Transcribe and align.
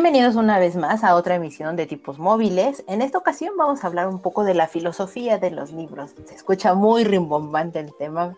Bienvenidos 0.00 0.36
una 0.36 0.60
vez 0.60 0.76
más 0.76 1.02
a 1.02 1.16
otra 1.16 1.34
emisión 1.34 1.74
de 1.74 1.84
tipos 1.84 2.20
móviles. 2.20 2.84
En 2.86 3.02
esta 3.02 3.18
ocasión 3.18 3.54
vamos 3.58 3.82
a 3.82 3.88
hablar 3.88 4.06
un 4.06 4.20
poco 4.22 4.44
de 4.44 4.54
la 4.54 4.68
filosofía 4.68 5.38
de 5.38 5.50
los 5.50 5.72
libros. 5.72 6.14
Se 6.24 6.36
escucha 6.36 6.74
muy 6.74 7.02
rimbombante 7.02 7.80
el 7.80 7.92
tema, 7.98 8.36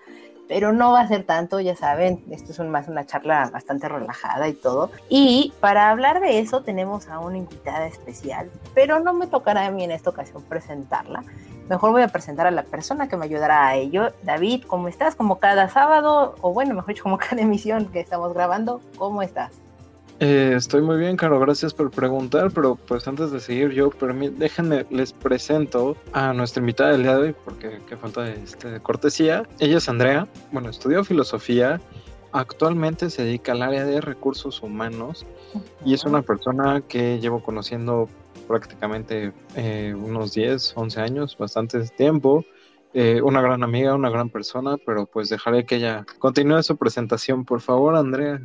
pero 0.48 0.73
no 0.73 0.92
va 0.92 1.01
a 1.01 1.09
ser 1.09 1.24
tanto, 1.24 1.60
ya 1.60 1.77
saben, 1.77 2.24
esto 2.30 2.52
es 2.52 2.60
más 2.60 2.88
una 2.88 3.04
charla 3.04 3.51
bastante 3.52 3.91
relajada 3.91 4.48
y 4.48 4.54
todo. 4.54 4.91
Y 5.10 5.52
para 5.60 5.91
hablar 5.91 6.20
de 6.20 6.38
eso 6.38 6.62
tenemos 6.62 7.09
a 7.09 7.18
una 7.18 7.37
invitada 7.37 7.87
especial, 7.87 8.51
pero 8.74 8.98
no 9.01 9.12
me 9.12 9.27
tocará 9.27 9.66
a 9.66 9.70
mí 9.70 9.84
en 9.84 9.90
esta 9.90 10.09
ocasión 10.09 10.42
presentarla. 10.42 11.24
Mejor 11.68 11.92
voy 11.92 12.01
a 12.01 12.09
presentar 12.09 12.46
a 12.46 12.51
la 12.51 12.62
persona 12.62 13.06
que 13.06 13.18
me 13.18 13.27
ayudará 13.27 13.66
a 13.66 13.77
ello. 13.77 14.15
David, 14.23 14.65
¿cómo 14.66 14.88
estás? 14.88 15.15
Como 15.15 15.38
cada 15.38 15.68
sábado, 15.68 16.37
o 16.40 16.54
bueno, 16.54 16.74
mejor 16.74 16.88
dicho, 16.88 17.02
como 17.02 17.18
cada 17.18 17.37
emisión 17.42 17.92
que 17.92 18.01
estamos 18.01 18.32
grabando, 18.32 18.80
¿cómo 18.96 19.20
estás? 19.20 19.60
Eh, 20.23 20.52
estoy 20.55 20.83
muy 20.83 20.98
bien, 20.98 21.16
Caro, 21.16 21.41
gracias 21.41 21.73
por 21.73 21.91
preguntar, 21.91 22.51
pero 22.51 22.77
pues 22.77 23.09
antes 23.09 23.30
de 23.30 23.41
seguir 23.41 23.70
yo, 23.70 23.91
déjenme, 24.37 24.84
les 24.91 25.15
presento 25.15 25.96
a 26.13 26.35
nuestra 26.35 26.60
invitada 26.60 26.93
del 26.93 27.04
día 27.04 27.16
de 27.16 27.23
hoy, 27.23 27.37
porque 27.43 27.80
qué 27.88 27.96
falta 27.96 28.24
de, 28.24 28.35
este, 28.35 28.80
cortesía. 28.80 29.48
Ella 29.60 29.79
es 29.79 29.88
Andrea, 29.88 30.29
bueno, 30.52 30.68
estudió 30.68 31.04
filosofía, 31.04 31.80
actualmente 32.32 33.09
se 33.09 33.24
dedica 33.24 33.52
al 33.52 33.63
área 33.63 33.87
de 33.87 34.02
recursos 34.02 34.63
humanos 34.63 35.24
y 35.87 35.95
es 35.95 36.04
una 36.04 36.21
persona 36.21 36.82
que 36.82 37.18
llevo 37.18 37.43
conociendo 37.43 38.10
prácticamente 38.46 39.32
eh, 39.57 39.95
unos 39.96 40.35
10, 40.35 40.74
11 40.76 41.01
años, 41.01 41.38
bastante 41.38 41.80
tiempo. 41.88 42.45
Eh, 42.93 43.23
una 43.23 43.41
gran 43.41 43.63
amiga, 43.63 43.95
una 43.95 44.10
gran 44.10 44.29
persona, 44.29 44.76
pero 44.85 45.07
pues 45.07 45.29
dejaré 45.29 45.65
que 45.65 45.76
ella 45.76 46.04
continúe 46.18 46.63
su 46.63 46.76
presentación. 46.76 47.45
Por 47.45 47.60
favor, 47.60 47.95
Andrea. 47.95 48.41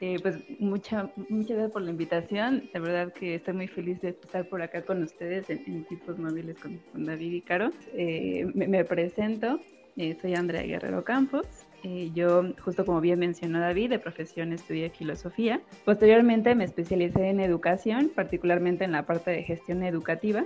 Eh, 0.00 0.18
pues 0.22 0.36
mucha, 0.60 1.10
muchas 1.28 1.56
gracias 1.56 1.72
por 1.72 1.82
la 1.82 1.90
invitación. 1.90 2.68
De 2.72 2.80
verdad 2.80 3.12
que 3.12 3.34
estoy 3.34 3.54
muy 3.54 3.68
feliz 3.68 4.00
de 4.00 4.10
estar 4.10 4.48
por 4.48 4.62
acá 4.62 4.82
con 4.82 5.02
ustedes 5.02 5.50
en, 5.50 5.84
Tipos 5.84 6.18
Móviles 6.18 6.56
con, 6.58 6.80
David 7.04 7.32
y 7.32 7.40
Caro. 7.40 7.70
Eh, 7.94 8.46
me, 8.54 8.84
presento, 8.84 9.60
eh, 9.96 10.16
soy 10.20 10.34
Andrea 10.34 10.62
Guerrero 10.62 11.02
Campos. 11.04 11.46
yo, 12.14 12.44
justo 12.60 12.84
como 12.84 13.00
bien 13.00 13.18
mencionó 13.18 13.60
David, 13.60 13.90
de 13.90 13.98
profesión 13.98 14.52
estudié 14.52 14.90
filosofía. 14.90 15.60
Posteriormente 15.84 16.54
me 16.54 16.64
especialicé 16.64 17.28
en 17.28 17.40
educación, 17.40 18.10
particularmente 18.14 18.84
en 18.84 18.92
la 18.92 19.04
parte 19.04 19.32
de 19.32 19.42
gestión 19.42 19.82
educativa. 19.82 20.44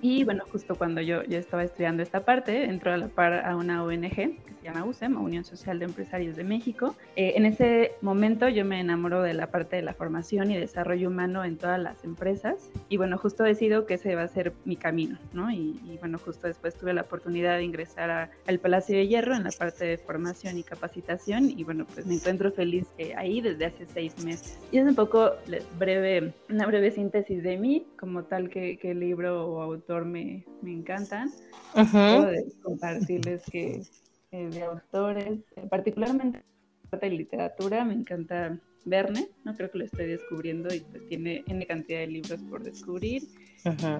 Y 0.00 0.24
bueno, 0.24 0.44
justo 0.50 0.74
cuando 0.74 1.00
yo, 1.00 1.22
yo 1.24 1.38
estaba 1.38 1.64
estudiando 1.64 2.02
esta 2.02 2.24
parte, 2.24 2.64
entró 2.64 2.92
a 2.92 2.96
la 2.96 3.08
par 3.08 3.44
a 3.44 3.56
una 3.56 3.84
ONG 3.84 4.38
se 4.62 4.68
llama 4.68 4.84
USEM, 4.84 5.20
Unión 5.20 5.44
Social 5.44 5.80
de 5.80 5.86
Empresarios 5.86 6.36
de 6.36 6.44
México. 6.44 6.94
Eh, 7.16 7.32
en 7.34 7.46
ese 7.46 7.92
momento 8.00 8.48
yo 8.48 8.64
me 8.64 8.78
enamoro 8.78 9.20
de 9.20 9.34
la 9.34 9.48
parte 9.48 9.74
de 9.74 9.82
la 9.82 9.92
formación 9.92 10.52
y 10.52 10.56
desarrollo 10.56 11.08
humano 11.08 11.44
en 11.44 11.56
todas 11.56 11.80
las 11.80 12.04
empresas 12.04 12.70
y 12.88 12.96
bueno, 12.96 13.18
justo 13.18 13.42
decido 13.42 13.86
que 13.86 13.94
ese 13.94 14.14
va 14.14 14.22
a 14.22 14.28
ser 14.28 14.52
mi 14.64 14.76
camino, 14.76 15.18
¿no? 15.32 15.50
Y, 15.50 15.98
bueno, 15.98 16.18
justo 16.18 16.46
después 16.46 16.76
tuve 16.76 16.94
la 16.94 17.02
oportunidad 17.02 17.56
de 17.56 17.64
ingresar 17.64 18.30
al 18.46 18.58
Palacio 18.60 18.96
de 18.96 19.08
Hierro 19.08 19.34
en 19.34 19.42
la 19.42 19.50
parte 19.50 19.84
de 19.84 19.98
formación 19.98 20.56
y 20.56 20.62
capacitación 20.62 21.50
y 21.50 21.64
bueno, 21.64 21.84
pues 21.92 22.06
me 22.06 22.14
encuentro 22.14 22.52
feliz 22.52 22.86
eh, 22.98 23.14
ahí 23.16 23.40
desde 23.40 23.66
hace 23.66 23.86
seis 23.86 24.24
meses. 24.24 24.60
Y 24.70 24.78
es 24.78 24.86
un 24.86 24.94
poco 24.94 25.32
breve, 25.76 26.34
una 26.48 26.66
breve 26.66 26.92
síntesis 26.92 27.42
de 27.42 27.56
mí, 27.56 27.86
como 27.98 28.22
tal 28.24 28.48
que, 28.48 28.78
que 28.78 28.92
el 28.92 29.00
libro 29.00 29.41
o 29.46 29.60
autor 29.60 30.04
me, 30.04 30.44
me 30.62 30.72
encantan. 30.72 31.30
Puedo 31.72 32.32
compartirles 32.62 33.42
que 33.50 33.82
eh, 34.30 34.48
de 34.48 34.62
autores, 34.62 35.40
eh, 35.56 35.66
particularmente 35.68 36.42
de 36.90 37.10
literatura, 37.10 37.84
me 37.84 37.94
encanta 37.94 38.58
Verne, 38.84 39.28
¿no? 39.44 39.54
Creo 39.54 39.70
que 39.70 39.78
lo 39.78 39.84
estoy 39.84 40.06
descubriendo 40.06 40.74
y 40.74 40.80
pues 40.80 41.06
tiene 41.06 41.44
N 41.46 41.64
cantidad 41.66 42.00
de 42.00 42.08
libros 42.08 42.42
por 42.50 42.62
descubrir. 42.62 43.22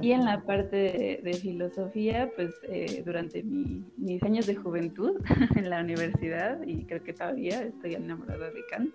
Y 0.00 0.10
en 0.10 0.24
la 0.24 0.42
parte 0.44 1.20
de, 1.22 1.34
filosofía, 1.34 2.28
pues 2.34 2.52
eh, 2.68 3.02
durante 3.06 3.44
mis 3.44 4.20
años 4.24 4.46
de 4.46 4.56
juventud 4.56 5.20
en 5.56 5.70
la 5.70 5.80
universidad, 5.80 6.60
y 6.66 6.84
creo 6.84 7.02
que 7.04 7.12
todavía 7.12 7.62
estoy 7.62 7.94
enamorada 7.94 8.50
de 8.50 8.60
Kant, 8.70 8.92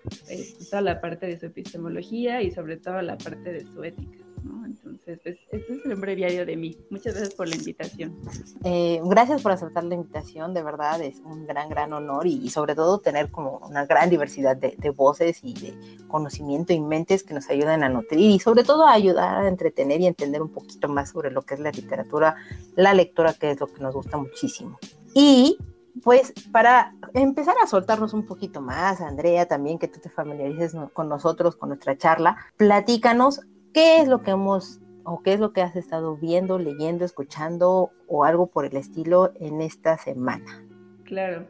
toda 0.70 0.82
la 0.82 1.00
parte 1.00 1.26
de 1.26 1.38
su 1.38 1.46
epistemología 1.46 2.42
y 2.42 2.50
sobre 2.50 2.76
todo 2.76 3.00
la 3.00 3.16
parte 3.16 3.50
de 3.50 3.64
su 3.64 3.82
ética. 3.82 4.27
Entonces, 4.44 5.20
pues, 5.24 5.36
este 5.50 5.74
es 5.74 5.86
el 5.86 5.94
breviario 5.96 6.46
de 6.46 6.56
mí. 6.56 6.76
Muchas 6.90 7.14
gracias 7.14 7.34
por 7.34 7.48
la 7.48 7.56
invitación. 7.56 8.16
Eh, 8.64 9.00
gracias 9.04 9.42
por 9.42 9.52
aceptar 9.52 9.84
la 9.84 9.94
invitación, 9.94 10.54
de 10.54 10.62
verdad, 10.62 11.00
es 11.00 11.20
un 11.24 11.46
gran, 11.46 11.68
gran 11.68 11.92
honor 11.92 12.26
y, 12.26 12.48
sobre 12.50 12.74
todo 12.74 12.98
tener 12.98 13.30
como 13.30 13.58
una 13.58 13.86
gran 13.86 14.10
diversidad 14.10 14.56
de, 14.56 14.90
voces 14.90 15.40
y 15.42 15.54
de 15.54 15.74
conocimiento 16.08 16.72
y 16.72 16.80
mentes 16.80 17.22
que 17.22 17.34
nos 17.34 17.48
ayudan 17.50 17.82
a 17.84 17.88
nutrir 17.88 18.30
y 18.30 18.38
sobre 18.38 18.64
todo 18.64 18.84
a 18.84 18.92
ayudar 18.92 19.44
a 19.44 19.48
entretener 19.48 20.00
y 20.00 20.06
entender 20.06 20.42
un 20.42 20.50
poquito 20.50 20.88
más 20.88 21.10
sobre 21.10 21.30
lo 21.30 21.42
que 21.42 21.54
es 21.54 21.60
la 21.60 21.70
literatura, 21.70 22.36
la 22.74 22.94
lectura, 22.94 23.34
que 23.34 23.50
es 23.50 23.60
lo 23.60 23.66
que 23.66 23.80
nos 23.80 23.94
gusta 23.94 24.16
muchísimo. 24.16 24.78
Y 25.14 25.58
pues 26.02 26.32
para 26.52 26.92
empezar 27.14 27.56
a 27.62 27.66
soltarnos 27.66 28.12
un 28.14 28.24
poquito 28.24 28.60
más, 28.60 29.00
Andrea, 29.00 29.46
también 29.46 29.78
que 29.78 29.88
tú 29.88 30.00
te 30.00 30.08
familiarices 30.08 30.74
con 30.92 31.08
nosotros, 31.08 31.56
con 31.56 31.70
nuestra 31.70 31.96
charla, 31.96 32.36
platícanos 32.56 33.40
¿Qué 33.78 34.00
es 34.00 34.08
lo 34.08 34.22
que 34.22 34.32
hemos 34.32 34.80
o 35.04 35.22
qué 35.22 35.34
es 35.34 35.38
lo 35.38 35.52
que 35.52 35.62
has 35.62 35.76
estado 35.76 36.16
viendo, 36.16 36.58
leyendo, 36.58 37.04
escuchando 37.04 37.92
o 38.08 38.24
algo 38.24 38.48
por 38.48 38.64
el 38.64 38.76
estilo 38.76 39.32
en 39.36 39.60
esta 39.60 39.96
semana? 39.96 40.66
Claro, 41.04 41.46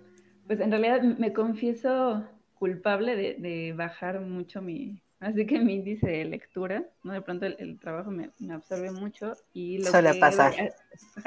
pues 0.46 0.60
en 0.60 0.70
realidad 0.70 1.00
me 1.00 1.32
confieso 1.32 2.22
culpable 2.52 3.16
de, 3.16 3.72
bajar 3.74 4.20
mucho 4.20 4.60
mi, 4.60 5.00
así 5.20 5.46
que 5.46 5.58
mi 5.58 5.76
índice 5.76 6.06
de 6.06 6.26
lectura, 6.26 6.84
¿no? 7.02 7.14
De 7.14 7.22
pronto 7.22 7.46
el, 7.46 7.78
trabajo 7.80 8.10
me, 8.10 8.30
absorbe 8.52 8.90
mucho 8.90 9.32
y 9.54 9.78
lo 9.78 9.86
Suele 9.86 10.12
pasar. 10.16 10.52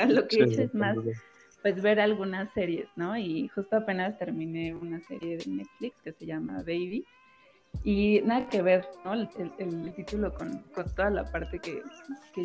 lo 0.07 0.28
que 0.28 0.35
he 0.35 0.44
hecho 0.44 0.62
es 0.62 0.75
más 0.75 0.97
pues 1.63 1.81
ver 1.81 2.00
algunas 2.00 2.53
series, 2.53 2.88
¿no? 2.95 3.18
Y 3.18 3.47
justo 3.47 3.75
apenas 3.75 4.19
terminé 4.19 4.75
una 4.75 5.00
serie 5.07 5.38
de 5.38 5.47
Netflix 5.47 5.95
que 6.03 6.13
se 6.13 6.28
llama 6.28 6.59
Baby, 6.59 7.07
y 7.84 8.22
nada 8.26 8.48
que 8.48 8.62
ver, 8.62 8.88
¿no? 9.04 9.14
El, 9.14 9.94
título 9.96 10.32
con, 10.34 10.64
toda 10.96 11.09
la 11.09 11.26
parte 11.26 11.59
que, 11.59 11.82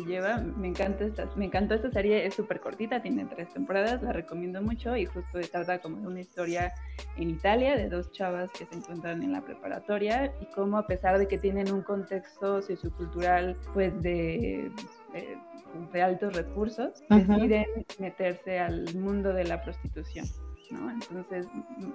lleva. 0.05 0.37
Me 0.39 0.67
encanta 0.67 1.05
esta, 1.05 1.29
me 1.35 1.45
encantó 1.45 1.75
esta 1.75 1.91
serie, 1.91 2.25
es 2.25 2.33
súper 2.33 2.59
cortita, 2.59 3.01
tiene 3.01 3.25
tres 3.25 3.53
temporadas, 3.53 4.01
la 4.01 4.13
recomiendo 4.13 4.61
mucho 4.61 4.95
y 4.95 5.05
justo 5.05 5.39
trata 5.51 5.79
como 5.79 5.97
de 6.01 6.07
una 6.07 6.19
historia 6.21 6.73
en 7.17 7.29
Italia 7.29 7.75
de 7.75 7.87
dos 7.87 8.11
chavas 8.11 8.51
que 8.51 8.65
se 8.65 8.75
encuentran 8.75 9.21
en 9.21 9.31
la 9.31 9.41
preparatoria 9.41 10.33
y 10.41 10.45
cómo 10.55 10.77
a 10.77 10.87
pesar 10.87 11.19
de 11.19 11.27
que 11.27 11.37
tienen 11.37 11.71
un 11.71 11.81
contexto 11.83 12.61
sociocultural 12.61 13.55
pues 13.73 13.93
de, 14.01 14.71
de, 15.93 16.01
altos 16.01 16.35
recursos, 16.35 17.03
deciden 17.09 17.65
meterse 17.99 18.59
al 18.59 18.95
mundo 18.95 19.33
de 19.33 19.43
la 19.43 19.61
prostitución. 19.61 20.25
Entonces 20.71 21.47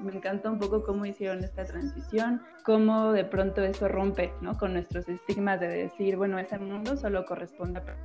me 0.03 0.13
encanta 0.13 0.51
un 0.51 0.59
poco 0.59 0.83
cómo 0.83 1.07
hicieron 1.07 1.45
esta 1.45 1.65
transición, 1.65 2.43
cómo 2.65 3.13
de 3.13 3.25
pronto 3.25 3.63
eso 3.63 3.89
rompe, 3.89 4.33
¿no? 4.41 4.57
Con 4.57 4.75
nuestros 4.75 5.09
estigmas 5.09 5.61
de 5.61 5.69
decir, 5.69 6.17
bueno, 6.17 6.39
ese 6.39 6.59
mundo 6.59 6.97
solo 6.97 7.25
corresponde 7.25 7.81
a 7.81 7.97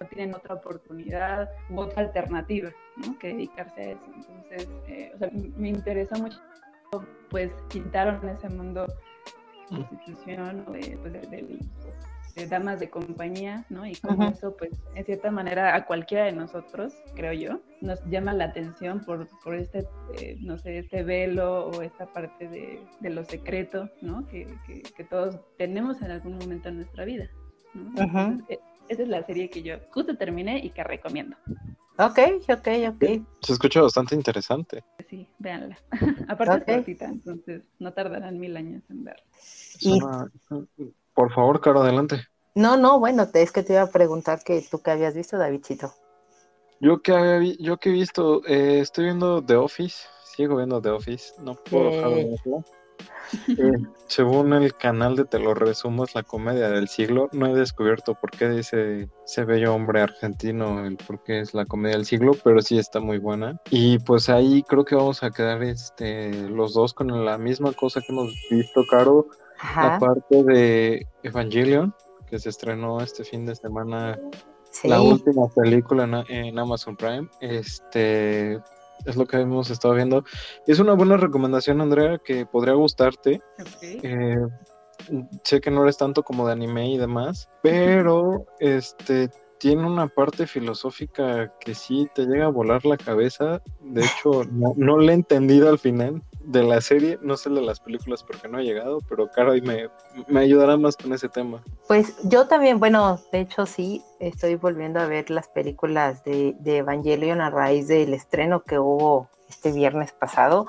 no 0.00 0.06
tienen 0.06 0.34
otra 0.34 0.54
oportunidad 0.54 1.50
u 1.70 1.80
otra 1.80 2.04
alternativa, 2.04 2.70
¿no? 2.96 3.18
Que 3.18 3.28
dedicarse 3.28 3.80
a 3.80 3.90
eso. 3.92 4.10
Entonces, 4.14 4.68
eh, 4.88 5.12
o 5.14 5.18
sea, 5.18 5.30
me 5.32 5.68
interesó 5.68 6.16
mucho, 6.16 6.38
pues, 7.30 7.50
pintaron 7.72 8.26
ese 8.28 8.48
mundo 8.48 8.86
de 8.86 9.76
prostitución 9.76 10.64
o 10.66 10.72
de, 10.72 10.98
pues, 11.02 11.30
del 11.30 11.58
de 12.34 12.46
damas 12.46 12.80
de 12.80 12.90
compañía, 12.90 13.64
¿no? 13.68 13.86
Y 13.86 13.94
como 13.96 14.24
eso, 14.24 14.56
pues, 14.56 14.70
en 14.94 15.04
cierta 15.04 15.30
manera, 15.30 15.74
a 15.74 15.84
cualquiera 15.84 16.24
de 16.24 16.32
nosotros, 16.32 16.94
creo 17.14 17.32
yo, 17.32 17.60
nos 17.80 18.04
llama 18.06 18.32
la 18.32 18.44
atención 18.44 19.00
por, 19.04 19.28
por 19.42 19.54
este, 19.54 19.86
eh, 20.18 20.36
no 20.40 20.58
sé, 20.58 20.78
este 20.78 21.02
velo 21.02 21.66
o 21.68 21.82
esta 21.82 22.06
parte 22.06 22.48
de, 22.48 22.82
de 23.00 23.10
lo 23.10 23.24
secreto, 23.24 23.90
¿no? 24.00 24.26
Que, 24.28 24.46
que, 24.66 25.04
todos 25.04 25.38
tenemos 25.58 26.00
en 26.00 26.10
algún 26.10 26.38
momento 26.38 26.68
en 26.68 26.76
nuestra 26.76 27.04
vida, 27.04 27.28
¿no? 27.74 28.40
E, 28.48 28.58
esa 28.88 29.02
es 29.02 29.08
la 29.08 29.24
serie 29.24 29.50
que 29.50 29.62
yo 29.62 29.76
justo 29.90 30.16
terminé 30.16 30.58
y 30.64 30.70
que 30.70 30.84
recomiendo. 30.84 31.36
Ok, 31.98 32.18
ok, 32.48 32.68
ok. 32.88 33.04
Se 33.42 33.52
escucha 33.52 33.82
bastante 33.82 34.14
interesante. 34.14 34.82
Sí, 35.08 35.28
véanla. 35.38 35.78
Aparte 36.28 36.72
es 36.72 36.76
cortita, 36.78 37.06
entonces 37.06 37.62
no 37.78 37.92
tardarán 37.92 38.38
mil 38.38 38.56
años 38.56 38.82
en 38.88 39.04
verla. 39.04 39.24
Y... 39.80 40.00
Por 41.14 41.32
favor, 41.32 41.60
Caro, 41.60 41.82
adelante. 41.82 42.24
No, 42.54 42.76
no, 42.76 42.98
bueno, 42.98 43.26
es 43.32 43.52
que 43.52 43.62
te 43.62 43.74
iba 43.74 43.82
a 43.82 43.90
preguntar 43.90 44.42
que 44.44 44.62
tú 44.70 44.82
qué 44.82 44.90
habías 44.90 45.14
visto, 45.14 45.38
Davidcito. 45.38 45.92
Yo 46.80 47.00
que, 47.00 47.56
yo 47.60 47.76
que 47.78 47.90
he 47.90 47.92
visto, 47.92 48.44
eh, 48.46 48.80
estoy 48.80 49.04
viendo 49.04 49.42
The 49.42 49.56
Office, 49.56 50.04
sigo 50.24 50.56
viendo 50.56 50.80
The 50.80 50.90
Office, 50.90 51.34
no 51.38 51.54
puedo 51.54 51.90
dejar 51.90 52.10
de 52.10 52.24
verlo. 52.24 52.64
Eh, 53.48 53.86
según 54.06 54.52
el 54.52 54.74
canal 54.74 55.16
de 55.16 55.24
Te 55.24 55.38
lo 55.38 55.54
resumo, 55.54 56.04
es 56.04 56.14
la 56.14 56.22
comedia 56.22 56.68
del 56.68 56.88
siglo. 56.88 57.28
No 57.32 57.46
he 57.46 57.54
descubierto 57.54 58.14
por 58.14 58.30
qué 58.30 58.48
dice 58.48 59.08
ese 59.24 59.44
bello 59.44 59.74
hombre 59.74 60.02
argentino, 60.02 60.84
el 60.84 60.96
por 60.96 61.22
qué 61.22 61.40
es 61.40 61.54
la 61.54 61.64
comedia 61.64 61.96
del 61.96 62.04
siglo, 62.04 62.32
pero 62.44 62.60
sí 62.60 62.78
está 62.78 63.00
muy 63.00 63.18
buena. 63.18 63.60
Y 63.70 63.98
pues 64.00 64.28
ahí 64.28 64.62
creo 64.64 64.84
que 64.84 64.94
vamos 64.94 65.22
a 65.22 65.30
quedar 65.30 65.62
este, 65.62 66.48
los 66.48 66.74
dos 66.74 66.92
con 66.94 67.24
la 67.24 67.38
misma 67.38 67.72
cosa 67.72 68.00
que 68.00 68.12
hemos 68.12 68.32
visto, 68.50 68.84
Caro. 68.90 69.28
La 69.74 69.98
parte 69.98 70.42
de 70.42 71.06
Evangelion, 71.22 71.94
que 72.26 72.38
se 72.38 72.48
estrenó 72.48 73.00
este 73.00 73.24
fin 73.24 73.46
de 73.46 73.54
semana. 73.54 74.18
La 74.84 75.00
última 75.00 75.48
película 75.48 76.04
en, 76.04 76.34
en 76.34 76.58
Amazon 76.58 76.96
Prime. 76.96 77.28
Este, 77.40 78.58
es 79.04 79.16
lo 79.16 79.26
que 79.26 79.38
hemos 79.38 79.70
estado 79.70 79.94
viendo. 79.94 80.24
Es 80.66 80.78
una 80.78 80.94
buena 80.94 81.16
recomendación, 81.16 81.80
Andrea, 81.80 82.18
que 82.18 82.46
podría 82.46 82.74
gustarte. 82.74 83.40
Eh, 83.82 84.36
sé 85.42 85.60
que 85.60 85.70
no 85.70 85.82
eres 85.82 85.96
tanto 85.96 86.22
como 86.22 86.46
de 86.46 86.52
anime 86.52 86.90
y 86.90 86.98
demás, 86.98 87.48
pero 87.62 88.46
este 88.60 89.30
tiene 89.58 89.86
una 89.86 90.08
parte 90.08 90.46
filosófica 90.46 91.52
que 91.60 91.74
sí 91.74 92.08
te 92.14 92.26
llega 92.26 92.46
a 92.46 92.50
volar 92.50 92.84
la 92.84 92.96
cabeza. 92.96 93.62
De 93.80 94.02
hecho, 94.02 94.44
no, 94.50 94.72
no 94.76 94.98
la 94.98 95.12
he 95.12 95.14
entendido 95.14 95.68
al 95.68 95.78
final 95.78 96.22
de 96.44 96.62
la 96.62 96.80
serie, 96.80 97.18
no 97.22 97.36
sé 97.36 97.50
de 97.50 97.62
las 97.62 97.80
películas 97.80 98.22
porque 98.22 98.48
no 98.48 98.58
ha 98.58 98.62
llegado, 98.62 98.98
pero 99.08 99.30
Caro 99.30 99.52
me, 99.62 99.88
me 100.28 100.40
ayudará 100.40 100.76
más 100.76 100.96
con 100.96 101.12
ese 101.12 101.28
tema. 101.28 101.62
Pues 101.88 102.14
yo 102.24 102.46
también, 102.46 102.78
bueno, 102.78 103.20
de 103.32 103.40
hecho 103.40 103.66
sí, 103.66 104.02
estoy 104.20 104.56
volviendo 104.56 105.00
a 105.00 105.06
ver 105.06 105.30
las 105.30 105.48
películas 105.48 106.24
de, 106.24 106.54
de 106.60 106.78
Evangelion 106.78 107.40
a 107.40 107.50
raíz 107.50 107.88
del 107.88 108.14
estreno 108.14 108.62
que 108.62 108.78
hubo 108.78 109.28
este 109.48 109.72
viernes 109.72 110.12
pasado 110.12 110.66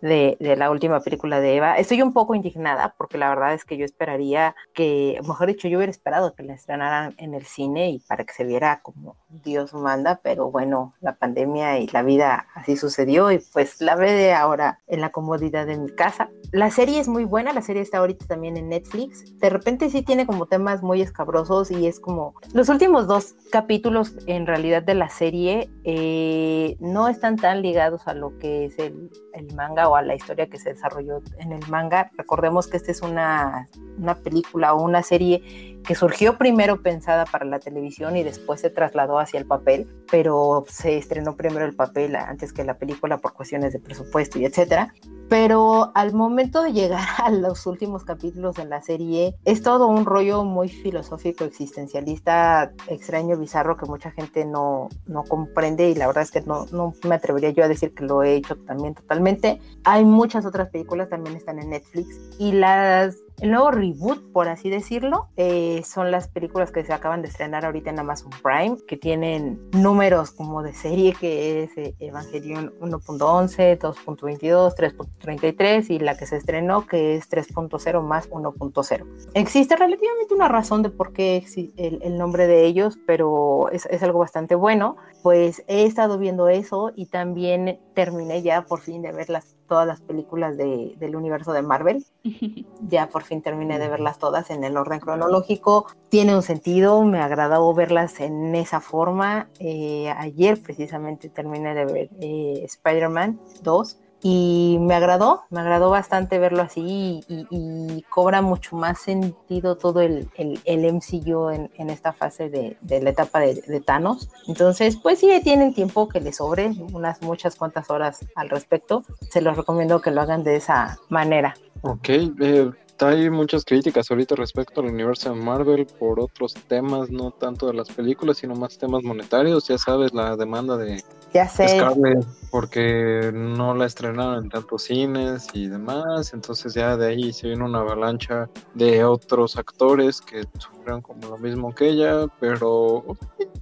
de, 0.00 0.36
la 0.56 0.70
última 0.70 1.00
película 1.00 1.40
de 1.40 1.56
Eva. 1.56 1.76
Estoy 1.76 2.02
un 2.02 2.12
poco 2.12 2.34
indignada 2.34 2.94
porque 2.96 3.18
la 3.18 3.28
verdad 3.28 3.54
es 3.54 3.64
que 3.64 3.76
yo 3.76 3.84
esperaría 3.84 4.54
que, 4.74 5.20
mejor 5.26 5.48
dicho, 5.48 5.68
yo 5.68 5.78
hubiera 5.78 5.90
esperado 5.90 6.34
que 6.34 6.42
la 6.42 6.54
estrenaran 6.54 7.14
en 7.18 7.34
el 7.34 7.44
cine 7.44 7.90
y 7.90 7.98
para 8.00 8.24
que 8.24 8.32
se 8.32 8.44
viera 8.44 8.80
como 8.82 9.16
Dios 9.28 9.74
manda, 9.74 10.20
pero 10.22 10.50
bueno, 10.50 10.94
la 11.00 11.16
pandemia 11.16 11.78
y 11.78 11.86
la 11.88 12.02
vida 12.02 12.46
así 12.54 12.76
sucedió 12.76 13.30
y 13.30 13.38
pues 13.52 13.80
la 13.80 13.94
ve 13.94 14.32
ahora 14.32 14.80
en 14.86 15.00
la 15.00 15.10
comodidad 15.10 15.66
de 15.66 15.78
mi 15.78 15.90
casa. 15.90 16.30
La 16.52 16.70
serie 16.70 16.98
es 16.98 17.08
muy 17.08 17.24
buena, 17.24 17.52
la 17.52 17.62
serie 17.62 17.82
está 17.82 17.98
ahorita 17.98 18.26
también 18.26 18.56
en 18.56 18.68
Netflix. 18.68 19.38
De 19.38 19.50
repente 19.50 19.90
sí 19.90 20.02
tiene 20.02 20.26
como 20.26 20.46
temas 20.46 20.82
muy 20.82 21.00
escabrosos 21.02 21.70
y 21.70 21.86
es 21.86 22.00
como 22.00 22.34
los 22.52 22.68
últimos 22.68 23.06
dos 23.06 23.34
capítulos 23.52 24.14
en 24.26 24.46
realidad 24.46 24.82
de 24.82 24.94
la 24.94 25.08
serie 25.08 25.70
eh, 25.84 26.76
no 26.80 27.08
están 27.08 27.36
tan 27.36 27.62
ligados 27.62 28.06
a 28.06 28.14
lo 28.14 28.36
que 28.38 28.66
es 28.66 28.78
el, 28.78 29.10
el 29.34 29.54
manga 29.54 29.89
a 29.96 30.02
la 30.02 30.14
historia 30.14 30.48
que 30.48 30.58
se 30.58 30.70
desarrolló 30.70 31.22
en 31.38 31.52
el 31.52 31.66
manga. 31.68 32.10
Recordemos 32.16 32.66
que 32.66 32.76
esta 32.76 32.90
es 32.92 33.02
una, 33.02 33.68
una 33.98 34.14
película 34.14 34.74
o 34.74 34.82
una 34.82 35.02
serie 35.02 35.79
que 35.84 35.94
surgió 35.94 36.38
primero 36.38 36.82
pensada 36.82 37.24
para 37.24 37.44
la 37.44 37.58
televisión 37.58 38.16
y 38.16 38.22
después 38.22 38.60
se 38.60 38.70
trasladó 38.70 39.18
hacia 39.18 39.38
el 39.38 39.46
papel, 39.46 39.88
pero 40.10 40.64
se 40.68 40.96
estrenó 40.96 41.36
primero 41.36 41.64
el 41.64 41.74
papel 41.74 42.16
antes 42.16 42.52
que 42.52 42.64
la 42.64 42.78
película 42.78 43.18
por 43.18 43.32
cuestiones 43.32 43.72
de 43.72 43.78
presupuesto 43.78 44.38
y 44.38 44.44
etcétera. 44.44 44.92
Pero 45.28 45.92
al 45.94 46.12
momento 46.12 46.62
de 46.62 46.72
llegar 46.72 47.06
a 47.24 47.30
los 47.30 47.66
últimos 47.66 48.04
capítulos 48.04 48.56
de 48.56 48.64
la 48.64 48.82
serie, 48.82 49.36
es 49.44 49.62
todo 49.62 49.86
un 49.86 50.04
rollo 50.04 50.44
muy 50.44 50.68
filosófico, 50.68 51.44
existencialista, 51.44 52.72
extraño, 52.88 53.36
bizarro, 53.36 53.76
que 53.76 53.86
mucha 53.86 54.10
gente 54.10 54.44
no, 54.44 54.88
no 55.06 55.24
comprende 55.24 55.88
y 55.88 55.94
la 55.94 56.06
verdad 56.06 56.24
es 56.24 56.30
que 56.30 56.40
no, 56.40 56.66
no 56.72 56.94
me 57.06 57.14
atrevería 57.14 57.50
yo 57.50 57.64
a 57.64 57.68
decir 57.68 57.94
que 57.94 58.04
lo 58.04 58.22
he 58.22 58.34
hecho 58.34 58.56
también 58.56 58.94
totalmente. 58.94 59.60
Hay 59.84 60.04
muchas 60.04 60.44
otras 60.44 60.68
películas, 60.70 61.08
también 61.08 61.36
están 61.36 61.58
en 61.58 61.70
Netflix 61.70 62.18
y 62.38 62.52
las 62.52 63.16
el 63.40 63.50
nuevo 63.50 63.70
reboot, 63.70 64.32
por 64.32 64.48
así 64.48 64.70
decirlo, 64.70 65.28
eh, 65.36 65.82
son 65.84 66.10
las 66.10 66.28
películas 66.28 66.70
que 66.72 66.84
se 66.84 66.92
acaban 66.92 67.22
de 67.22 67.28
estrenar 67.28 67.64
ahorita 67.64 67.90
en 67.90 67.98
Amazon 67.98 68.30
Prime, 68.42 68.76
que 68.86 68.96
tienen 68.96 69.60
números 69.72 70.30
como 70.30 70.62
de 70.62 70.74
serie, 70.74 71.14
que 71.18 71.62
es 71.64 71.76
eh, 71.76 71.94
Evangelion 71.98 72.72
1.11, 72.80 73.78
2.22, 73.78 74.74
3.33 74.74 75.90
y 75.90 75.98
la 75.98 76.16
que 76.16 76.26
se 76.26 76.36
estrenó, 76.36 76.86
que 76.86 77.16
es 77.16 77.30
3.0 77.30 78.02
más 78.02 78.30
1.0. 78.30 79.06
Existe 79.34 79.76
relativamente 79.76 80.34
una 80.34 80.48
razón 80.48 80.82
de 80.82 80.90
por 80.90 81.12
qué 81.12 81.44
el, 81.76 82.00
el 82.02 82.18
nombre 82.18 82.46
de 82.46 82.64
ellos, 82.66 82.98
pero 83.06 83.68
es, 83.70 83.86
algo 84.02 84.18
bastante 84.20 84.54
bueno. 84.54 84.96
Pues 85.22 85.62
he 85.68 85.84
estado 85.84 86.18
viendo 86.18 86.48
eso 86.48 86.92
y 86.94 87.06
también 87.06 87.78
terminé 87.94 88.42
ya 88.42 88.62
por 88.62 88.80
fin 88.80 89.02
de 89.02 89.12
ver 89.12 89.28
las, 89.28 89.56
todas 89.70 89.86
las 89.86 90.00
películas 90.00 90.56
de, 90.56 90.96
del 90.98 91.14
universo 91.14 91.52
de 91.52 91.62
Marvel. 91.62 92.04
ya 92.88 93.08
por 93.08 93.22
fin 93.22 93.40
terminé 93.40 93.78
de 93.78 93.88
verlas 93.88 94.18
todas 94.18 94.50
en 94.50 94.64
el 94.64 94.76
orden 94.76 94.98
cronológico. 94.98 95.86
Tiene 96.08 96.34
un 96.34 96.42
sentido, 96.42 97.02
me 97.04 97.20
agradó 97.20 97.72
verlas 97.72 98.18
en 98.18 98.56
esa 98.56 98.80
forma. 98.80 99.48
Eh, 99.60 100.12
ayer 100.16 100.60
precisamente 100.60 101.28
terminé 101.28 101.72
de 101.74 101.84
ver 101.84 102.10
eh, 102.20 102.62
Spider-Man 102.64 103.40
2 103.62 103.98
y 104.22 104.78
me 104.80 104.94
agradó, 104.94 105.44
me 105.50 105.60
agradó 105.60 105.90
bastante 105.90 106.38
verlo 106.38 106.62
así 106.62 107.24
y, 107.28 108.04
cobra 108.08 108.42
mucho 108.42 108.76
más 108.76 108.98
sentido 108.98 109.76
todo 109.76 110.00
el, 110.00 110.28
el, 110.36 110.92
MCU 110.92 111.50
en, 111.50 111.70
en, 111.76 111.90
esta 111.90 112.12
fase 112.12 112.50
de, 112.50 112.76
de 112.80 113.00
la 113.00 113.10
etapa 113.10 113.40
de, 113.40 113.54
de, 113.54 113.80
Thanos. 113.80 114.28
Entonces, 114.48 114.96
pues 114.96 115.20
sí, 115.20 115.28
tienen 115.44 115.74
tiempo 115.74 116.08
que 116.08 116.20
les 116.20 116.36
sobre, 116.36 116.72
unas 116.92 117.22
muchas 117.22 117.56
cuantas 117.56 117.90
horas 117.90 118.26
al 118.34 118.50
respecto. 118.50 119.04
Se 119.30 119.40
los 119.40 119.56
recomiendo 119.56 120.00
que 120.00 120.10
lo 120.10 120.22
hagan 120.22 120.42
de 120.42 120.56
esa 120.56 120.98
manera. 121.08 121.54
Ok, 121.82 122.08
eh, 122.08 122.70
hay 123.02 123.30
muchas 123.30 123.64
críticas 123.64 124.10
ahorita 124.10 124.34
respecto 124.34 124.80
al 124.80 124.88
universo 124.88 125.34
de 125.34 125.40
Marvel 125.40 125.86
por 125.98 126.20
otros 126.20 126.54
temas, 126.68 127.10
no 127.10 127.30
tanto 127.30 127.66
de 127.66 127.74
las 127.74 127.88
películas, 127.88 128.38
sino 128.38 128.54
más 128.54 128.78
temas 128.78 129.02
monetarios. 129.02 129.68
Ya 129.68 129.78
sabes, 129.78 130.12
la 130.12 130.36
demanda 130.36 130.76
de 130.76 131.02
ya 131.32 131.48
Scarlett 131.48 132.26
porque 132.50 133.30
no 133.32 133.74
la 133.74 133.86
estrenaron 133.86 134.44
en 134.44 134.50
tantos 134.50 134.84
cines 134.84 135.48
y 135.54 135.68
demás. 135.68 136.32
Entonces 136.34 136.74
ya 136.74 136.96
de 136.96 137.08
ahí 137.08 137.32
se 137.32 137.48
vino 137.48 137.66
una 137.66 137.80
avalancha 137.80 138.48
de 138.74 139.04
otros 139.04 139.56
actores 139.56 140.20
que 140.20 140.44
sufrieron 140.58 141.02
como 141.02 141.28
lo 141.28 141.38
mismo 141.38 141.74
que 141.74 141.88
ella, 141.90 142.26
pero 142.40 143.04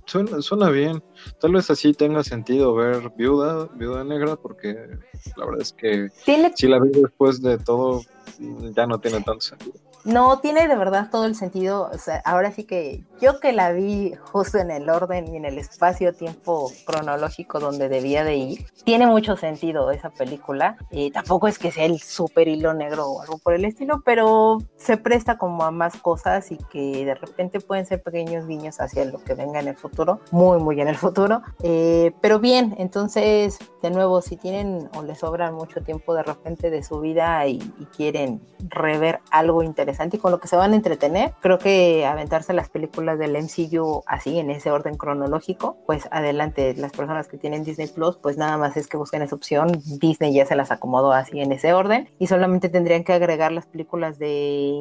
suena, 0.09 0.43
suena 0.43 0.71
bien. 0.71 1.03
Tal 1.41 1.53
vez 1.53 1.71
así 1.71 1.93
tenga 1.93 2.25
sentido 2.25 2.75
ver 2.75 3.13
Viuda, 3.17 3.67
Viuda 3.75 4.05
Negra, 4.05 4.37
porque 4.37 4.75
la 5.37 5.45
verdad 5.45 5.63
es 5.63 5.73
que 5.73 6.09
si 6.55 6.67
la 6.67 6.81
vi 6.81 6.91
después 6.91 7.41
de 7.43 7.59
todo 7.59 8.03
ya 8.75 8.87
no 8.87 8.99
tiene 8.99 9.21
tanto 9.23 9.41
sentido. 9.41 9.88
No, 10.05 10.39
tiene 10.39 10.69
de 10.69 10.77
verdad 10.77 11.09
todo 11.11 11.25
el 11.25 11.35
sentido. 11.35 11.91
O 11.93 11.99
sea, 11.99 12.23
ahora 12.25 12.53
sí 12.53 12.65
que 12.65 13.05
yo 13.21 13.41
que 13.41 13.53
la 13.53 13.73
vi 13.73 14.15
justo 14.33 14.59
en 14.59 14.71
el 14.71 14.89
orden 14.89 15.33
y 15.33 15.37
en 15.37 15.45
el 15.45 15.59
espacio-tiempo 15.59 16.71
cronológico 16.87 17.59
donde 17.59 17.89
debía 17.89 18.25
de 18.25 18.37
ir, 18.37 18.67
tiene 18.85 19.07
mucho 19.07 19.37
sentido 19.37 19.91
esa 19.91 20.11
película. 20.11 20.77
Y 20.91 21.11
tampoco 21.11 21.49
es 21.49 21.59
que 21.59 21.73
sea 21.73 21.85
el 21.85 21.99
super 22.01 22.49
hilo 22.49 22.75
negro 22.75 23.07
o 23.07 23.23
algo 23.23 23.39
por 23.39 23.55
el 23.55 23.65
estilo, 23.65 24.03
pero 24.05 24.59
se 24.77 24.97
presta 24.97 25.37
como 25.37 25.65
a 25.65 25.71
más 25.71 25.97
cosas 25.97 26.53
y 26.53 26.57
que 26.57 27.05
de 27.05 27.15
repente 27.15 27.61
pueden 27.61 27.87
ser 27.87 28.03
pequeños 28.03 28.47
guiños 28.47 28.81
hacia 28.81 29.05
lo 29.05 29.19
que 29.23 29.35
venga 29.35 29.61
en 29.61 29.69
el 29.69 29.77
futuro, 29.77 30.21
muy, 30.31 30.59
muy 30.59 30.81
en 30.81 30.89
el 30.89 30.97
futuro. 30.97 31.43
Eh, 31.63 32.13
pero 32.21 32.39
bien, 32.39 32.75
entonces, 32.79 33.59
de 33.83 33.91
nuevo, 33.91 34.23
si 34.23 34.37
tienen 34.37 34.89
o 34.97 35.03
les 35.03 35.19
sobra 35.19 35.51
mucho 35.51 35.83
tiempo 35.83 36.15
de 36.15 36.23
repente 36.23 36.71
de 36.71 36.83
su 36.83 37.01
vida 37.01 37.47
y, 37.47 37.57
y 37.79 37.85
quieren 37.97 38.41
rever 38.69 39.21
algo 39.31 39.63
interesante, 39.63 39.88
y 40.13 40.19
con 40.19 40.31
lo 40.31 40.41
que 40.41 40.49
se 40.49 40.57
van 40.57 40.73
a 40.73 40.77
entretener. 40.77 41.33
Creo 41.41 41.59
que 41.59 42.07
aventarse 42.07 42.53
las 42.53 42.69
películas 42.69 43.19
del 43.19 43.37
MCU 43.37 44.03
así, 44.07 44.39
en 44.39 44.51
ese 44.51 44.71
orden 44.71 44.97
cronológico, 44.97 45.77
pues 45.87 46.09
adelante, 46.11 46.75
las 46.77 46.93
personas 46.93 47.29
que 47.29 47.39
tienen 47.39 47.65
Disney 47.65 47.89
Plus, 47.89 48.17
pues 48.17 48.37
nada 48.37 48.57
más 48.57 48.77
es 48.77 48.87
que 48.87 48.97
busquen 48.97 49.23
esa 49.23 49.35
opción. 49.35 49.73
Disney 49.99 50.35
ya 50.35 50.47
se 50.47 50.57
las 50.57 50.71
acomodó 50.71 51.13
así 51.13 51.41
en 51.41 51.53
ese 51.53 51.73
orden 51.73 52.09
y 52.19 52.27
solamente 52.27 52.69
tendrían 52.69 53.05
que 53.05 53.13
agregar 53.13 53.53
las 53.53 53.67
películas 53.67 54.19
de 54.19 54.29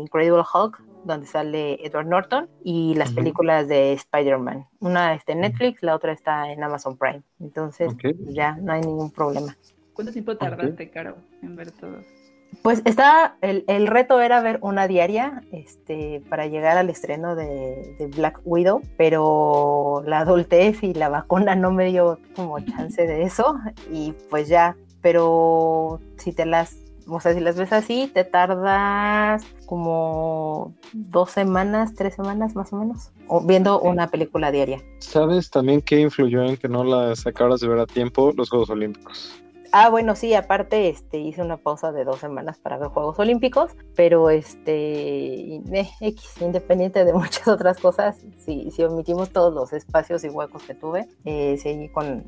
Incredible 0.03 0.43
Hulk, 0.53 0.83
donde 1.03 1.25
sale 1.25 1.85
Edward 1.85 2.07
Norton, 2.07 2.49
y 2.63 2.93
las 2.95 3.11
películas 3.13 3.67
de 3.67 3.93
Spider-Man. 3.93 4.67
Una 4.79 5.13
está 5.13 5.31
en 5.31 5.41
Netflix, 5.41 5.81
la 5.81 5.95
otra 5.95 6.11
está 6.11 6.51
en 6.51 6.63
Amazon 6.63 6.97
Prime. 6.97 7.21
Entonces, 7.39 7.93
ya 8.27 8.57
no 8.57 8.73
hay 8.73 8.81
ningún 8.81 9.11
problema. 9.11 9.55
¿Cuánto 9.93 10.11
tiempo 10.11 10.35
tardaste, 10.37 10.91
Caro, 10.91 11.15
en 11.41 11.55
ver 11.55 11.71
todos? 11.71 12.16
Pues 12.62 12.82
estaba, 12.86 13.38
el, 13.42 13.63
el, 13.68 13.88
reto 13.88 14.20
era 14.20 14.42
ver 14.42 14.60
una 14.62 14.88
diaria 14.88 15.42
este, 15.51 16.22
para 16.30 16.48
llegar 16.48 16.77
al 16.77 16.89
estreno 16.89 17.36
de, 17.36 17.96
de, 17.98 18.08
Black 18.08 18.42
Widow, 18.44 18.82
pero 18.98 20.04
la 20.06 20.20
adultez 20.20 20.84
y 20.84 20.94
la 20.94 21.08
vacuna 21.08 21.56
no 21.56 21.72
me 21.72 21.86
dio 21.86 22.20
como 22.36 22.60
chance 22.60 23.08
de 23.08 23.24
eso 23.24 23.58
y 23.92 24.13
pues 24.30 24.50
ya, 24.50 24.75
pero 25.01 26.01
si 26.18 26.34
te 26.34 26.46
las 26.46 26.77
o 27.10 27.20
sea, 27.20 27.34
si 27.34 27.39
las 27.39 27.56
ves 27.56 27.72
así, 27.72 28.10
te 28.13 28.24
tardas 28.24 29.46
como 29.66 30.74
dos 30.94 31.32
semanas, 31.32 31.94
tres 31.96 32.16
semanas 32.16 32.56
más 32.56 32.74
o 32.74 32.77
menos, 32.77 33.12
o 33.27 33.42
viendo 33.42 33.80
una 33.80 34.08
película 34.08 34.51
diaria. 34.51 34.82
¿Sabes 35.00 35.50
también 35.50 35.82
qué 35.82 36.00
influyó 36.00 36.44
en 36.44 36.58
que 36.58 36.68
no 36.68 36.84
la 36.84 37.16
sacaras 37.16 37.62
de 37.62 37.70
ver 37.70 37.80
a 37.80 37.86
tiempo 37.86 38.34
los 38.36 38.50
Juegos 38.50 38.70
Olímpicos? 38.70 39.42
Ah, 39.71 39.89
bueno, 39.89 40.15
sí, 40.15 40.33
aparte 40.33 40.89
este, 40.89 41.19
hice 41.19 41.41
una 41.41 41.57
pausa 41.57 41.91
de 41.91 42.03
dos 42.03 42.19
semanas 42.19 42.57
para 42.57 42.77
ver 42.77 42.89
Juegos 42.89 43.19
Olímpicos, 43.19 43.71
pero 43.95 44.29
este, 44.29 45.55
eh, 45.55 45.89
X, 46.01 46.41
independiente 46.41 47.05
de 47.05 47.13
muchas 47.13 47.47
otras 47.47 47.77
cosas, 47.79 48.17
si, 48.38 48.71
si 48.71 48.83
omitimos 48.83 49.29
todos 49.29 49.53
los 49.53 49.74
espacios 49.74 50.24
y 50.24 50.29
huecos 50.29 50.63
que 50.63 50.74
tuve, 50.74 51.07
eh, 51.25 51.57
seguí 51.57 51.89
con 51.89 52.25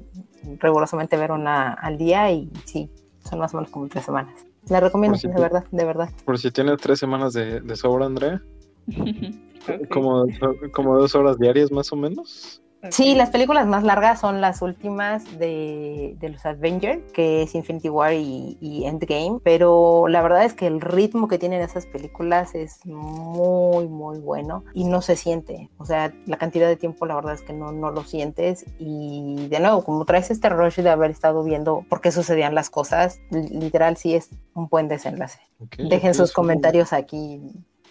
rigurosamente 0.60 1.18
ver 1.18 1.32
una 1.32 1.74
al 1.74 1.98
día 1.98 2.32
y 2.32 2.52
sí, 2.66 2.90
son 3.28 3.40
más 3.40 3.54
o 3.54 3.58
menos 3.58 3.72
como 3.72 3.88
tres 3.88 4.06
semanas. 4.06 4.46
La 4.68 4.80
recomiendo, 4.80 5.18
de 5.18 5.42
verdad, 5.42 5.64
de 5.72 5.86
verdad. 5.86 6.10
Por 6.26 6.38
si 6.38 6.52
tienes 6.52 6.78
tres 6.78 7.00
semanas 7.00 7.34
de, 7.34 7.62
de 7.62 7.76
sobra, 7.76 8.06
Andrea. 8.06 8.42
como, 9.92 10.26
como 10.74 10.98
dos 10.98 11.16
horas 11.16 11.38
diarias 11.38 11.72
más 11.72 11.92
o 11.92 11.96
menos. 11.96 12.62
Sí, 12.92 13.14
las 13.14 13.30
películas 13.30 13.68
más 13.68 13.84
largas 13.84 14.22
son 14.22 14.40
las 14.40 14.62
últimas 14.62 15.38
de, 15.38 16.16
los 16.22 16.46
Avengers, 16.46 17.12
que 17.12 17.44
es 17.44 17.54
Infinity 17.54 17.90
War 17.90 18.14
y, 18.14 18.84
Endgame, 18.86 19.40
pero 19.44 20.08
la 20.08 20.22
verdad 20.22 20.46
es 20.46 20.54
que 20.54 20.68
el 20.68 20.80
ritmo 20.80 21.28
que 21.28 21.38
tienen 21.38 21.62
esas 21.62 21.86
películas 21.86 22.56
es 22.56 22.86
muy, 22.86 23.88
muy 23.88 24.20
bueno 24.20 24.64
y 24.74 24.86
no 24.86 25.02
se 25.02 25.18
siente. 25.18 25.70
O 25.78 25.86
sea, 25.86 26.14
la 26.26 26.38
cantidad 26.38 26.68
de 26.68 26.78
tiempo 26.78 27.06
la 27.06 27.16
verdad 27.16 27.34
es 27.34 27.42
que 27.42 27.54
no, 27.54 27.72
no 27.74 27.92
lo 27.92 28.04
sientes 28.04 28.66
y 28.78 29.48
de 29.50 29.60
nuevo, 29.60 29.84
como 29.84 30.06
traes 30.06 30.32
este 30.32 30.48
rush 30.48 30.78
de 30.80 30.90
haber 30.90 31.12
estado 31.12 31.44
viendo 31.44 31.86
por 31.90 32.00
qué 32.00 32.12
sucedían 32.12 32.56
las 32.56 32.70
cosas, 32.70 33.20
literal 33.30 33.98
sí 33.98 34.16
es 34.16 34.30
un 34.54 34.68
buen 34.70 34.88
desenlace. 34.88 35.40
Dejen 35.78 36.14
sus 36.14 36.32
comentarios 36.32 36.94
aquí 36.94 37.42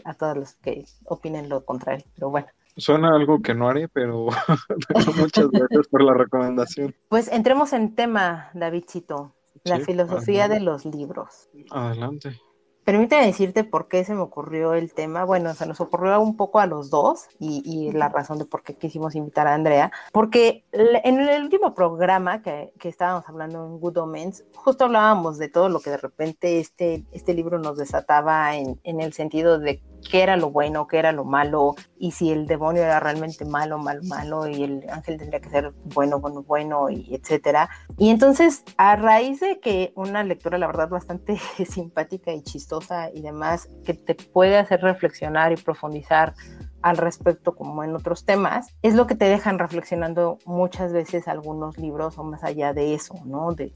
a 0.05 0.15
todos 0.15 0.37
los 0.37 0.53
que 0.55 0.87
opinen 1.05 1.49
lo 1.51 1.65
contrario, 1.65 2.05
pero 2.15 2.31
bueno. 2.31 2.49
Suena 2.79 3.15
algo 3.15 3.43
que 3.43 3.55
no 3.55 3.69
haré, 3.69 3.89
pero, 3.89 4.27
muchas 5.17 5.51
gracias 5.51 5.89
por 5.89 6.03
la 6.03 6.15
recomendación. 6.15 6.95
Pues 7.09 7.29
entremos 7.31 7.73
en 7.73 7.95
tema, 7.95 8.51
Davidcito, 8.55 9.35
la 9.65 9.81
filosofía 9.81 10.49
de 10.49 10.61
los 10.61 10.85
libros. 10.85 11.49
Adelante. 11.71 12.39
Permíteme 12.89 13.27
decirte 13.27 13.65
por 13.65 13.87
qué 13.87 14.03
se 14.03 14.15
me 14.15 14.23
ocurrió 14.23 14.73
el 14.73 14.95
tema. 14.95 15.25
Bueno, 15.25 15.53
se 15.53 15.67
nos 15.67 15.79
ocurrió 15.79 16.19
un 16.23 16.39
poco 16.39 16.59
a 16.59 16.65
los 16.65 16.89
dos 16.89 17.29
y, 17.39 17.93
la 17.93 18.09
razón 18.09 18.39
de 18.39 18.47
por 18.47 18.63
qué 18.63 18.77
quisimos 18.77 19.15
invitar 19.15 19.47
a 19.47 19.53
Andrea. 19.53 19.93
Porque 20.11 20.65
en 20.73 21.21
el 21.21 21.43
último 21.43 21.75
programa 21.75 22.41
que, 22.41 22.73
que, 22.79 22.89
estábamos 22.89 23.29
hablando 23.29 23.63
en 23.67 23.79
Good 23.79 23.99
Omens, 23.99 24.45
justo 24.55 24.87
hablábamos 24.87 25.37
de 25.37 25.51
todo 25.51 25.69
lo 25.69 25.81
que 25.81 25.91
de 25.91 25.99
repente 25.99 26.61
este, 26.61 27.05
este 27.13 27.35
libro 27.35 27.59
nos 27.59 27.77
desataba 27.77 28.57
en, 28.57 28.81
en 28.85 29.03
el 29.03 29.13
sentido 29.13 29.59
de 29.59 29.83
qué 30.11 30.23
era 30.23 30.37
lo 30.37 30.51
bueno, 30.51 30.87
qué 30.87 30.99
era 30.99 31.13
lo 31.13 31.25
malo, 31.25 31.75
y 31.99 32.13
si 32.13 32.31
el 32.31 32.47
demonio 32.47 32.83
era 32.83 33.01
realmente 33.01 33.45
malo, 33.45 33.79
malo, 33.79 34.03
malo, 34.05 34.49
y 34.49 34.63
el 34.63 34.85
ángel 34.91 35.19
tendría 35.19 35.41
que 35.41 35.51
ser 35.51 35.73
bueno, 35.95 36.21
bueno, 36.21 36.43
bueno, 36.43 36.91
y 36.91 37.15
etcétera. 37.15 37.69
Y 37.97 38.11
entonces, 38.11 38.65
a 38.77 38.97
raíz 38.97 39.41
de 39.41 39.61
que 39.61 39.93
una 39.97 40.23
lectura, 40.25 40.59
la 40.59 40.67
verdad, 40.67 40.89
bastante 40.89 41.39
simpática 41.69 42.33
y 42.33 42.43
chistosa 42.43 43.11
y 43.13 43.21
demás, 43.21 43.69
que 43.85 43.95
te 43.95 44.15
puede 44.15 44.57
hacer 44.57 44.81
reflexionar 44.81 45.53
y 45.53 45.57
profundizar 45.57 46.35
al 46.83 46.97
respecto 46.97 47.57
como 47.57 47.83
en 47.83 47.95
otros 47.95 48.25
temas, 48.25 48.75
es 48.83 48.95
lo 48.95 49.07
que 49.07 49.17
te 49.17 49.25
dejan 49.25 49.59
reflexionando 49.59 50.39
muchas 50.45 50.93
veces 50.93 51.27
algunos 51.27 51.77
libros 51.77 52.19
o 52.19 52.25
más 52.25 52.45
allá 52.45 52.73
de 52.73 52.95
eso, 52.95 53.15
¿no? 53.25 53.53
De 53.53 53.73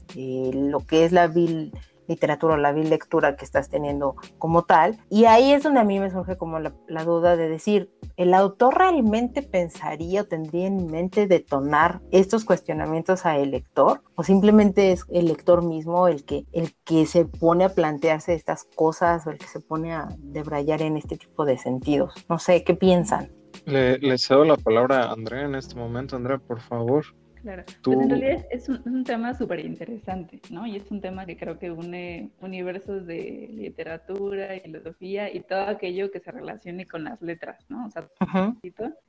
lo 0.53 0.79
que 0.79 1.05
es 1.05 1.11
la 1.11 1.27
vil 1.27 1.73
literatura 2.07 2.55
o 2.55 2.57
la 2.57 2.71
lectura 2.71 3.35
que 3.35 3.45
estás 3.45 3.69
teniendo 3.69 4.15
como 4.37 4.63
tal. 4.63 4.99
Y 5.09 5.25
ahí 5.25 5.51
es 5.51 5.63
donde 5.63 5.79
a 5.79 5.83
mí 5.83 5.99
me 5.99 6.09
surge 6.09 6.37
como 6.37 6.59
la, 6.59 7.03
duda 7.03 7.35
de 7.35 7.49
decir, 7.49 7.91
¿el 8.17 8.33
autor 8.33 8.77
realmente 8.77 9.41
pensaría 9.41 10.21
o 10.21 10.25
tendría 10.25 10.67
en 10.67 10.87
mente 10.87 11.27
detonar 11.27 12.01
estos 12.11 12.45
cuestionamientos 12.45 13.25
a 13.25 13.37
el 13.37 13.51
lector? 13.51 14.01
¿O 14.15 14.23
simplemente 14.23 14.91
es 14.91 15.05
el 15.11 15.27
lector 15.27 15.63
mismo 15.63 16.07
el 16.07 16.23
que, 16.23 16.45
el 16.53 16.73
que 16.83 17.05
se 17.05 17.25
pone 17.25 17.65
a 17.65 17.69
plantearse 17.69 18.33
estas 18.33 18.65
cosas 18.75 19.25
o 19.27 19.31
el 19.31 19.37
que 19.37 19.47
se 19.47 19.59
pone 19.59 19.93
a 19.93 20.09
debrayar 20.19 20.81
en 20.81 20.97
este 20.97 21.17
tipo 21.17 21.45
de 21.45 21.57
sentidos? 21.57 22.13
No 22.29 22.39
sé, 22.39 22.63
¿qué 22.63 22.73
piensan? 22.73 23.31
Le, 23.65 23.97
le 23.99 24.17
cedo 24.17 24.43
la 24.43 24.57
palabra 24.57 25.03
a 25.03 25.13
Andrea 25.13 25.45
en 25.45 25.55
este 25.55 25.75
momento. 25.75 26.15
Andrea, 26.15 26.37
por 26.37 26.59
favor. 26.59 27.05
Claro, 27.43 27.65
pues 27.83 27.99
en 27.99 28.09
realidad 28.09 28.45
es 28.51 28.69
un, 28.69 29.03
tema 29.03 29.33
súper 29.33 29.59
interesante, 29.59 30.39
¿no? 30.49 30.65
Y 30.65 30.77
es 30.77 30.89
un 30.89 31.01
tema 31.01 31.25
que 31.25 31.35
creo 31.35 31.59
que 31.59 31.71
une 31.71 32.31
universos 32.39 33.05
de 33.05 33.49
literatura 33.51 34.55
y 34.55 34.61
filosofía 34.61 35.29
y 35.31 35.41
todo 35.41 35.67
aquello 35.67 36.09
que 36.09 36.21
se 36.21 36.31
relacione 36.31 36.87
con 36.87 37.03
las 37.03 37.21
letras, 37.21 37.65
¿no? 37.67 37.85
O 37.85 37.91
sea, 37.91 38.07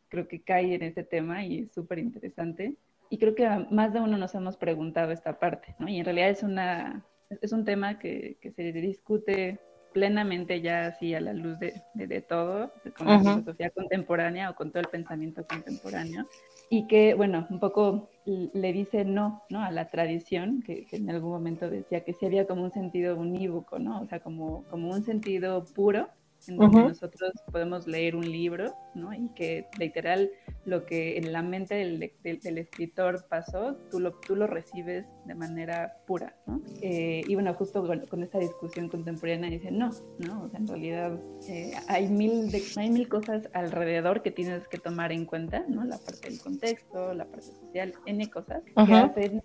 creo 0.08 0.26
que 0.26 0.42
cae 0.42 0.74
en 0.74 0.82
ese 0.82 1.04
tema 1.04 1.44
y 1.44 1.60
es 1.60 1.72
súper 1.72 2.00
interesante. 2.00 2.74
Y 3.08 3.18
creo 3.18 3.36
que 3.36 3.48
más 3.70 3.92
de 3.92 4.00
uno 4.00 4.18
nos 4.18 4.34
hemos 4.34 4.56
preguntado 4.56 5.12
esta 5.12 5.38
parte, 5.38 5.76
¿no? 5.78 5.88
Y 5.88 6.00
en 6.00 6.04
realidad 6.04 6.30
es, 6.30 6.42
una, 6.42 7.04
es 7.40 7.52
un 7.52 7.64
tema 7.64 8.00
que, 8.00 8.36
que 8.40 8.50
se 8.50 8.72
discute 8.72 9.60
plenamente 9.92 10.60
ya 10.60 10.86
así 10.86 11.14
a 11.14 11.20
la 11.20 11.32
luz 11.32 11.56
de, 11.60 11.80
de, 11.94 12.20
todo, 12.20 12.72
con 12.98 13.06
la 13.06 13.20
filosofía 13.20 13.70
contemporánea 13.70 14.50
o 14.50 14.56
con 14.56 14.72
todo 14.72 14.80
el 14.80 14.88
pensamiento 14.88 15.46
contemporáneo, 15.46 16.26
y 16.68 16.88
que, 16.88 17.14
bueno, 17.14 17.46
un 17.48 17.60
poco 17.60 18.10
le 18.26 18.72
dice 18.72 19.04
no, 19.04 19.42
¿no? 19.50 19.62
A 19.62 19.70
la 19.70 19.90
tradición, 19.90 20.62
que, 20.62 20.86
en 20.92 21.10
algún 21.10 21.30
momento 21.30 21.68
decía 21.68 22.04
que 22.04 22.14
sí 22.14 22.26
había 22.26 22.46
como 22.46 22.62
un 22.62 22.72
sentido 22.72 23.16
unívoco, 23.16 23.78
¿no? 23.78 24.00
O 24.00 24.06
sea, 24.06 24.20
como, 24.20 24.64
como 24.64 24.90
un 24.90 25.04
sentido 25.04 25.64
puro, 25.74 26.08
en 26.48 26.56
donde 26.56 26.82
nosotros 26.82 27.32
podemos 27.50 27.86
leer 27.86 28.16
un 28.16 28.30
libro, 28.30 28.74
¿no? 28.94 29.12
Y 29.12 29.28
que 29.34 29.66
literal 29.78 30.30
lo 30.64 30.86
que 30.86 31.18
en 31.18 31.32
la 31.32 31.42
mente 31.42 31.74
del, 31.74 32.12
del, 32.22 32.58
escritor 32.58 33.26
pasó, 33.28 33.76
tú 33.90 34.00
lo, 34.00 34.12
tú 34.12 34.34
lo 34.34 34.46
recibes 34.46 35.06
de 35.26 35.34
manera 35.34 35.98
pura, 36.06 36.34
¿no? 36.46 36.62
Eh, 36.80 37.22
y 37.26 37.34
bueno, 37.34 37.52
justo 37.54 37.86
con 38.08 38.22
esta 38.22 38.38
discusión 38.38 38.88
contemporánea 38.88 39.50
dicen, 39.50 39.78
no, 39.78 39.90
¿no? 40.18 40.44
O 40.44 40.48
sea, 40.48 40.60
en 40.60 40.66
realidad 40.66 41.20
eh, 41.48 41.72
hay, 41.88 42.08
mil 42.08 42.50
hay 42.76 42.90
mil 42.90 43.08
cosas 43.08 43.48
alrededor 43.52 44.22
que 44.22 44.30
tienes 44.30 44.66
que 44.68 44.78
tomar 44.78 45.12
en 45.12 45.26
cuenta, 45.26 45.64
¿no? 45.68 45.84
La 45.84 45.98
parte 45.98 46.28
del 46.28 46.40
contexto, 46.40 47.14
la 47.14 47.26
parte 47.26 47.46
social, 47.46 47.94
N 48.06 48.30
cosas, 48.30 48.62
que 48.64 48.94
hacen 48.94 49.42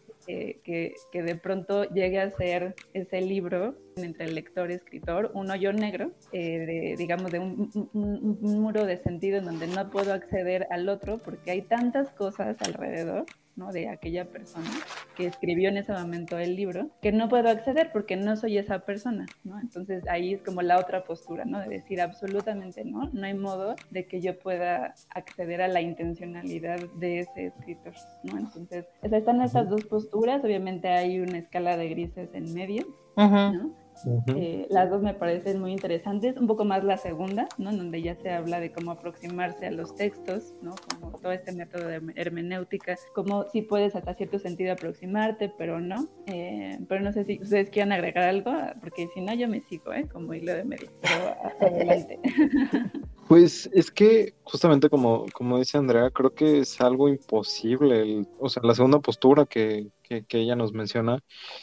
que, 0.63 0.95
que, 1.11 1.23
de 1.23 1.35
pronto 1.35 1.83
llegue 1.85 2.19
a 2.19 2.29
ser 2.31 2.75
ese 2.93 3.21
libro 3.21 3.75
entre 3.95 4.25
el 4.25 4.35
lector 4.35 4.71
y 4.71 4.75
escritor, 4.75 5.31
un 5.33 5.51
hoyo 5.51 5.73
negro, 5.73 6.11
eh, 6.31 6.59
de, 6.59 6.95
digamos, 6.97 7.31
de 7.31 7.39
un, 7.39 7.89
un, 7.93 8.39
muro 8.41 8.85
de 8.85 8.97
sentido 8.97 9.37
en 9.37 9.45
donde 9.45 9.67
no 9.67 9.89
puedo 9.89 10.13
acceder 10.13 10.67
al 10.71 10.89
otro 10.89 11.17
porque 11.17 11.51
hay 11.51 11.61
tantas 11.61 12.09
cosas 12.11 12.57
alrededor 12.61 13.25
de 13.67 13.89
aquella 13.89 14.25
persona 14.25 14.69
que 15.15 15.25
escribió 15.25 15.69
en 15.69 15.77
ese 15.77 15.91
momento 15.91 16.37
el 16.37 16.55
libro, 16.55 16.89
que 17.01 17.11
no 17.11 17.27
puedo 17.27 17.49
acceder 17.49 17.91
porque 17.91 18.15
no 18.15 18.37
soy 18.37 18.57
esa 18.57 18.79
persona, 18.79 19.25
¿no? 19.43 19.59
Entonces 19.59 20.07
ahí 20.07 20.33
es 20.33 20.41
como 20.41 20.61
la 20.61 20.79
otra 20.79 21.03
postura, 21.03 21.43
¿no? 21.45 21.59
De 21.59 21.67
decir 21.67 21.99
absolutamente 21.99 22.85
no, 22.85 23.09
no 23.11 23.25
hay 23.25 23.33
modo 23.33 23.75
de 23.91 24.05
que 24.05 24.21
yo 24.21 24.39
pueda 24.39 24.95
acceder 25.13 25.61
a 25.61 25.67
la 25.67 25.81
intencionalidad 25.81 26.79
de 26.95 27.19
ese 27.19 27.47
escritor, 27.47 27.93
¿no? 28.23 28.39
Entonces 28.39 28.85
están 29.03 29.41
estas 29.41 29.69
dos 29.69 29.83
posturas, 29.85 30.43
obviamente 30.43 30.87
hay 30.87 31.19
una 31.19 31.39
escala 31.39 31.75
de 31.75 31.89
grises 31.89 32.29
en 32.33 32.53
medio, 32.53 32.87
¿no? 33.27 33.79
Eh, 34.27 34.67
las 34.69 34.89
dos 34.89 35.01
me 35.01 35.13
parecen 35.13 35.59
muy 35.59 35.71
interesantes, 35.71 36.37
un 36.37 36.47
poco 36.47 36.63
más 36.65 36.83
la 36.83 36.97
segunda, 36.97 37.47
¿no? 37.57 37.71
donde 37.71 38.01
ya 38.01 38.15
se 38.15 38.31
habla 38.31 38.59
de 38.59 38.71
cómo 38.71 38.91
aproximarse 38.91 39.67
a 39.67 39.71
los 39.71 39.95
textos, 39.95 40.53
¿no? 40.61 40.73
como 40.89 41.17
todo 41.17 41.31
este 41.31 41.51
método 41.51 41.87
de 41.87 42.01
hermenéutica, 42.15 42.95
como 43.13 43.45
si 43.49 43.61
puedes 43.61 43.95
hasta 43.95 44.13
cierto 44.13 44.39
sentido 44.39 44.73
aproximarte, 44.73 45.51
pero 45.57 45.79
no. 45.79 46.07
Eh, 46.27 46.79
pero 46.87 47.01
no 47.01 47.11
sé 47.11 47.25
si 47.25 47.39
ustedes 47.41 47.69
quieran 47.69 47.91
agregar 47.91 48.23
algo, 48.23 48.51
porque 48.79 49.09
si 49.13 49.21
no 49.21 49.33
yo 49.33 49.47
me 49.47 49.61
sigo, 49.61 49.93
¿eh? 49.93 50.07
como 50.11 50.33
hilo 50.33 50.53
de 50.53 50.63
medio, 50.63 50.89
pero 51.01 51.67
adelante. 51.67 52.19
Pues 53.29 53.69
es 53.73 53.91
que 53.91 54.33
justamente 54.41 54.89
como, 54.89 55.27
como 55.33 55.59
dice 55.59 55.77
Andrea, 55.77 56.09
creo 56.09 56.33
que 56.33 56.61
es 56.61 56.81
algo 56.81 57.07
imposible, 57.09 58.25
o 58.39 58.49
sea, 58.49 58.63
la 58.63 58.73
segunda 58.73 58.97
postura 58.97 59.45
que, 59.45 59.87
que, 60.09 60.39
ella 60.39 60.55
nos 60.55 60.73
menciona, 60.73 61.19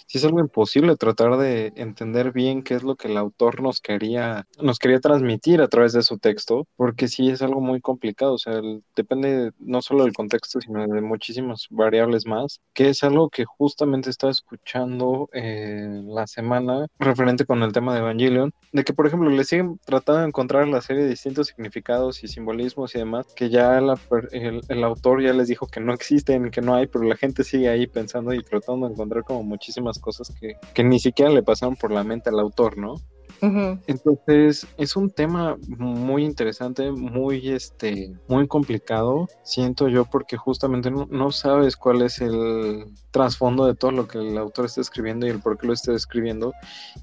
si 0.06 0.18
es 0.18 0.24
algo 0.24 0.40
imposible 0.40 0.96
tratar 0.96 1.36
de 1.36 1.72
entender 1.76 2.32
bien 2.32 2.62
qué 2.62 2.74
es 2.74 2.82
lo 2.82 2.96
que 2.96 3.08
el 3.08 3.16
autor 3.16 3.60
nos 3.60 3.80
quería, 3.80 4.46
nos 4.60 4.78
quería 4.78 5.00
transmitir 5.00 5.60
a 5.60 5.68
través 5.68 5.92
de 5.92 6.02
su 6.02 6.18
texto, 6.18 6.66
porque 6.76 7.08
sí 7.08 7.28
es 7.28 7.42
algo 7.42 7.60
muy 7.60 7.80
complicado, 7.80 8.34
o 8.34 8.38
sea, 8.38 8.60
depende 8.94 9.52
no 9.58 9.82
solo 9.82 10.04
del 10.04 10.12
contexto, 10.12 10.60
sino 10.60 10.86
de 10.86 11.00
muchísimas 11.00 11.66
variables 11.70 12.26
más, 12.26 12.60
que 12.72 12.90
es 12.90 13.02
algo 13.02 13.28
que 13.30 13.44
justamente 13.44 14.10
estaba 14.10 14.30
escuchando 14.30 15.28
eh, 15.32 16.02
la 16.04 16.26
semana 16.26 16.86
referente 16.98 17.44
con 17.44 17.62
el 17.62 17.72
tema 17.72 17.94
de 17.94 18.00
Evangelion, 18.00 18.52
de 18.72 18.84
que, 18.84 18.92
por 18.92 19.06
ejemplo, 19.06 19.30
le 19.30 19.44
siguen 19.44 19.78
tratando 19.84 20.20
de 20.20 20.28
encontrar 20.28 20.68
la 20.68 20.80
serie 20.80 21.06
distintos 21.06 21.48
significados 21.48 22.22
y 22.22 22.28
simbolismos 22.28 22.94
y 22.94 22.98
demás, 22.98 23.26
que 23.34 23.50
ya 23.50 23.78
el, 23.78 24.62
el, 24.68 24.84
autor 24.84 25.22
ya 25.22 25.32
les 25.32 25.48
dijo 25.48 25.66
que 25.66 25.80
no 25.80 25.92
existen, 25.92 26.50
que 26.50 26.60
no 26.60 26.74
hay, 26.74 26.86
pero 26.86 27.04
la 27.04 27.16
gente 27.16 27.42
sigue 27.42 27.68
ahí 27.68 27.86
pensando 27.86 28.35
y 28.36 28.42
tratando 28.42 28.86
de 28.86 28.92
encontrar 28.92 29.24
como 29.24 29.42
muchísimas 29.42 29.98
cosas 29.98 30.32
que, 30.38 30.54
que 30.74 30.84
ni 30.84 30.98
siquiera 30.98 31.30
le 31.30 31.42
pasaron 31.42 31.76
por 31.76 31.90
la 31.90 32.04
mente 32.04 32.30
al 32.30 32.38
autor, 32.40 32.78
¿no? 32.78 32.96
Entonces, 33.40 34.66
es 34.76 34.96
un 34.96 35.10
tema 35.10 35.56
muy 35.66 36.24
interesante, 36.24 36.90
muy 36.90 37.48
este, 37.48 38.14
muy 38.28 38.46
complicado, 38.48 39.28
siento 39.42 39.88
yo, 39.88 40.04
porque 40.04 40.36
justamente 40.36 40.90
no, 40.90 41.30
sabes 41.30 41.76
cuál 41.76 42.02
es 42.02 42.20
el 42.20 42.86
trasfondo 43.10 43.66
de 43.66 43.74
todo 43.74 43.90
lo 43.90 44.08
que 44.08 44.18
el 44.18 44.38
autor 44.38 44.66
está 44.66 44.80
escribiendo 44.80 45.26
y 45.26 45.30
el 45.30 45.40
por 45.40 45.58
qué 45.58 45.66
lo 45.66 45.72
está 45.72 45.92
escribiendo. 45.92 46.52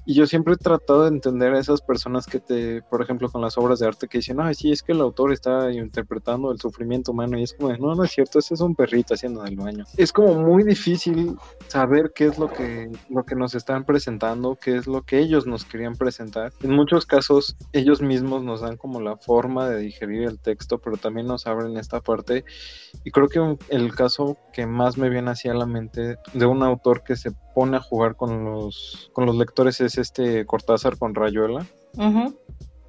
Y 0.04 0.14
yo 0.14 0.26
siempre 0.26 0.54
he 0.54 0.56
tratado 0.56 1.02
de 1.02 1.08
entender 1.08 1.54
a 1.54 1.60
esas 1.60 1.80
personas 1.80 2.26
que 2.26 2.40
te, 2.40 2.82
por 2.82 3.02
ejemplo, 3.02 3.28
con 3.28 3.40
las 3.40 3.56
obras 3.58 3.78
de 3.78 3.86
arte 3.86 4.08
que 4.08 4.18
dicen, 4.18 4.40
ay, 4.40 4.54
sí, 4.54 4.72
es 4.72 4.82
que 4.82 4.92
el 4.92 5.00
autor 5.00 5.32
está 5.32 5.72
interpretando 5.72 6.52
el 6.52 6.60
sufrimiento 6.60 7.12
humano. 7.12 7.38
Y 7.38 7.42
es 7.42 7.54
como, 7.54 7.76
no, 7.76 7.94
no 7.94 8.04
es 8.04 8.12
cierto, 8.12 8.38
ese 8.38 8.54
es 8.54 8.60
un 8.60 8.74
perrito 8.74 9.14
haciendo 9.14 9.42
del 9.42 9.56
baño. 9.56 9.84
Es 9.96 10.12
como 10.12 10.34
muy 10.34 10.64
difícil 10.64 11.36
saber 11.68 12.12
qué 12.14 12.26
es 12.26 12.38
lo 12.38 12.50
que, 12.50 12.90
lo 13.08 13.24
que 13.24 13.34
nos 13.34 13.54
están 13.54 13.84
presentando, 13.84 14.56
qué 14.60 14.76
es 14.76 14.86
lo 14.86 15.02
que 15.02 15.18
ellos 15.18 15.46
nos 15.46 15.64
querían 15.64 15.94
presentar 15.94 16.23
en 16.62 16.70
muchos 16.70 17.06
casos 17.06 17.56
ellos 17.72 18.02
mismos 18.02 18.42
nos 18.42 18.60
dan 18.60 18.76
como 18.76 19.00
la 19.00 19.16
forma 19.16 19.68
de 19.68 19.78
digerir 19.78 20.22
el 20.22 20.38
texto, 20.38 20.78
pero 20.78 20.96
también 20.96 21.26
nos 21.26 21.46
abren 21.46 21.76
esta 21.76 22.00
parte. 22.00 22.44
Y 23.04 23.10
creo 23.10 23.28
que 23.28 23.56
el 23.68 23.94
caso 23.94 24.38
que 24.52 24.66
más 24.66 24.96
me 24.96 25.08
viene 25.08 25.30
hacia 25.30 25.54
la 25.54 25.66
mente 25.66 26.18
de 26.32 26.46
un 26.46 26.62
autor 26.62 27.02
que 27.02 27.16
se 27.16 27.32
pone 27.54 27.76
a 27.76 27.80
jugar 27.80 28.16
con 28.16 28.44
los, 28.44 29.10
con 29.12 29.26
los 29.26 29.36
lectores 29.36 29.80
es 29.80 29.98
este 29.98 30.46
Cortázar 30.46 30.98
con 30.98 31.14
Rayuela 31.14 31.66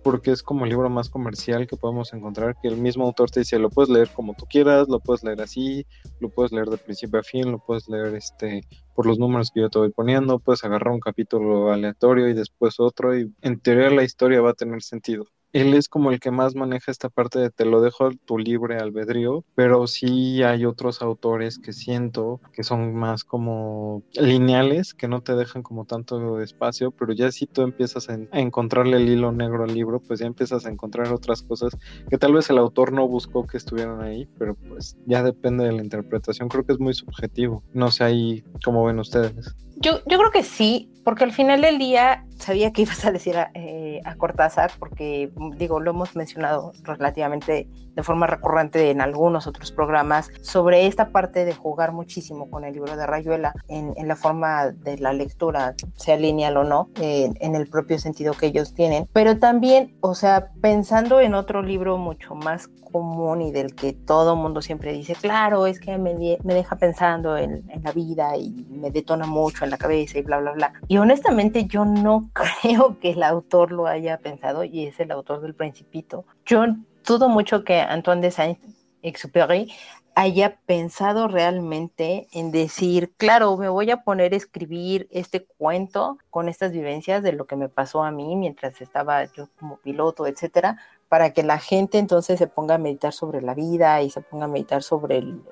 porque 0.05 0.29
es 0.29 0.43
como 0.43 0.65
el 0.65 0.69
libro 0.69 0.88
más 0.88 1.09
comercial 1.09 1.65
que 1.65 1.77
podemos 1.77 2.13
encontrar, 2.13 2.55
que 2.62 2.67
el 2.67 2.77
mismo 2.77 3.05
autor 3.05 3.31
te 3.31 3.39
dice, 3.39 3.57
lo 3.57 3.71
puedes 3.71 3.89
leer 3.89 4.07
como 4.09 4.35
tú 4.35 4.45
quieras, 4.45 4.88
lo 4.88 5.00
puedes 5.00 5.24
leer 5.24 5.41
así, 5.41 5.83
lo 6.19 6.29
puedes 6.29 6.51
leer 6.51 6.67
de 6.67 6.77
principio 6.77 7.19
a 7.21 7.24
fin, 7.24 7.51
lo 7.51 7.57
puedes 7.57 7.89
leer 7.89 8.13
este 8.13 8.62
por 8.93 9.07
los 9.07 9.17
números 9.17 9.50
que 9.51 9.62
yo 9.62 9.69
te 9.71 9.79
voy 9.79 9.89
poniendo, 9.89 10.38
puedes 10.38 10.63
agarrar 10.63 10.93
un 10.93 11.00
capítulo 11.00 11.71
aleatorio 11.71 12.29
y 12.29 12.35
después 12.35 12.79
otro 12.79 13.17
y 13.17 13.33
en 13.41 13.59
teoría 13.59 13.89
la 13.89 14.03
historia 14.03 14.41
va 14.41 14.51
a 14.51 14.53
tener 14.53 14.83
sentido 14.83 15.25
él 15.55 15.74
es 15.74 15.88
como 15.88 16.12
el 16.12 16.19
que 16.19 16.31
más 16.31 16.53
maneja 16.53 16.91
esta 16.91 17.07
parte 17.07 17.39
de 17.39 17.50
te 17.50 17.63
lo 17.63 17.79
dejo 17.79 18.07
a 18.07 18.12
tu 18.25 18.38
libre 18.38 18.77
albedrío, 18.77 19.45
pero 19.55 19.88
sí 19.88 20.43
hay 20.43 20.65
otros 20.65 21.01
autores 21.01 21.59
que 21.59 21.71
siento 21.71 22.41
que 22.51 22.63
son 22.63 22.93
más 22.93 23.24
como 23.24 24.03
lineales, 24.15 24.93
que 24.93 25.07
no 25.07 25.21
te 25.21 25.33
dejan 25.33 25.63
como 25.63 25.85
tanto 25.85 26.41
espacio, 26.41 26.91
pero 26.91 27.13
ya 27.13 27.31
si 27.31 27.47
tú 27.47 27.62
empiezas 27.62 28.09
a, 28.09 28.19
encontrarle 28.33 28.97
el 28.97 29.07
hilo 29.07 29.31
negro 29.31 29.63
al 29.63 29.74
libro, 29.74 30.01
pues 30.01 30.19
ya 30.19 30.25
empiezas 30.25 30.65
a 30.65 30.69
encontrar 30.69 31.13
otras 31.13 31.41
cosas 31.41 31.71
que 32.09 32.17
tal 32.17 32.33
vez 32.33 32.50
el 32.50 32.57
autor 32.57 32.91
no 32.91 33.07
buscó 33.07 33.47
que 33.47 33.55
estuvieran 33.55 34.01
ahí, 34.01 34.27
pero 34.38 34.55
pues 34.55 34.97
ya 35.05 35.24
depende 35.24 35.63
de 35.63 35.71
la 35.71 35.81
interpretación, 35.81 36.50
creo 36.50 36.65
que 36.65 36.74
es 36.74 36.79
muy 36.81 36.93
subjetivo. 36.93 37.63
No 37.71 37.91
sé 37.91 38.03
ahí 38.03 38.43
cómo 38.62 38.83
ven 38.83 39.00
ustedes. 39.00 39.55
Yo, 39.77 40.00
yo 40.05 40.17
creo 40.17 40.31
que 40.31 40.43
sí, 40.43 40.89
porque 41.03 41.25
al 41.25 41.33
final 41.33 41.62
del 41.62 41.77
día 41.77 42.25
sabía 42.38 42.71
que 42.71 42.83
ibas 42.83 43.03
a 43.05 43.12
decir 43.12 43.38
a, 43.38 43.51
eh, 43.53 44.01
a, 44.05 44.15
Cortázar, 44.15 44.71
porque 44.79 45.31
digo, 45.52 45.80
lo 45.80 45.92
hemos 45.92 46.16
mencionado 46.16 46.72
relativamente 46.84 47.68
de 47.96 48.04
forma 48.04 48.28
recurrente 48.28 48.92
en 48.92 49.02
algunos 49.02 49.48
otros 49.48 49.72
programas, 49.72 50.30
sobre 50.42 50.86
esta 50.86 51.10
parte 51.10 51.46
de 51.46 51.54
jugar 51.54 51.94
muchísimo 51.94 52.50
con 52.50 52.66
el 52.66 52.74
libro 52.74 52.96
de 52.96 53.08
Rayuela 53.08 53.54
en, 53.70 53.94
la 54.06 54.16
forma 54.16 54.72
de 54.72 54.98
la 54.98 55.14
lectura, 55.14 55.75
sea 55.96 56.18
lineal 56.18 56.58
o 56.58 56.64
no, 56.64 56.90
en 56.96 57.56
el 57.56 57.68
propio 57.68 57.98
sentido 57.98 58.34
que 58.34 58.48
ellos 58.48 58.74
tienen, 58.74 59.08
pero 59.14 59.40
también, 59.40 59.96
o 60.02 60.14
sea, 60.14 60.50
pensando 60.62 61.22
en 61.22 61.34
otro 61.34 61.62
libro 61.62 61.98
mucho 61.98 62.36
más 62.36 62.70
común 62.96 63.42
y 63.42 63.52
del 63.52 63.75
que 63.75 63.92
todo 63.92 64.38
mundo 64.38 64.62
siempre 64.62 64.94
dice, 64.94 65.16
claro, 65.16 65.68
es 65.68 65.82
que 65.82 65.98
me, 65.98 66.16
me 66.44 66.54
deja 66.54 66.78
pensando 66.78 67.36
en, 67.36 67.70
en 67.70 67.84
la 67.84 67.92
vida 67.92 68.38
y 68.38 68.52
me 68.70 68.90
detona 68.90 69.25
mucho 69.25 69.66
en 69.66 69.72
la 69.72 69.78
cabeza 69.78 70.18
y 70.18 70.22
bla, 70.22 70.40
bla, 70.40 70.54
bla. 70.54 70.74
Y 70.88 70.98
honestamente 70.98 71.66
yo 71.66 71.84
no 71.84 72.30
creo 72.62 72.98
que 73.00 73.12
el 73.12 73.24
autor 73.24 73.74
lo 73.74 73.88
haya 73.88 74.18
pensado 74.20 74.64
y 74.64 74.86
es 74.86 74.98
el 75.02 75.12
autor 75.12 75.35
del 75.42 75.56
Principito. 75.56 76.25
Yo 76.46 76.63
dudo 77.06 77.30
mucho 77.30 77.63
que 77.63 77.80
Antoine 77.80 78.22
de 78.22 78.32
Saint-Exupéry 78.32 79.72
haya 80.15 80.58
pensado 80.65 81.27
realmente 81.27 82.27
en 82.32 82.51
decir, 82.51 83.14
claro, 83.18 83.57
me 83.57 83.68
voy 83.68 83.92
a 83.92 84.03
poner 84.03 84.33
a 84.33 84.38
escribir 84.38 85.07
este 85.12 85.46
cuento 85.46 86.18
con 86.29 86.48
estas 86.48 86.72
vivencias 86.72 87.22
de 87.22 87.33
lo 87.33 87.46
que 87.46 87.57
me 87.57 87.68
pasó 87.68 88.03
a 88.03 88.12
mí 88.12 88.36
mientras 88.38 88.79
estaba 88.79 89.25
yo 89.25 89.50
como 89.59 89.77
piloto, 89.77 90.25
etcétera, 90.25 90.77
para 91.09 91.33
que 91.33 91.44
la 91.44 91.59
gente 91.59 91.98
entonces 91.98 92.40
se 92.40 92.48
ponga 92.48 92.75
a 92.75 92.79
meditar 92.79 93.12
sobre 93.12 93.42
la 93.42 93.53
vida 93.53 94.01
y 94.01 94.09
se 94.09 94.22
ponga 94.22 94.46
a 94.46 94.50
meditar 94.50 94.83
sobre 94.83 95.18
el 95.18 95.44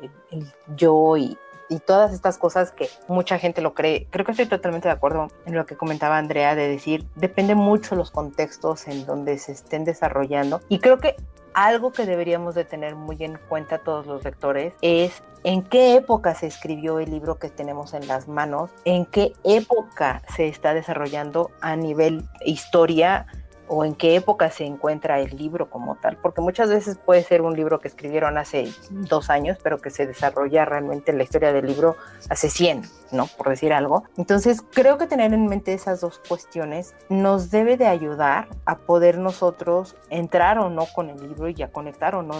yo 0.78 1.18
y, 1.18 1.38
y 1.70 1.80
todas 1.80 2.14
estas 2.14 2.38
cosas 2.38 2.72
que 2.72 2.90
mucha 3.08 3.40
gente 3.40 3.62
lo 3.62 3.74
cree. 3.74 4.08
Creo 4.10 4.26
que 4.26 4.32
estoy 4.32 4.48
totalmente 4.48 4.88
de 4.88 4.94
acuerdo 4.94 5.28
en 5.46 5.56
lo 5.56 5.66
que 5.66 5.76
comentaba 5.76 6.18
Andrea 6.18 6.56
de 6.56 6.68
decir, 6.68 7.06
depende 7.16 7.56
mucho 7.56 7.96
los 7.96 8.12
contextos 8.12 8.88
en 8.88 9.06
donde 9.06 9.38
se 9.38 9.52
estén 9.52 9.86
desarrollando 9.86 10.62
y 10.70 10.80
creo 10.80 10.98
que 10.98 11.16
algo 11.54 11.92
que 11.92 12.06
deberíamos 12.06 12.56
de 12.56 12.66
tener 12.66 12.96
muy 12.96 13.18
en 13.24 13.38
cuenta 13.48 13.78
todos 13.78 14.08
los 14.08 14.24
lectores 14.24 14.74
es 14.82 15.24
en 15.44 15.62
qué 15.62 15.96
época 15.96 16.36
se 16.36 16.48
escribió 16.48 17.00
el 17.00 17.12
libro 17.12 17.38
que 17.38 17.50
tenemos 17.50 17.94
en 17.94 18.08
las 18.08 18.28
manos, 18.28 18.72
en 18.86 19.06
qué 19.06 19.34
época 19.44 20.22
se 20.36 20.48
está 20.48 20.74
desarrollando 20.74 21.52
a 21.62 21.76
nivel 21.76 22.24
historia, 22.46 23.28
o 23.74 23.86
en 23.86 23.96
qué 23.96 24.16
época 24.16 24.52
se 24.52 24.66
encuentra 24.66 25.20
el 25.20 25.36
libro 25.36 25.70
como 25.70 25.96
tal, 25.96 26.18
porque 26.18 26.42
muchas 26.42 26.70
veces 26.70 26.98
puede 26.98 27.24
ser 27.24 27.42
un 27.42 27.56
libro 27.56 27.80
que 27.80 27.88
escribieron 27.88 28.38
hace 28.38 28.72
dos 28.90 29.30
años, 29.30 29.58
pero 29.64 29.80
que 29.80 29.90
se 29.90 30.06
desarrolla 30.06 30.66
realmente 30.66 31.12
la 31.12 31.24
historia 31.24 31.52
del 31.52 31.66
libro 31.66 31.96
hace 32.30 32.50
100, 32.50 32.84
¿no? 33.12 33.28
Por 33.38 33.50
decir 33.50 33.74
algo. 33.74 34.04
Entonces, 34.16 34.62
creo 34.62 34.98
que 34.98 35.08
tener 35.08 35.34
en 35.34 35.48
mente 35.48 35.74
esas 35.74 36.02
dos 36.02 36.22
cuestiones 36.28 36.94
nos 37.10 37.50
debe 37.50 37.78
de 37.78 37.88
ayudar 37.88 38.48
a 38.66 38.78
poder 38.78 39.18
nosotros 39.18 39.96
entrar 40.10 40.60
o 40.60 40.70
no 40.70 40.86
con 40.94 41.10
el 41.10 41.20
libro 41.20 41.50
y 41.50 41.62
a 41.64 41.72
conectar 41.72 42.16
o 42.16 42.22
no 42.22 42.36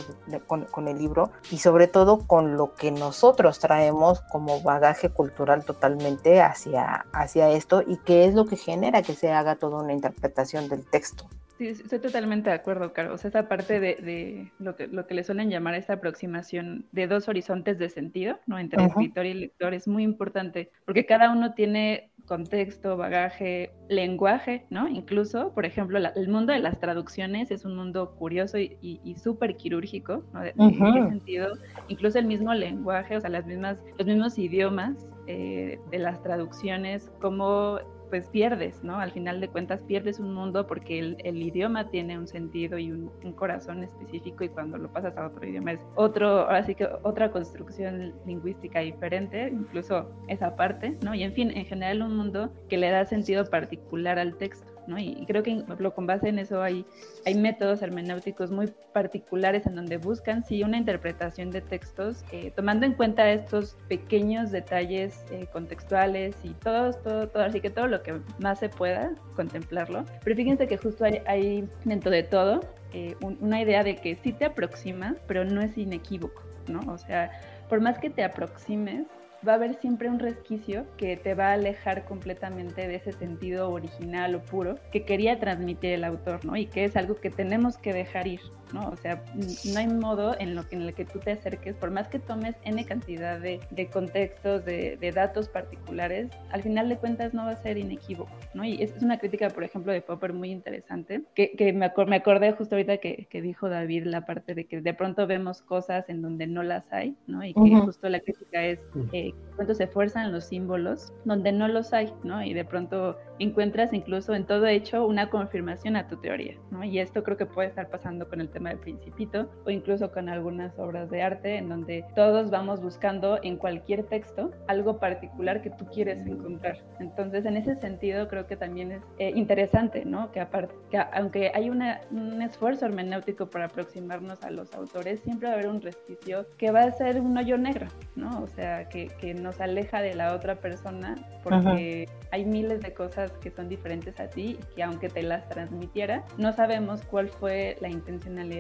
con, 0.46 0.66
con 0.66 0.88
el 0.88 0.98
libro 0.98 1.32
y 1.52 1.58
sobre 1.58 1.88
todo 1.88 2.20
con 2.20 2.58
lo 2.58 2.76
que 2.76 2.92
nosotros 2.92 3.60
traemos 3.60 4.22
como 4.32 4.62
bagaje 4.62 5.10
cultural 5.10 5.66
totalmente 5.66 6.42
hacia, 6.42 7.06
hacia 7.12 7.50
esto 7.50 7.82
y 7.82 7.98
qué 7.98 8.26
es 8.26 8.36
lo 8.36 8.46
que 8.46 8.56
genera 8.56 9.02
que 9.02 9.16
se 9.16 9.32
haga 9.32 9.56
toda 9.56 9.82
una 9.82 9.94
interpretación 9.94 10.70
del 10.70 10.86
texto 10.86 11.23
Sí, 11.64 11.70
estoy 11.70 12.00
totalmente 12.00 12.50
de 12.50 12.58
acuerdo, 12.58 12.92
Carlos. 12.92 13.24
Esa 13.24 13.48
parte 13.48 13.80
de, 13.80 14.52
lo, 14.60 14.76
que, 14.76 14.88
lo 14.88 15.08
que 15.08 15.14
le 15.14 15.24
suelen 15.24 15.50
llamar 15.50 15.76
esta 15.76 15.94
aproximación 15.94 16.86
de 16.92 17.08
dos 17.08 17.30
horizontes 17.30 17.80
de 17.80 17.88
sentido, 17.88 18.38
¿no? 18.48 18.60
Entre 18.60 18.84
escritor 18.84 19.26
y 19.26 19.34
lector, 19.34 19.74
es 19.74 19.88
muy 19.88 20.04
importante, 20.04 20.72
porque 20.84 21.06
cada 21.06 21.32
uno 21.32 21.54
tiene 21.54 22.10
contexto, 22.26 22.98
bagaje, 22.98 23.72
lenguaje, 23.88 24.66
¿no? 24.72 24.90
Incluso, 24.90 25.54
por 25.54 25.66
ejemplo, 25.66 26.00
el 26.00 26.28
mundo 26.28 26.52
de 26.52 26.60
las 26.60 26.82
traducciones 26.82 27.50
es 27.50 27.64
un 27.64 27.78
mundo 27.78 28.16
curioso 28.16 28.58
y, 28.58 29.16
súper 29.24 29.56
quirúrgico, 29.56 30.26
¿no? 30.34 30.44
¿En 30.44 30.94
qué 30.94 31.10
sentido? 31.10 31.54
Incluso 31.88 32.20
el 32.20 32.26
mismo 32.26 32.54
lenguaje, 32.54 33.16
o 33.16 33.22
sea, 33.22 33.30
las 33.30 33.46
mismas, 33.46 33.78
los 33.98 34.06
mismos 34.06 34.38
idiomas 34.38 35.08
eh, 35.28 35.80
de 35.92 36.00
las 36.00 36.22
traducciones, 36.22 37.10
como 37.22 37.80
pues 38.10 38.28
pierdes, 38.30 38.84
¿no? 38.84 39.00
Al 39.00 39.12
final 39.12 39.40
de 39.42 39.48
cuentas 39.48 39.82
pierdes 39.82 40.20
un 40.20 40.34
mundo 40.34 40.68
porque 40.68 41.00
el, 41.00 41.42
idioma 41.42 41.90
tiene 41.90 42.18
un 42.18 42.28
sentido 42.28 42.78
y 42.78 42.92
un, 42.92 43.12
corazón 43.36 43.84
específico 43.84 44.44
y 44.44 44.50
cuando 44.50 44.78
lo 44.78 44.92
pasas 44.92 45.18
a 45.18 45.28
otro 45.28 45.46
idioma 45.46 45.74
es 45.74 45.80
otro, 45.96 46.42
ahora 46.42 46.64
sí 46.66 46.76
que 46.76 46.88
otra 47.04 47.32
construcción 47.32 48.14
lingüística 48.26 48.80
diferente, 48.80 49.50
incluso 49.52 50.10
esa 50.28 50.56
parte, 50.56 50.98
¿no? 51.02 51.16
Y 51.16 51.24
en 51.24 51.34
fin, 51.34 51.52
en 51.52 51.66
general 51.66 52.02
un 52.02 52.16
mundo 52.16 52.54
que 52.70 52.78
le 52.78 52.90
da 52.90 53.06
sentido 53.06 53.46
particular 53.50 54.20
al 54.20 54.36
texto. 54.38 54.73
Y, 54.88 55.26
creo 55.26 55.44
que 55.44 55.64
con 55.96 56.08
base 56.08 56.30
en 56.30 56.40
eso 56.40 56.62
hay, 56.62 56.86
hay 57.26 57.36
métodos 57.36 57.82
hermenéuticos 57.82 58.52
muy 58.52 58.68
particulares 58.94 59.66
en 59.66 59.76
donde 59.76 59.98
buscan, 59.98 60.44
sí, 60.44 60.64
una 60.64 60.78
interpretación 60.78 61.52
de 61.52 61.62
textos, 61.62 62.24
eh, 62.32 62.52
tomando 62.56 62.86
en 62.86 62.94
cuenta 62.94 63.30
estos 63.32 63.78
pequeños 63.88 64.52
detalles 64.52 65.24
eh, 65.32 65.48
contextuales 65.52 66.36
y 66.44 66.50
todo, 66.50 66.94
todo, 66.94 67.28
todo, 67.30 67.44
así 67.44 67.62
que 67.62 67.70
todo 67.70 67.88
lo 67.88 68.04
que 68.04 68.20
más 68.40 68.60
se 68.60 68.70
pueda 68.70 69.14
contemplarlo. 69.36 70.06
Pero 70.24 70.36
fíjense 70.36 70.68
que 70.68 70.78
justo 70.78 71.06
hay, 71.06 71.22
hay 71.26 71.68
dentro 71.86 72.12
de 72.12 72.24
todo 72.24 72.62
eh, 72.94 73.16
una 73.22 73.62
idea 73.62 73.84
de 73.84 73.96
que 73.96 74.16
sí 74.16 74.34
te 74.34 74.46
aproxima, 74.46 75.16
pero 75.28 75.44
no 75.46 75.62
es 75.62 75.78
inequívoco, 75.78 76.44
¿no? 76.68 76.80
O 76.92 76.98
sea, 76.98 77.32
por 77.68 77.82
más 77.82 77.98
que 77.98 78.10
te 78.12 78.24
aproximes, 78.24 79.08
va 79.48 79.54
a 79.54 79.56
haber 79.56 79.76
siempre 79.76 80.10
un 80.10 80.20
resquicio 80.20 80.86
que 80.98 81.18
te 81.18 81.34
va 81.34 81.50
a 81.50 81.54
alejar 81.54 82.06
completamente 82.06 82.88
de 82.88 82.96
ese 82.96 83.12
sentido 83.12 83.72
original 83.72 84.36
o 84.36 84.42
puro 84.42 84.76
que 84.92 85.04
quería 85.04 85.40
transmitir 85.40 85.92
el 85.92 86.04
autor, 86.04 86.46
¿no? 86.46 86.56
Y 86.56 86.68
que 86.68 86.86
es 86.86 86.96
algo 86.96 87.16
que 87.16 87.30
tenemos 87.30 87.78
que 87.78 87.94
dejar 87.94 88.28
ir, 88.28 88.42
¿no? 88.74 88.90
O 88.90 88.96
sea, 88.98 89.24
no 89.36 89.80
hay 89.80 89.88
modo 89.88 90.36
en, 90.40 90.56
lo 90.56 90.68
que, 90.68 90.76
en 90.76 90.82
el 90.84 90.94
que 90.94 91.06
tú 91.06 91.20
te 91.20 91.32
acerques, 91.32 91.76
por 91.76 91.92
más 91.92 92.08
que 92.08 92.20
tomes 92.20 92.56
N 92.64 92.84
cantidad 92.86 93.40
de, 93.40 93.60
de 93.70 93.88
contextos, 93.88 94.66
de, 94.66 94.98
de, 94.98 95.12
datos 95.12 95.48
particulares, 95.48 96.30
al 96.52 96.64
final 96.64 96.90
de 96.90 96.98
cuentas 96.98 97.34
no 97.34 97.46
va 97.46 97.52
a 97.52 97.56
ser 97.56 97.78
inequívoco, 97.78 98.32
¿no? 98.54 98.66
Y 98.66 98.82
es, 98.82 98.96
es 98.96 99.04
una 99.04 99.20
crítica, 99.20 99.50
por 99.50 99.64
ejemplo, 99.64 99.92
de 99.92 100.02
Popper 100.02 100.34
muy 100.34 100.52
interesante, 100.52 101.22
que, 101.36 101.52
que 101.52 101.72
me, 101.72 101.86
acor 101.86 102.08
me, 102.08 102.16
acordé 102.16 102.52
justo 102.54 102.76
ahorita 102.76 102.98
que, 102.98 103.28
que, 103.30 103.42
dijo 103.42 103.70
David 103.70 104.06
la 104.06 104.26
parte 104.26 104.56
de 104.56 104.66
que 104.66 104.82
de 104.82 104.94
pronto 104.94 105.28
vemos 105.28 105.62
cosas 105.62 106.10
en 106.10 106.22
donde 106.22 106.48
no 106.48 106.64
las 106.64 106.92
hay, 106.92 107.16
¿no? 107.28 107.44
Y 107.44 107.54
que 107.54 107.60
uh 107.60 107.66
-huh. 107.66 107.86
justo 107.86 108.10
la 108.10 108.20
crítica 108.20 108.64
es 108.64 108.80
eh, 109.12 109.34
cuánto 109.56 109.76
se 109.76 109.84
esfuerzan 109.84 110.32
los 110.32 110.46
símbolos 110.46 111.14
donde 111.26 111.52
no 111.52 111.68
los 111.68 111.94
hay, 111.94 112.12
¿no? 112.24 112.44
Y 112.44 112.54
de 112.54 112.66
pronto 112.66 113.18
encuentras 113.40 113.94
incluso 113.94 114.34
en 114.34 114.46
todo 114.46 114.66
hecho 114.68 115.06
una 115.06 115.30
confirmación 115.30 115.96
a 115.96 116.08
tu 116.08 116.18
teoría, 116.18 116.56
¿no? 116.72 116.84
Y 116.84 117.00
esto 117.00 117.24
creo 117.24 117.38
que 117.38 117.46
puede 117.46 117.70
estar 117.70 117.90
pasando 117.90 118.28
con 118.28 118.42
el 118.42 118.50
tema 118.50 118.63
del 118.70 118.80
principito 118.80 119.50
o 119.66 119.70
incluso 119.70 120.12
con 120.12 120.30
algunas 120.30 120.78
obras 120.78 121.10
de 121.10 121.22
arte 121.22 121.58
en 121.58 121.70
donde 121.70 122.06
todos 122.16 122.50
vamos 122.50 122.82
buscando 122.82 123.40
en 123.44 123.58
cualquier 123.58 124.04
texto 124.04 124.52
algo 124.68 125.00
particular 125.00 125.62
que 125.62 125.70
tú 125.70 125.86
quieres 125.86 126.26
encontrar. 126.26 126.78
Entonces, 127.00 127.46
en 127.46 127.58
ese 127.58 127.76
sentido, 127.76 128.28
creo 128.28 128.48
que 128.48 128.56
también 128.56 128.92
es 128.92 129.02
eh, 129.20 129.32
interesante, 129.36 130.06
¿no? 130.06 130.32
Que, 130.32 130.40
aparte, 130.40 130.74
que 130.90 130.98
aunque 130.98 131.52
hay 131.54 131.70
una, 131.70 132.02
un 132.12 132.42
esfuerzo 132.42 132.86
hermenéutico 132.86 133.48
para 133.48 133.66
aproximarnos 133.66 134.44
a 134.44 134.52
los 134.52 134.74
autores, 134.74 135.20
siempre 135.22 135.48
va 135.48 135.54
a 135.54 135.58
haber 135.58 135.70
un 135.70 135.82
resquicio 135.82 136.46
que 136.58 136.72
va 136.72 136.84
a 136.84 136.92
ser 136.92 137.20
un 137.20 137.38
hoyo 137.38 137.58
negro, 137.58 137.88
¿no? 138.16 138.42
O 138.42 138.48
sea, 138.48 138.90
que, 138.90 139.08
que 139.20 139.34
nos 139.34 139.60
aleja 139.62 140.02
de 140.02 140.16
la 140.16 140.34
otra 140.34 140.56
persona 140.56 141.16
porque 141.44 142.08
Ajá. 142.08 142.28
hay 142.32 142.46
miles 142.46 142.82
de 142.82 142.94
cosas 142.94 143.32
que 143.34 143.52
son 143.52 143.68
diferentes 143.68 144.20
a 144.20 144.30
ti 144.30 144.58
y 144.60 144.76
que 144.76 144.84
aunque 144.84 145.10
te 145.10 145.24
las 145.24 145.48
transmitiera, 145.50 146.24
no 146.38 146.54
sabemos 146.54 147.02
cuál 147.04 147.30
fue 147.30 147.76
la 147.82 147.90
intencionalidad 147.90 148.53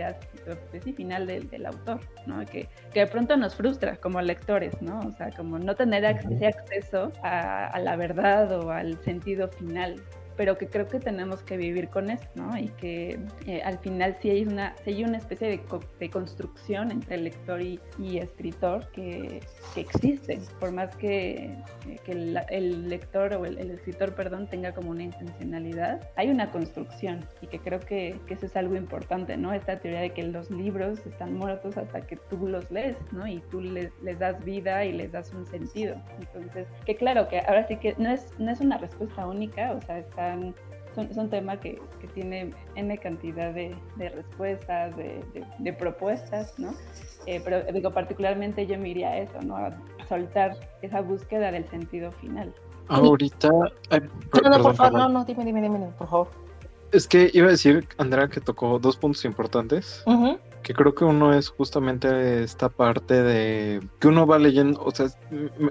pues, 0.46 0.96
final 0.96 1.28
del, 1.28 1.50
del 1.50 1.66
autor, 1.66 2.00
¿no? 2.26 2.46
Que, 2.46 2.68
que, 2.94 3.02
de 3.02 3.08
pronto 3.08 3.38
nos 3.38 3.56
frustra 3.56 3.98
como 3.98 4.22
lectores, 4.22 4.82
¿no? 4.82 5.00
O 5.00 5.12
sea, 5.12 5.32
como 5.32 5.60
no 5.60 5.76
tener 5.76 6.04
ese 6.06 6.48
acceso 6.48 7.12
a, 7.24 7.68
a 7.68 7.80
la 7.80 7.96
verdad 7.96 8.52
o 8.60 8.72
al 8.72 8.98
sentido 9.04 9.48
final 9.48 10.02
pero 10.36 10.58
que 10.58 10.68
creo 10.68 10.88
que 10.88 11.00
tenemos 11.00 11.42
que 11.44 11.58
vivir 11.58 11.90
con 11.90 12.10
eso, 12.10 12.26
¿no? 12.36 12.58
Y 12.58 12.70
que 12.70 13.20
eh, 13.46 13.62
al 13.64 13.80
final 13.80 14.18
sí 14.22 14.30
hay 14.30 14.44
una, 14.44 14.76
sí 14.84 14.92
hay 14.92 15.04
una 15.04 15.18
especie 15.18 15.48
de, 15.48 15.60
co 15.60 15.80
de 16.00 16.10
construcción 16.10 16.92
entre 16.92 17.18
lector 17.18 17.62
y, 17.62 17.80
y 18.00 18.18
escritor 18.18 18.90
que, 18.92 19.42
que, 19.74 19.82
existe, 19.82 20.40
por 20.60 20.72
más 20.72 20.96
que, 20.96 21.56
eh, 21.88 22.00
que 22.04 22.12
el, 22.12 22.40
el, 22.50 22.90
lector 22.90 23.34
o 23.34 23.46
el, 23.46 23.58
el, 23.58 23.72
escritor, 23.72 24.16
perdón, 24.16 24.48
tenga 24.48 24.74
como 24.74 24.92
una 24.92 25.04
intencionalidad, 25.04 26.10
hay 26.16 26.30
una 26.30 26.52
construcción 26.52 27.26
y 27.42 27.48
que 27.48 27.60
creo 27.60 27.80
que, 27.80 28.20
que, 28.28 28.34
eso 28.34 28.46
es 28.46 28.56
algo 28.56 28.76
importante, 28.76 29.38
¿no? 29.38 29.54
Esta 29.54 29.80
teoría 29.80 30.02
de 30.02 30.12
que 30.12 30.24
los 30.24 30.50
libros 30.50 31.06
están 31.06 31.36
muertos 31.36 31.78
hasta 31.78 32.02
que 32.02 32.18
tú 32.18 32.48
los 32.48 32.70
lees, 32.72 32.98
¿no? 33.12 33.28
Y 33.28 33.40
tú 33.52 33.62
les, 33.62 33.92
les 34.02 34.18
das 34.20 34.44
vida 34.44 34.86
y 34.86 34.94
les 34.94 35.12
das 35.12 35.32
un 35.34 35.46
sentido. 35.46 35.96
Entonces, 36.20 36.68
que 36.86 36.96
claro, 36.96 37.28
que 37.28 37.40
ahora 37.40 37.68
sí 37.68 37.78
que 37.78 37.96
no 37.98 38.10
es, 38.10 38.34
no 38.40 38.52
es 38.52 38.60
una 38.60 38.78
respuesta 38.78 39.28
única, 39.28 39.72
o 39.72 39.82
sea, 39.82 40.00
está 40.00 40.23
son, 40.96 41.14
son 41.14 41.30
temas 41.30 41.60
que, 41.60 41.82
que, 42.00 42.08
tiene 42.08 42.54
N 42.76 42.98
cantidad 43.00 43.54
de, 43.54 43.76
de 43.96 44.10
respuestas, 44.10 44.96
de, 44.96 45.24
de, 45.34 45.46
de, 45.60 45.74
propuestas, 45.74 46.58
¿no? 46.58 46.74
Eh, 47.26 47.42
pero 47.44 47.64
digo, 47.72 47.92
particularmente 47.92 48.68
yo 48.68 48.78
me 48.78 48.90
iría 48.90 49.10
a 49.10 49.18
eso, 49.18 49.42
¿no? 49.42 49.56
A 49.58 49.74
soltar 50.08 50.58
esa 50.82 51.02
búsqueda 51.02 51.52
del 51.52 51.68
sentido 51.70 52.12
final. 52.12 52.54
Ahorita... 52.90 53.50
Ay, 53.90 54.02
no, 54.44 54.50
no, 54.50 54.64
por 54.64 54.76
favor, 54.76 55.00
no, 55.00 55.10
no, 55.10 55.26
dime, 55.26 55.46
dime, 55.46 55.62
dime, 55.62 55.90
por 55.98 56.08
favor. 56.08 56.28
Es 56.92 57.08
que 57.08 57.32
iba 57.34 57.48
a 57.48 57.52
decir, 57.52 57.88
Andrea, 57.98 58.28
que 58.28 58.40
tocó 58.40 58.78
dos 58.78 58.98
puntos 58.98 59.26
importantes. 59.26 60.04
Uh 60.06 60.12
-huh 60.12 60.40
que 60.64 60.74
creo 60.74 60.96
que 60.96 61.06
uno 61.06 61.34
es 61.34 61.50
justamente 61.50 62.44
esta 62.44 62.70
parte 62.70 63.22
de 63.22 63.82
que 64.00 64.08
uno 64.08 64.26
va 64.26 64.40
leyendo, 64.40 64.82
o 64.84 64.92
sea, 64.92 65.08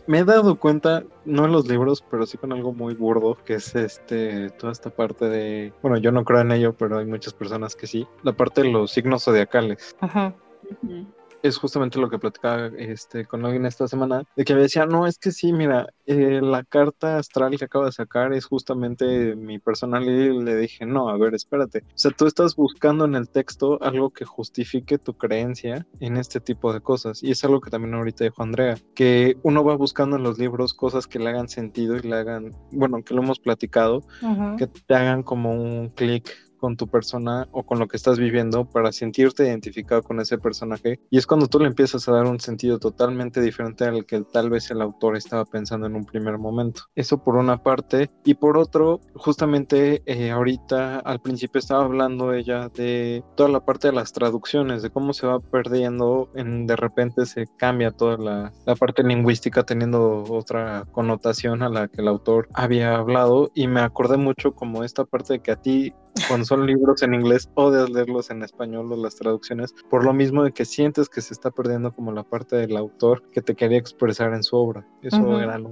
me 0.06 0.18
he 0.18 0.24
dado 0.24 0.56
cuenta, 0.56 1.02
no 1.24 1.46
en 1.46 1.52
los 1.52 1.66
libros, 1.66 2.04
pero 2.10 2.26
sí 2.26 2.38
con 2.38 2.52
algo 2.52 2.72
muy 2.72 2.94
burdo, 2.94 3.36
que 3.44 3.54
es 3.54 3.74
este, 3.74 4.50
toda 4.50 4.72
esta 4.72 4.90
parte 4.90 5.28
de, 5.28 5.72
bueno, 5.82 5.96
yo 5.96 6.12
no 6.12 6.24
creo 6.24 6.40
en 6.40 6.52
ello, 6.52 6.74
pero 6.74 6.98
hay 6.98 7.06
muchas 7.06 7.34
personas 7.34 7.74
que 7.74 7.86
sí, 7.86 8.06
la 8.22 8.32
parte 8.32 8.62
de 8.62 8.70
los 8.70 8.92
signos 8.92 9.24
zodiacales. 9.24 9.96
Ajá. 10.00 10.34
Uh 10.82 10.86
-huh 10.86 11.06
es 11.42 11.56
justamente 11.58 11.98
lo 11.98 12.08
que 12.08 12.18
platicaba 12.18 12.70
este, 12.78 13.24
con 13.26 13.44
alguien 13.44 13.66
esta 13.66 13.88
semana, 13.88 14.24
de 14.36 14.44
que 14.44 14.54
me 14.54 14.62
decía, 14.62 14.86
no, 14.86 15.06
es 15.06 15.18
que 15.18 15.32
sí, 15.32 15.52
mira, 15.52 15.88
eh, 16.06 16.40
la 16.42 16.64
carta 16.64 17.18
astral 17.18 17.56
que 17.58 17.64
acabo 17.64 17.84
de 17.84 17.92
sacar 17.92 18.32
es 18.32 18.46
justamente 18.46 19.34
mi 19.36 19.58
personal 19.58 20.04
y 20.04 20.42
le 20.42 20.56
dije, 20.56 20.86
no, 20.86 21.08
a 21.08 21.16
ver, 21.16 21.34
espérate. 21.34 21.80
O 21.80 21.98
sea, 21.98 22.10
tú 22.10 22.26
estás 22.26 22.56
buscando 22.56 23.04
en 23.04 23.14
el 23.14 23.28
texto 23.28 23.82
algo 23.82 24.10
que 24.10 24.24
justifique 24.24 24.98
tu 24.98 25.14
creencia 25.14 25.86
en 26.00 26.16
este 26.16 26.40
tipo 26.40 26.72
de 26.72 26.80
cosas. 26.80 27.22
Y 27.22 27.30
es 27.30 27.44
algo 27.44 27.60
que 27.60 27.70
también 27.70 27.94
ahorita 27.94 28.24
dijo 28.24 28.42
Andrea, 28.42 28.76
que 28.94 29.36
uno 29.42 29.64
va 29.64 29.76
buscando 29.76 30.16
en 30.16 30.22
los 30.22 30.38
libros 30.38 30.74
cosas 30.74 31.06
que 31.06 31.18
le 31.18 31.30
hagan 31.30 31.48
sentido 31.48 31.96
y 31.96 32.02
le 32.02 32.16
hagan, 32.16 32.52
bueno, 32.70 33.02
que 33.02 33.14
lo 33.14 33.22
hemos 33.22 33.38
platicado, 33.38 33.98
uh 34.22 34.26
-huh. 34.26 34.56
que 34.56 34.66
te 34.66 34.94
hagan 34.94 35.22
como 35.22 35.52
un 35.52 35.90
clic 35.90 36.30
con 36.62 36.76
tu 36.76 36.86
persona 36.86 37.48
o 37.50 37.64
con 37.64 37.80
lo 37.80 37.88
que 37.88 37.96
estás 37.96 38.20
viviendo 38.20 38.64
para 38.64 38.92
sentirte 38.92 39.48
identificado 39.48 40.00
con 40.04 40.20
ese 40.20 40.38
personaje. 40.38 41.00
Y 41.10 41.18
es 41.18 41.26
cuando 41.26 41.48
tú 41.48 41.58
le 41.58 41.66
empiezas 41.66 42.08
a 42.08 42.12
dar 42.12 42.26
un 42.26 42.38
sentido 42.38 42.78
totalmente 42.78 43.40
diferente 43.40 43.84
al 43.84 44.06
que 44.06 44.22
tal 44.32 44.48
vez 44.48 44.70
el 44.70 44.80
autor 44.80 45.16
estaba 45.16 45.44
pensando 45.44 45.88
en 45.88 45.96
un 45.96 46.04
primer 46.04 46.38
momento. 46.38 46.82
Eso 46.94 47.18
por 47.18 47.34
una 47.34 47.64
parte. 47.64 48.12
Y 48.24 48.34
por 48.34 48.56
otro, 48.56 49.00
justamente 49.16 50.04
eh, 50.06 50.30
ahorita 50.30 51.00
al 51.00 51.20
principio 51.20 51.58
estaba 51.58 51.84
hablando 51.84 52.32
ella 52.32 52.68
de 52.68 53.24
toda 53.36 53.48
la 53.48 53.64
parte 53.64 53.88
de 53.88 53.94
las 53.94 54.12
traducciones, 54.12 54.82
de 54.82 54.90
cómo 54.90 55.14
se 55.14 55.26
va 55.26 55.40
perdiendo, 55.40 56.30
en, 56.36 56.68
de 56.68 56.76
repente 56.76 57.26
se 57.26 57.46
cambia 57.58 57.90
toda 57.90 58.18
la, 58.18 58.52
la 58.66 58.76
parte 58.76 59.02
lingüística 59.02 59.64
teniendo 59.64 60.22
otra 60.28 60.84
connotación 60.92 61.64
a 61.64 61.68
la 61.68 61.88
que 61.88 62.02
el 62.02 62.06
autor 62.06 62.48
había 62.54 62.94
hablado. 62.94 63.50
Y 63.52 63.66
me 63.66 63.80
acordé 63.80 64.16
mucho 64.16 64.54
como 64.54 64.84
esta 64.84 65.04
parte 65.04 65.32
de 65.32 65.40
que 65.40 65.50
a 65.50 65.56
ti 65.56 65.92
cuando 66.28 66.44
son 66.44 66.66
libros 66.66 67.02
en 67.02 67.14
inglés 67.14 67.48
odias 67.54 67.90
leerlos 67.90 68.30
en 68.30 68.42
español 68.42 68.92
o 68.92 68.96
las 68.96 69.16
traducciones 69.16 69.74
por 69.88 70.04
lo 70.04 70.12
mismo 70.12 70.44
de 70.44 70.52
que 70.52 70.64
sientes 70.64 71.08
que 71.08 71.20
se 71.20 71.32
está 71.32 71.50
perdiendo 71.50 71.92
como 71.92 72.12
la 72.12 72.22
parte 72.22 72.56
del 72.56 72.76
autor 72.76 73.22
que 73.32 73.40
te 73.40 73.54
quería 73.54 73.78
expresar 73.78 74.34
en 74.34 74.42
su 74.42 74.56
obra. 74.56 74.86
Eso 75.02 75.18
uh 75.18 75.20
-huh. 75.20 75.42
era 75.42 75.58
lo 75.58 75.70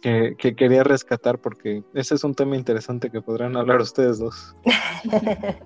que, 0.00 0.34
que, 0.38 0.54
quería 0.54 0.84
rescatar 0.84 1.38
porque 1.38 1.82
ese 1.94 2.14
es 2.14 2.24
un 2.24 2.34
tema 2.34 2.56
interesante 2.56 3.10
que 3.10 3.20
podrán 3.20 3.56
hablar 3.56 3.80
ustedes 3.80 4.18
dos. 4.18 4.56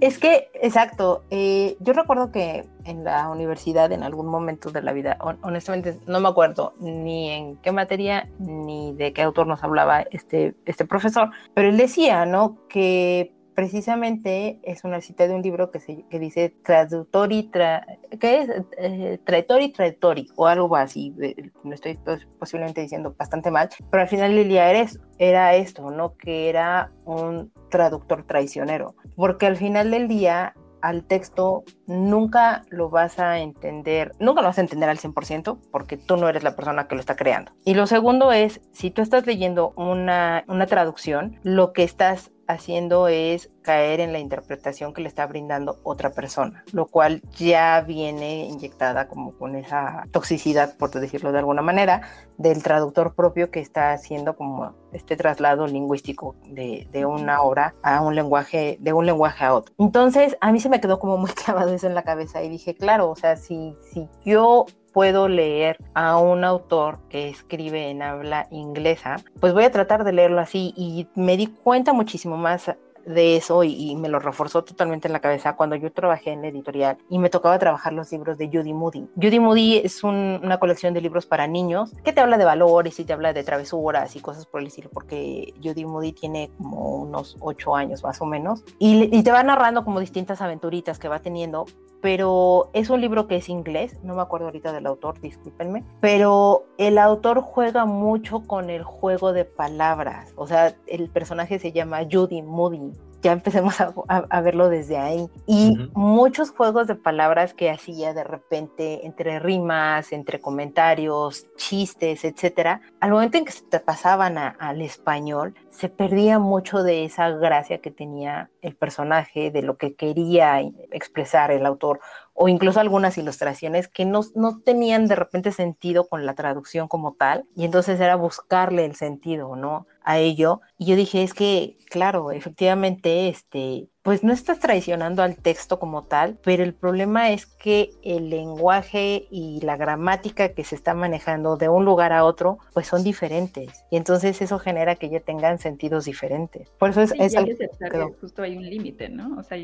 Es 0.00 0.18
que 0.18 0.48
exacto 0.54 1.24
eh, 1.30 1.76
yo 1.80 1.92
recuerdo 1.92 2.32
que 2.32 2.68
en 2.84 3.04
la 3.04 3.28
universidad 3.28 3.92
en 3.92 4.02
algún 4.02 4.26
momento 4.26 4.70
de 4.70 4.82
la 4.82 4.92
vida 4.92 5.16
honestamente 5.42 5.98
no 6.06 6.20
me 6.20 6.28
acuerdo 6.28 6.74
ni 6.80 7.30
en 7.30 7.56
qué 7.56 7.72
materia 7.72 8.28
ni 8.38 8.92
de 8.94 9.12
qué 9.12 9.22
autor 9.22 9.46
nos 9.46 9.62
hablaba 9.62 10.02
este, 10.10 10.54
este 10.66 10.84
profesor 10.84 11.30
pero 11.54 11.68
él 11.68 11.76
decía 11.76 12.26
no 12.26 12.58
que 12.68 13.32
precisamente 13.54 14.58
es 14.62 14.84
una 14.84 15.00
cita 15.00 15.26
de 15.26 15.34
un 15.34 15.42
libro 15.42 15.70
que, 15.70 15.80
se, 15.80 16.04
que 16.10 16.18
dice 16.18 16.54
traductori, 16.64 17.44
tra, 17.44 17.86
¿qué 18.20 18.40
es? 18.40 18.50
Eh, 18.78 19.18
traitori, 19.24 19.70
traitori, 19.70 20.28
o 20.36 20.46
algo 20.46 20.76
así, 20.76 21.14
no 21.62 21.74
estoy 21.74 21.98
posiblemente 22.38 22.80
diciendo 22.80 23.14
bastante 23.18 23.50
mal, 23.50 23.68
pero 23.90 24.02
al 24.02 24.08
final 24.08 24.34
Lilia 24.34 24.70
eres, 24.70 25.00
era 25.18 25.54
esto, 25.54 25.90
¿no? 25.90 26.16
Que 26.16 26.48
era 26.48 26.92
un 27.04 27.52
traductor 27.70 28.24
traicionero, 28.26 28.96
porque 29.16 29.46
al 29.46 29.56
final 29.56 29.90
del 29.90 30.08
día 30.08 30.54
al 30.84 31.04
texto 31.04 31.64
nunca 31.86 32.62
lo 32.68 32.90
vas 32.90 33.18
a 33.18 33.38
entender, 33.38 34.12
nunca 34.18 34.42
lo 34.42 34.48
vas 34.48 34.58
a 34.58 34.60
entender 34.60 34.90
al 34.90 34.98
100% 34.98 35.58
porque 35.72 35.96
tú 35.96 36.18
no 36.18 36.28
eres 36.28 36.42
la 36.42 36.54
persona 36.56 36.86
que 36.86 36.94
lo 36.94 37.00
está 37.00 37.16
creando. 37.16 37.52
Y 37.64 37.72
lo 37.72 37.86
segundo 37.86 38.32
es, 38.32 38.60
si 38.72 38.90
tú 38.90 39.00
estás 39.00 39.26
leyendo 39.26 39.72
una, 39.76 40.44
una 40.46 40.66
traducción, 40.66 41.40
lo 41.42 41.72
que 41.72 41.84
estás 41.84 42.32
haciendo 42.46 43.08
es 43.08 43.50
caer 43.62 44.00
en 44.00 44.12
la 44.12 44.18
interpretación 44.18 44.92
que 44.92 45.02
le 45.02 45.08
está 45.08 45.26
brindando 45.26 45.80
otra 45.82 46.10
persona, 46.12 46.64
lo 46.72 46.86
cual 46.86 47.22
ya 47.36 47.80
viene 47.80 48.46
inyectada 48.46 49.08
como 49.08 49.32
con 49.36 49.56
esa 49.56 50.04
toxicidad, 50.12 50.76
por 50.76 50.90
decirlo 50.90 51.32
de 51.32 51.38
alguna 51.38 51.62
manera, 51.62 52.02
del 52.36 52.62
traductor 52.62 53.14
propio 53.14 53.50
que 53.50 53.60
está 53.60 53.92
haciendo 53.92 54.36
como 54.36 54.74
este 54.92 55.16
traslado 55.16 55.66
lingüístico 55.66 56.36
de, 56.46 56.86
de 56.92 57.06
una 57.06 57.42
obra 57.42 57.74
a 57.82 58.02
un 58.02 58.14
lenguaje, 58.14 58.76
de 58.80 58.92
un 58.92 59.06
lenguaje 59.06 59.44
a 59.44 59.54
otro. 59.54 59.74
Entonces, 59.78 60.36
a 60.40 60.52
mí 60.52 60.60
se 60.60 60.68
me 60.68 60.80
quedó 60.80 60.98
como 60.98 61.16
muy 61.16 61.30
clavado 61.44 61.72
eso 61.72 61.86
en 61.86 61.94
la 61.94 62.02
cabeza 62.02 62.42
y 62.42 62.48
dije, 62.48 62.74
claro, 62.74 63.10
o 63.10 63.16
sea, 63.16 63.36
si, 63.36 63.76
si 63.92 64.08
yo 64.24 64.66
puedo 64.94 65.28
leer 65.28 65.76
a 65.92 66.16
un 66.16 66.44
autor 66.44 67.00
que 67.10 67.28
escribe 67.28 67.90
en 67.90 68.00
habla 68.00 68.46
inglesa, 68.50 69.16
pues 69.40 69.52
voy 69.52 69.64
a 69.64 69.70
tratar 69.70 70.04
de 70.04 70.12
leerlo 70.12 70.40
así 70.40 70.72
y 70.76 71.06
me 71.16 71.36
di 71.36 71.48
cuenta 71.48 71.92
muchísimo 71.92 72.38
más 72.38 72.70
de 73.06 73.36
eso 73.36 73.64
y, 73.64 73.94
me 73.96 74.08
lo 74.08 74.18
reforzó 74.18 74.64
totalmente 74.64 75.08
en 75.08 75.12
la 75.12 75.20
cabeza 75.20 75.56
cuando 75.56 75.76
yo 75.76 75.92
trabajé 75.92 76.32
en 76.32 76.44
editorial 76.44 76.98
y 77.08 77.18
me 77.18 77.30
tocaba 77.30 77.58
trabajar 77.58 77.92
los 77.92 78.10
libros 78.12 78.38
de 78.38 78.48
Judy 78.48 78.72
Moody. 78.72 79.06
Judy 79.16 79.38
Moody 79.40 79.76
es 79.78 80.02
una 80.04 80.58
colección 80.58 80.94
de 80.94 81.00
libros 81.00 81.26
para 81.26 81.46
niños 81.46 81.92
que 82.02 82.12
te 82.12 82.20
habla 82.20 82.38
de 82.38 82.44
valores 82.44 82.98
y 82.98 83.04
te 83.04 83.12
habla 83.12 83.32
de 83.32 83.44
travesuras 83.44 84.14
y 84.16 84.20
cosas 84.20 84.46
por 84.46 84.60
el 84.60 84.68
estilo, 84.68 84.90
porque 84.92 85.54
Judy 85.62 85.84
Moody 85.84 86.12
tiene 86.12 86.50
como 86.58 86.96
unos 86.96 87.36
ocho 87.40 87.74
años 87.74 88.02
más 88.02 88.20
o 88.20 88.26
menos 88.26 88.64
y, 88.78 89.16
y 89.16 89.22
te 89.22 89.30
va 89.30 89.42
narrando 89.42 89.84
como 89.84 90.00
distintas 90.00 90.40
aventuritas 90.40 90.98
que 90.98 91.08
va 91.08 91.20
teniendo, 91.20 91.66
pero 92.04 92.68
es 92.74 92.90
un 92.90 93.00
libro 93.00 93.26
que 93.26 93.36
es 93.36 93.48
inglés, 93.48 93.96
no 94.02 94.14
me 94.14 94.20
acuerdo 94.20 94.44
ahorita 94.44 94.74
del 94.74 94.84
autor, 94.84 95.18
discúlpenme, 95.22 95.84
pero 96.02 96.66
el 96.76 96.98
autor 96.98 97.40
juega 97.40 97.86
mucho 97.86 98.42
con 98.42 98.68
el 98.68 98.82
juego 98.82 99.32
de 99.32 99.46
palabras, 99.46 100.34
o 100.36 100.46
sea, 100.46 100.76
el 100.86 101.08
personaje 101.08 101.58
se 101.58 101.72
llama 101.72 102.00
Judy 102.02 102.42
Moody 102.42 102.92
ya 103.24 103.32
empecemos 103.32 103.76
a, 103.80 104.40
verlo 104.42 104.68
desde 104.68 104.98
ahí. 104.98 105.30
Y 105.46 105.88
muchos 105.94 106.50
juegos 106.50 106.86
de 106.86 106.94
palabras 106.94 107.54
que 107.54 107.70
hacía 107.70 108.12
de 108.12 108.22
repente 108.22 109.06
entre 109.06 109.38
rimas, 109.38 110.12
entre 110.12 110.42
comentarios, 110.42 111.46
chistes, 111.56 112.24
etcétera, 112.24 112.82
al 113.00 113.12
momento 113.12 113.38
en 113.38 113.46
que 113.46 113.52
se 113.52 113.64
te 113.64 113.80
pasaban 113.80 114.36
al 114.36 114.82
español, 114.82 115.54
se 115.70 115.88
perdía 115.88 116.38
mucho 116.38 116.82
de 116.82 117.06
esa 117.06 117.30
gracia 117.30 117.78
que 117.78 117.90
tenía 117.90 118.50
el 118.60 118.76
personaje, 118.76 119.50
de 119.50 119.62
lo 119.62 119.78
que 119.78 119.94
quería 119.94 120.60
expresar 120.90 121.50
el 121.50 121.64
autor 121.64 122.00
o 122.34 122.48
incluso 122.48 122.80
algunas 122.80 123.16
ilustraciones 123.16 123.88
que 123.88 124.04
no, 124.04 124.20
no, 124.34 124.60
tenían 124.60 125.06
de 125.06 125.14
repente 125.14 125.52
sentido 125.52 126.08
con 126.08 126.26
la 126.26 126.34
traducción 126.34 126.88
como 126.88 127.14
tal, 127.14 127.44
y 127.54 127.64
entonces 127.64 128.00
era 128.00 128.16
buscarle 128.16 128.84
el 128.84 128.96
sentido, 128.96 129.54
¿no? 129.54 129.86
A 130.04 130.18
ello. 130.18 130.60
Y 130.78 130.86
yo 130.86 130.96
dije, 130.96 131.22
es 131.22 131.34
que, 131.34 131.78
claro, 131.90 132.30
efectivamente, 132.30 133.28
este, 133.28 133.88
pues 134.02 134.22
no 134.22 134.34
estás 134.34 134.58
traicionando 134.60 135.22
al 135.22 135.36
texto 135.36 135.78
como 135.78 136.04
tal, 136.04 136.38
pero 136.44 136.62
el 136.62 136.74
problema 136.74 137.30
es 137.30 137.46
que 137.46 137.90
el 138.02 138.28
lenguaje 138.28 139.26
y 139.30 139.60
la 139.62 139.78
gramática 139.78 140.50
que 140.50 140.62
se 140.62 140.74
está 140.74 140.92
manejando 140.92 141.56
de 141.56 141.70
un 141.70 141.86
lugar 141.86 142.12
a 142.12 142.24
otro, 142.24 142.58
pues 142.74 142.86
son 142.86 143.02
diferentes. 143.02 143.84
Y 143.90 143.96
entonces 143.96 144.42
eso 144.42 144.58
genera 144.58 144.96
que 144.96 145.08
ya 145.08 145.20
tengan 145.20 145.58
sentidos 145.58 146.04
diferentes. 146.04 146.68
Por 146.78 146.90
eso 146.90 147.00
es, 147.00 147.12
es 147.18 147.34
algo 147.34 147.56
que 147.56 148.14
justo 148.20 148.42
hay 148.42 148.58
un 148.58 148.68
límite, 148.68 149.08
¿no? 149.08 149.38
O 149.38 149.42
sea, 149.42 149.56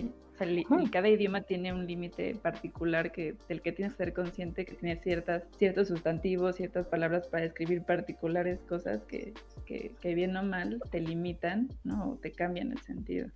cada 0.91 1.09
idioma 1.09 1.43
tiene 1.43 1.73
un 1.73 1.87
límite 1.87 2.35
particular 2.35 3.13
que, 3.13 3.35
del 3.49 3.61
que 3.61 3.73
tienes 3.73 3.95
que 3.95 4.05
ser 4.05 4.15
consciente 4.15 4.65
que 4.65 4.75
tiene 4.75 4.97
ciertas, 4.97 5.43
ciertos 5.59 5.89
sustantivos, 5.89 6.57
ciertas 6.57 6.87
palabras 6.87 7.27
para 7.27 7.45
describir 7.45 7.83
particulares 7.83 8.61
cosas 8.69 9.03
que, 9.05 9.35
que, 9.67 9.93
que 10.01 10.15
bien 10.15 10.37
o 10.37 10.43
mal 10.43 10.81
te 10.91 11.01
limitan, 11.01 11.69
¿no? 11.85 12.13
O 12.13 12.15
te 12.17 12.33
cambian 12.33 12.73
el 12.73 12.81
sentido. 12.81 13.29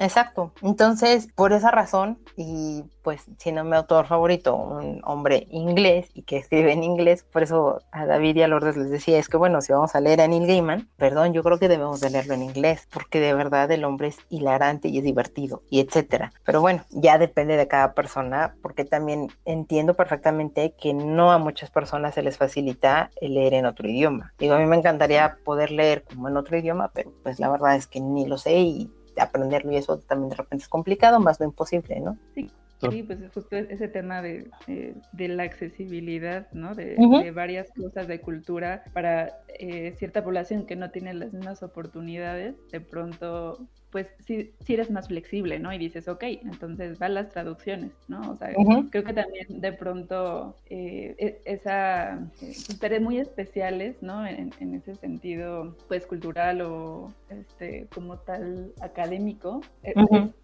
exacto. 0.00 0.52
Entonces, 0.62 1.28
por 1.34 1.52
esa 1.52 1.70
razón, 1.70 2.18
y 2.36 2.84
pues 3.02 3.26
siendo 3.38 3.64
mi 3.64 3.76
autor 3.76 4.06
favorito, 4.06 4.56
un 4.56 5.00
hombre 5.04 5.46
inglés 5.50 6.08
y 6.14 6.22
que 6.22 6.38
escribe 6.38 6.72
en 6.72 6.82
inglés, 6.82 7.24
por 7.30 7.42
eso 7.42 7.80
a 7.92 8.06
David 8.06 8.36
y 8.36 8.42
a 8.42 8.48
Lourdes 8.48 8.76
les 8.76 8.90
decía, 8.90 9.18
es 9.18 9.28
que 9.28 9.36
bueno, 9.36 9.60
si 9.60 9.72
vamos 9.72 9.94
a 9.94 10.00
leer 10.00 10.20
a 10.20 10.28
Neil 10.28 10.46
Gaiman, 10.46 10.88
perdón, 10.96 11.32
yo 11.32 11.42
creo 11.42 11.58
que 11.58 11.68
debemos 11.68 12.00
de 12.00 12.10
leerlo 12.10 12.34
en 12.34 12.42
inglés, 12.42 12.88
porque 12.92 13.20
de 13.20 13.34
verdad 13.34 13.70
el 13.70 13.84
hombre 13.84 14.08
es 14.08 14.18
hilarante 14.28 14.88
y 14.88 14.98
es 14.98 15.04
divertido, 15.04 15.62
y 15.70 15.80
etcétera. 15.80 16.32
Pero 16.44 16.60
bueno, 16.60 16.84
ya 16.90 17.18
depende 17.18 17.56
de 17.56 17.68
cada 17.68 17.94
persona, 17.94 18.56
porque 18.62 18.84
también 18.84 19.28
entiendo 19.44 19.94
perfectamente 19.94 20.74
que 20.80 20.94
no 20.94 21.32
a 21.32 21.38
muchas 21.38 21.70
personas 21.70 22.14
se 22.14 22.22
les 22.22 22.38
facilita 22.38 23.10
el 23.20 23.34
leer 23.34 23.54
en 23.54 23.66
otro 23.66 23.88
idioma. 23.88 24.32
Digo, 24.38 24.54
a 24.54 24.58
mí 24.58 24.66
me 24.66 24.76
encantaría 24.76 25.36
poder 25.44 25.70
leer 25.70 26.02
como 26.04 26.28
en 26.28 26.36
otro 26.36 26.56
idioma, 26.56 26.90
pero 26.94 27.12
pues 27.22 27.38
la 27.38 27.50
verdad 27.50 27.76
es 27.76 27.86
que 27.86 28.00
ni 28.00 28.26
lo 28.26 28.38
sé 28.38 28.58
y 28.58 28.90
aprenderlo 29.18 29.72
y 29.72 29.76
eso 29.76 29.98
también 29.98 30.30
de 30.30 30.36
repente 30.36 30.62
es 30.62 30.68
complicado, 30.68 31.20
más 31.20 31.40
no 31.40 31.46
imposible, 31.46 32.00
¿no? 32.00 32.16
Sí. 32.34 32.50
Sí, 32.88 33.02
pues 33.02 33.18
justo 33.34 33.56
ese 33.56 33.88
tema 33.88 34.22
de, 34.22 34.50
eh, 34.66 34.94
de 35.12 35.28
la 35.28 35.42
accesibilidad, 35.42 36.50
¿no? 36.52 36.74
De, 36.74 37.30
varias 37.34 37.70
cosas 37.72 38.08
de 38.08 38.22
cultura 38.22 38.84
para 38.94 39.34
eh, 39.48 39.94
cierta 39.98 40.24
población 40.24 40.64
que 40.64 40.76
no 40.76 40.90
tiene 40.90 41.12
las 41.12 41.32
mismas 41.32 41.62
oportunidades, 41.62 42.54
de 42.72 42.80
pronto 42.80 43.58
pues 43.90 44.06
sí, 44.26 44.52
eres 44.68 44.90
más 44.90 45.08
flexible, 45.08 45.58
¿no? 45.58 45.72
Y 45.72 45.78
dices, 45.78 46.06
ok, 46.06 46.22
entonces 46.22 46.98
van 46.98 47.14
las 47.14 47.30
traducciones, 47.30 47.90
¿no? 48.08 48.20
O 48.30 48.36
sea, 48.36 48.52
creo 48.90 49.04
que 49.04 49.12
también 49.12 49.60
de 49.60 49.72
pronto 49.72 50.54
eh, 50.68 51.14
e, 51.18 51.40
esa, 51.44 52.20
eh, 52.40 53.00
muy 53.00 53.18
especiales, 53.18 53.96
¿no? 54.02 54.26
En, 54.26 54.50
ese 54.74 54.94
sentido, 54.96 55.76
pues 55.88 56.06
cultural 56.06 56.60
o 56.62 57.12
este, 57.28 57.86
como 57.92 58.18
tal 58.18 58.72
académico, 58.80 59.60
eh, 59.82 59.94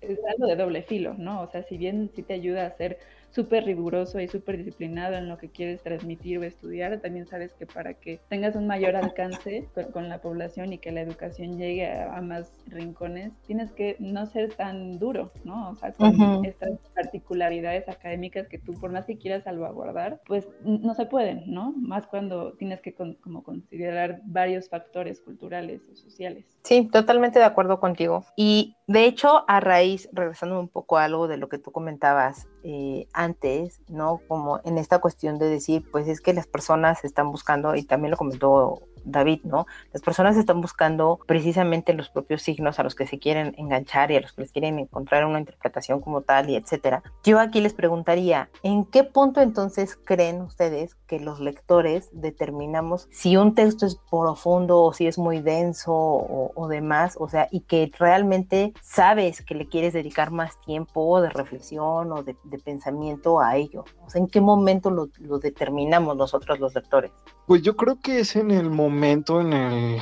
es, 0.00 0.18
algo 0.28 0.46
de 0.46 0.56
doble 0.56 0.82
filo, 0.82 1.14
¿no? 1.16 1.42
O 1.42 1.50
sea, 1.50 1.62
si 1.62 1.78
bien 1.78 2.11
sí 2.14 2.22
te 2.22 2.35
ayuda 2.35 2.66
a 2.66 2.76
ser 2.76 2.98
súper 3.37 3.64
riguroso 3.64 4.18
y 4.18 4.29
súper 4.29 4.57
disciplinado 4.57 5.14
en 5.14 5.29
lo 5.29 5.37
que 5.37 5.51
quieres 5.51 5.83
transmitir 5.83 6.38
o 6.38 6.42
estudiar, 6.42 6.99
también 7.01 7.27
sabes 7.27 7.53
que 7.53 7.66
para 7.66 7.92
que 7.92 8.18
tengas 8.31 8.57
un 8.57 8.66
mayor 8.66 8.96
alcance 8.96 9.68
con, 9.92 10.09
la 10.09 10.22
población 10.22 10.72
y 10.72 10.79
que 10.79 10.90
la 10.90 11.03
educación 11.03 11.59
llegue 11.59 11.87
a, 11.87 12.18
más 12.22 12.51
rincones, 12.66 13.35
tienes 13.46 13.72
que 13.72 13.96
no 13.99 14.25
ser 14.25 14.55
tan 14.55 14.99
duro, 14.99 15.31
¿no? 15.44 15.68
O 15.70 15.75
sea, 15.75 15.92
con 15.92 16.46
estas 16.46 16.79
particularidades 16.94 17.87
académicas 17.90 18.49
que 18.49 18.59
tú 18.59 18.72
por 18.81 18.90
más 18.90 19.05
que 19.05 19.18
quieras 19.18 19.44
salvaguardar, 19.44 20.22
pues 20.27 20.49
no 20.62 20.94
se 20.94 21.05
pueden, 21.05 21.42
¿no? 21.46 21.75
Más 21.77 22.07
cuando 22.07 22.55
tienes 22.55 22.81
que 22.81 22.94
como 22.94 23.42
considerar 23.42 24.22
varios 24.25 24.70
factores 24.70 25.20
culturales 25.20 25.83
o 25.92 25.96
sociales. 25.96 26.46
Sí, 26.62 26.88
totalmente 26.90 27.38
de 27.38 27.44
acuerdo 27.44 27.81
contigo. 27.81 28.25
Y 28.35 28.77
de 28.87 29.05
hecho, 29.05 29.44
a 29.46 29.61
raíz, 29.61 30.09
regresando 30.12 30.59
un 30.59 30.68
poco 30.68 30.96
a 30.96 31.05
algo 31.05 31.29
de 31.29 31.37
lo 31.37 31.49
que 31.49 31.59
tú 31.59 31.70
comentabas 31.70 32.49
eh, 32.68 33.07
antes, 33.12 33.81
¿no? 33.87 34.20
Como 34.26 34.59
en 34.64 34.76
esta 34.76 34.98
cuestión 34.98 35.38
de 35.38 35.48
decir, 35.48 35.88
pues 35.92 36.09
es 36.09 36.20
que 36.20 36.35
las 36.35 36.48
personas 36.48 37.05
están 37.05 37.31
buscando, 37.31 37.76
y 37.76 37.85
también 37.85 38.11
lo 38.11 38.16
comentó 38.16 38.81
David, 39.06 39.40
¿no? 39.44 39.66
Las 39.92 40.02
personas 40.02 40.36
están 40.36 40.60
buscando 40.60 41.20
precisamente 41.26 41.94
los 41.94 42.10
propios 42.10 42.42
signos 42.42 42.78
a 42.78 42.82
los 42.82 42.94
que 42.94 43.06
se 43.06 43.18
quieren 43.18 43.54
enganchar 43.56 44.10
y 44.10 44.16
a 44.16 44.20
los 44.20 44.32
que 44.32 44.42
les 44.42 44.52
quieren 44.52 44.78
encontrar 44.78 45.24
una 45.24 45.38
interpretación 45.38 46.00
como 46.00 46.22
tal 46.22 46.50
y 46.50 46.56
etcétera. 46.56 47.02
Yo 47.22 47.38
aquí 47.40 47.60
les 47.60 47.72
preguntaría, 47.72 48.50
¿en 48.62 48.84
qué 48.84 49.04
punto 49.04 49.40
entonces 49.40 49.96
creen 49.96 50.42
ustedes 50.42 50.94
que 51.06 51.20
los 51.20 51.40
lectores 51.40 52.10
determinamos 52.12 53.08
si 53.10 53.36
un 53.36 53.54
texto 53.54 53.86
es 53.86 53.98
profundo 54.10 54.82
o 54.82 54.92
si 54.92 55.06
es 55.06 55.18
muy 55.18 55.40
denso 55.40 55.92
o, 55.94 56.68
demás? 56.68 57.16
O 57.20 57.28
sea, 57.28 57.48
y 57.50 57.60
que 57.60 57.90
realmente 57.98 58.72
sabes 58.82 59.42
que 59.42 59.54
le 59.54 59.68
quieres 59.68 59.92
dedicar 59.92 60.32
más 60.32 60.60
tiempo 60.60 61.20
de 61.20 61.30
reflexión 61.30 62.12
o 62.12 62.22
de, 62.22 62.34
pensamiento 62.64 63.40
a 63.40 63.56
ello. 63.56 63.84
O 64.04 64.10
sea, 64.10 64.20
¿en 64.20 64.26
qué 64.26 64.40
momento 64.40 64.90
lo, 64.90 65.08
lo 65.18 65.38
determinamos 65.38 66.16
nosotros 66.16 66.58
los 66.58 66.74
lectores? 66.74 67.12
Pues 67.46 67.62
yo 67.62 67.76
creo 67.76 68.00
que 68.00 68.20
es 68.20 68.37
en 68.37 68.50
el 68.50 68.70
momento 68.70 69.40
en 69.40 69.52
el 69.52 70.00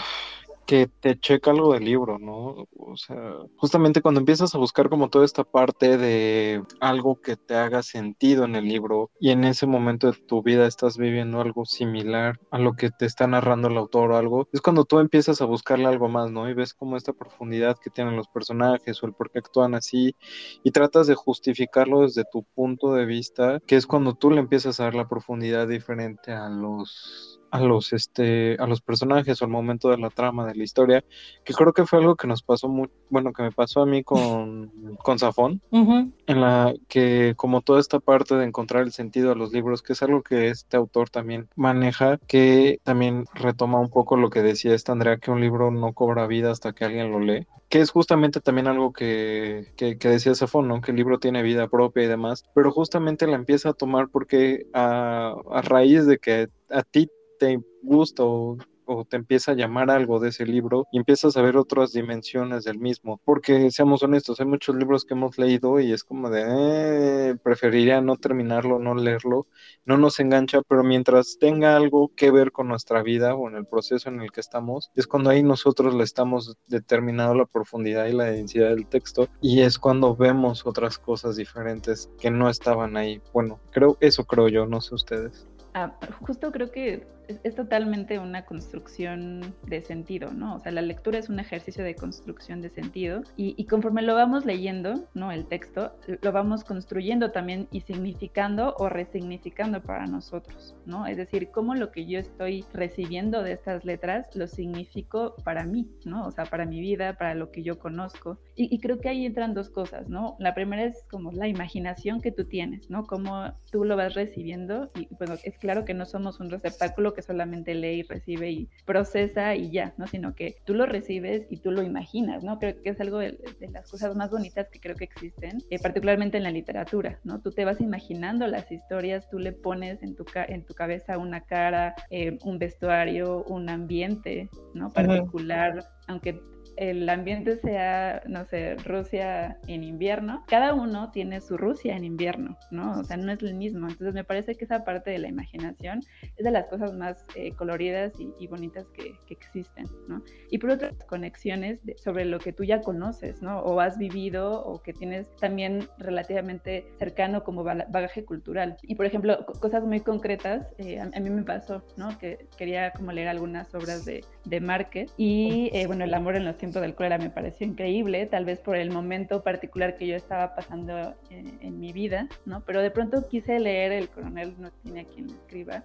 que 0.67 0.89
te 1.01 1.19
checa 1.19 1.51
algo 1.51 1.75
del 1.75 1.85
libro, 1.85 2.19
¿no? 2.19 2.67
O 2.77 2.97
sea, 2.97 3.17
justamente 3.57 4.01
cuando 4.03 4.21
empiezas 4.21 4.55
a 4.55 4.59
buscar 4.59 4.89
como 4.89 5.09
toda 5.09 5.25
esta 5.25 5.45
parte 5.45 5.99
de 5.99 6.63
algo 6.81 7.21
que 7.21 7.37
te 7.37 7.55
haga 7.55 7.83
sentido 7.83 8.45
en 8.45 8.57
el 8.57 8.65
libro 8.65 9.11
y 9.21 9.31
en 9.31 9.45
ese 9.45 9.67
momento 9.67 10.11
de 10.11 10.19
tu 10.19 10.43
vida 10.43 10.67
estás 10.67 10.97
viviendo 10.97 11.41
algo 11.41 11.65
similar 11.65 12.39
a 12.51 12.59
lo 12.59 12.75
que 12.75 12.91
te 12.91 13.07
está 13.07 13.27
narrando 13.27 13.69
el 13.69 13.77
autor 13.77 14.13
o 14.13 14.17
algo, 14.17 14.49
es 14.53 14.61
cuando 14.61 14.85
tú 14.85 14.99
empiezas 14.99 15.41
a 15.41 15.47
buscarle 15.47 15.87
algo 15.87 16.09
más, 16.09 16.31
¿no? 16.31 16.49
Y 16.49 16.55
ves 16.55 16.75
como 16.75 16.97
esta 16.97 17.13
profundidad 17.13 17.77
que 17.79 17.91
tienen 17.91 18.17
los 18.17 18.29
personajes 18.29 19.03
o 19.03 19.07
el 19.07 19.13
por 19.13 19.31
qué 19.31 19.41
actúan 19.41 19.75
así 19.75 20.15
y 20.63 20.71
tratas 20.71 21.07
de 21.07 21.15
justificarlo 21.15 22.03
desde 22.03 22.25
tu 22.31 22.45
punto 22.55 22.95
de 22.95 23.05
vista, 23.05 23.61
que 23.67 23.77
es 23.77 23.87
cuando 23.87 24.15
tú 24.15 24.31
le 24.31 24.41
empiezas 24.41 24.81
a 24.81 24.85
dar 24.85 24.95
la 24.95 25.09
profundidad 25.09 25.69
diferente 25.69 26.33
a 26.33 26.49
los 26.49 27.41
a 27.55 27.61
los 27.61 27.93
este 27.93 28.57
a 28.59 28.67
los 28.67 28.81
personajes 28.81 29.41
o 29.41 29.45
al 29.45 29.51
momento 29.53 29.89
de 29.89 29.97
la 29.97 30.11
trama 30.11 30.45
de 30.45 30.57
la 30.57 30.65
historia 30.65 31.05
que 31.45 31.55
creo 31.55 31.73
que 31.73 31.87
fue 31.87 32.01
algo 32.01 32.17
que 32.17 32.27
nos 32.27 32.43
pasó 32.43 32.69
muy 32.69 32.91
bueno 33.11 33.33
que 33.33 33.45
me 33.45 33.53
pasó 33.53 33.83
a 33.83 33.87
mí 33.87 34.03
con 34.03 34.97
con 35.05 35.21
Safón 35.21 35.63
en 35.71 36.41
la 36.41 36.75
que 36.89 37.35
como 37.37 37.61
toda 37.61 37.79
esta 37.79 38.01
parte 38.01 38.35
de 38.35 38.45
encontrar 38.45 38.83
el 38.83 38.91
sentido 38.91 39.31
a 39.31 39.37
los 39.37 39.53
libros 39.53 39.83
que 39.83 39.93
es 39.93 40.03
algo 40.03 40.23
que 40.23 40.49
este 40.49 40.77
autor 40.77 41.11
también 41.11 41.49
maneja 41.55 42.19
que 42.27 42.81
también 42.83 43.27
retoma 43.35 43.79
un 43.79 43.89
poco 43.89 44.17
lo 44.17 44.31
que 44.31 44.43
decía 44.43 44.75
esta 44.75 44.91
Andrea 44.91 45.19
que 45.19 45.31
un 45.31 45.41
libro 45.41 45.71
no 45.71 45.93
cobra 45.93 46.27
vida 46.27 46.51
hasta 46.51 46.73
que 46.73 46.85
alguien 46.85 47.13
lo 47.13 47.21
lee 47.21 47.47
que 47.69 47.79
es 47.81 47.91
justamente 47.91 48.41
también 48.41 48.67
algo 48.67 48.93
que, 48.93 49.73
que, 49.77 49.97
decía 49.97 50.35
Safón, 50.35 50.69
¿no? 50.69 50.81
que 50.81 50.93
el 50.93 50.97
libro 50.97 51.19
tiene 51.19 51.43
vida 51.43 51.67
propia 51.67 52.05
y 52.05 52.07
demás, 52.07 52.45
pero 52.55 52.71
justamente 52.71 53.27
la 53.27 53.35
empieza 53.35 53.71
a 53.71 53.73
tomar 53.73 54.11
porque 54.11 54.67
a, 54.75 55.35
a 55.51 55.63
raíz 55.63 56.07
de 56.07 56.19
que 56.19 56.51
a 56.71 56.83
ti 56.83 57.11
te 57.45 57.61
gusta 57.83 58.25
o 58.25 58.57
o 58.87 59.05
te 59.05 59.17
empieza 59.17 59.53
a 59.53 59.55
llamar 59.55 59.91
algo 59.91 60.21
de 60.21 60.29
ese 60.29 60.47
libro 60.47 60.87
y 60.93 60.99
empiezas 60.99 61.37
a 61.37 61.43
ver 61.43 61.57
otras 61.57 61.93
dimensiones 61.93 62.65
del 62.65 62.79
mismo. 62.79 63.21
Porque 63.25 63.71
seamos 63.71 64.03
honestos, 64.03 64.41
hay 64.41 64.47
muchos 64.47 64.77
libros 64.77 65.05
que 65.05 65.15
hemos 65.15 65.39
leído 65.39 65.81
y 65.81 65.93
es 65.93 66.05
como 66.05 66.31
de, 66.31 66.45
eh, 66.47 67.37
preferiría 67.43 68.01
no 68.01 68.17
terminarlo, 68.17 68.79
no 68.79 68.95
leerlo, 68.95 69.47
no 69.85 69.97
nos 69.97 70.21
engancha, 70.21 70.63
pero 70.63 70.83
mientras 70.83 71.39
tenga 71.39 71.77
algo 71.77 72.13
que 72.15 72.31
ver 72.31 72.53
con 72.53 72.69
nuestra 72.69 73.03
vida 73.03 73.35
o 73.35 73.49
en 73.49 73.57
el 73.57 73.67
proceso 73.67 74.09
en 74.09 74.21
el 74.21 74.31
que 74.31 74.41
estamos, 74.41 74.91
es 74.95 75.07
cuando 75.07 75.31
ahí 75.31 75.43
nosotros 75.43 75.95
le 75.95 76.05
estamos 76.05 76.57
determinando 76.67 77.35
la 77.35 77.47
profundidad 77.47 78.07
y 78.07 78.13
la 78.13 78.25
densidad 78.25 78.71
del 78.71 78.87
texto 78.87 79.29
y 79.41 79.61
es 79.61 79.79
cuando 79.79 80.15
vemos 80.17 80.67
otras 80.67 80.99
cosas 80.99 81.37
diferentes 81.37 82.11
que 82.19 82.31
no 82.31 82.49
estaban 82.49 82.97
ahí. 82.97 83.21
Bueno, 83.33 83.61
creo, 83.71 83.97
eso 84.01 84.25
creo 84.25 84.49
yo, 84.49 84.67
no 84.67 84.81
sé 84.81 84.95
ustedes. 84.95 85.47
Ah, 85.75 85.93
justo 86.21 86.53
creo 86.53 86.71
que 86.71 87.05
es, 87.29 87.55
totalmente 87.55 88.19
una 88.19 88.45
construcción 88.45 89.55
de 89.67 89.81
sentido, 89.83 90.33
¿no? 90.33 90.57
O 90.57 90.61
sea, 90.61 90.73
la 90.73 90.83
lectura 90.83 91.19
es 91.19 91.29
un 91.29 91.39
ejercicio 91.39 91.85
de 91.85 91.95
construcción 91.95 92.61
de 92.61 92.71
sentido 92.71 93.23
y, 93.37 93.65
conforme 93.67 94.03
lo 94.03 94.15
vamos 94.15 94.45
leyendo, 94.45 95.09
¿no? 95.15 95.31
El 95.33 95.47
texto, 95.47 95.97
lo 96.23 96.33
vamos 96.33 96.65
construyendo 96.65 97.31
también 97.31 97.69
y 97.71 97.81
significando 97.83 98.75
o 98.79 98.89
resignificando 98.89 99.81
para 99.83 100.07
nosotros, 100.07 100.75
¿no? 100.87 101.07
Es 101.07 101.17
decir, 101.17 101.51
cómo 101.51 101.75
lo 101.75 101.91
que 101.93 102.07
yo 102.07 102.19
estoy 102.19 102.65
recibiendo 102.73 103.43
de 103.43 103.53
estas 103.53 103.85
letras 103.85 104.29
lo 104.35 104.47
significo 104.47 105.37
para 105.45 105.65
mí, 105.65 105.89
¿no? 106.05 106.27
O 106.27 106.31
sea, 106.31 106.45
para 106.45 106.67
mi 106.67 106.81
vida, 106.81 107.17
para 107.17 107.35
lo 107.35 107.51
que 107.51 107.63
yo 107.63 107.79
conozco. 107.79 108.39
Y, 108.57 108.75
y 108.75 108.81
creo 108.81 109.01
que 109.01 109.09
ahí 109.09 109.27
entran 109.27 109.55
dos 109.55 109.71
cosas, 109.71 110.09
¿no? 110.09 110.37
La 110.39 110.55
primera 110.55 110.85
es 110.85 111.05
como 111.11 111.33
la 111.33 111.49
imaginación 111.49 112.21
que 112.21 112.33
tú 112.33 112.45
tienes, 112.45 112.91
¿no? 112.91 113.05
Cómo 113.07 113.53
tú 113.71 113.85
lo 113.85 113.97
vas 113.97 114.15
recibiendo 114.15 114.91
y, 114.95 115.09
bueno, 115.19 115.35
es 115.43 115.59
claro 115.59 115.85
que 115.85 115.95
no 115.95 116.07
somos 116.07 116.41
un 116.41 116.51
receptáculo 116.51 117.14
que 117.15 117.23
solamente 117.23 117.75
lee 117.75 118.01
y 118.01 118.03
recibe 118.03 118.51
y 118.51 118.69
procesa 118.85 119.55
y 119.55 119.71
ya, 119.71 119.95
¿no? 119.97 120.07
Sino 120.07 120.35
que 120.35 120.57
tú 120.65 120.75
lo 120.75 120.87
recibes 120.87 121.47
y 121.51 121.59
tú 121.59 121.71
lo 121.71 121.83
imaginas, 121.83 122.43
¿no? 122.43 122.59
Creo 122.59 122.81
que 122.83 122.91
es 122.91 123.01
algo 123.01 123.19
de, 123.19 123.39
las 123.73 123.91
cosas 123.91 124.15
más 124.15 124.31
bonitas 124.31 124.69
que 124.69 124.81
creo 124.81 124.97
que 124.97 125.05
existen, 125.05 125.63
eh, 125.71 125.79
particularmente 125.79 126.37
en 126.37 126.43
la 126.43 126.51
literatura, 126.51 127.19
¿no? 127.25 127.41
Tú 127.41 127.51
te 127.51 127.65
vas 127.65 127.81
imaginando 127.81 128.47
las 128.47 128.71
historias, 128.71 129.29
tú 129.29 129.39
le 129.39 129.53
pones 129.53 130.03
en 130.03 130.15
tu, 130.15 130.25
en 130.49 130.65
tu 130.65 130.75
cabeza 130.75 131.19
una 131.19 131.41
cara, 131.41 131.95
eh, 132.11 132.39
un 132.45 132.59
vestuario, 132.59 133.45
un 133.45 133.69
ambiente, 133.69 134.49
¿no? 134.75 134.91
Particular, 134.93 135.85
aunque 136.07 136.41
el 136.77 137.09
ambiente 137.09 137.57
sea, 137.57 138.23
no 138.27 138.45
sé, 138.45 138.77
Rusia 138.77 139.59
en 139.67 139.85
invierno, 139.85 140.45
cada 140.47 140.75
uno 140.75 141.11
tiene 141.11 141.41
su 141.41 141.57
Rusia 141.57 141.97
en 141.97 142.05
invierno, 142.05 142.57
¿no? 142.71 142.99
O 143.01 143.05
sea, 143.05 143.17
no 143.17 143.33
es 143.33 143.43
el 143.43 143.55
mismo. 143.55 143.89
Entonces 143.89 144.15
me 144.15 144.25
parece 144.25 144.55
que 144.55 144.65
esa 144.65 144.85
parte 144.85 145.11
de 145.11 145.19
la 145.19 145.29
imaginación 145.29 146.01
es 146.37 146.45
de 146.45 146.51
las 146.51 146.67
cosas 146.67 146.95
más 146.95 147.25
eh, 147.35 147.53
coloridas 147.53 148.13
y, 148.19 148.47
bonitas 148.47 148.87
que, 148.91 149.15
existen, 149.31 149.87
¿no? 150.07 150.23
Y 150.51 150.59
por 150.59 150.71
otras 150.71 150.95
conexiones 151.09 151.81
sobre 151.97 152.25
lo 152.25 152.39
que 152.39 152.53
tú 152.53 152.63
ya 152.63 152.81
conoces, 152.83 153.43
¿no? 153.43 153.59
O 153.61 153.81
has 153.81 153.99
vivido 153.99 154.65
o 154.65 154.81
que 154.81 154.93
tienes 154.93 155.35
también 155.37 155.89
relativamente 155.99 156.87
cercano 156.99 157.43
como 157.43 157.65
bagaje 157.65 158.25
cultural. 158.25 158.77
Y 158.83 158.95
por 158.95 159.07
ejemplo, 159.07 159.45
cosas 159.61 159.85
muy 159.85 160.01
concretas, 160.01 160.73
eh, 160.79 161.01
a, 161.01 161.21
mí 161.21 161.31
me 161.31 161.43
pasó, 161.43 161.85
¿no? 161.97 162.17
Que 162.19 162.47
quería 162.57 162.93
como 162.93 163.11
leer 163.11 163.29
algunas 163.29 163.75
obras 163.75 164.05
de, 164.05 164.25
de 164.45 164.61
Márquez 164.61 165.13
y, 165.17 165.71
eh, 165.73 165.87
bueno, 165.87 166.05
El 166.05 166.15
amor 166.15 166.37
en 166.37 166.45
los 166.45 166.57
tiempo 166.65 166.81
del 166.81 166.95
cólera 166.95 167.19
me 167.19 167.29
pareció 167.29 167.67
increíble, 167.67 168.25
tal 168.25 168.47
vez 168.47 168.59
por 168.59 168.77
el 168.77 168.91
momento 168.91 169.43
particular 169.43 169.97
que 169.97 170.07
yo 170.07 170.17
estaba 170.17 170.55
pasando 170.55 171.15
en, 171.29 171.79
mi 171.79 171.93
vida, 171.93 172.29
¿no? 172.47 172.63
Pero 172.65 172.81
de 172.81 172.91
pronto 172.91 173.29
quise 173.29 173.61
leer 173.61 173.93
El 173.93 174.09
coronel 174.09 174.55
no 174.59 174.71
tiene 174.83 175.01
a 175.01 175.05
quien 175.05 175.29
escriba. 175.29 175.85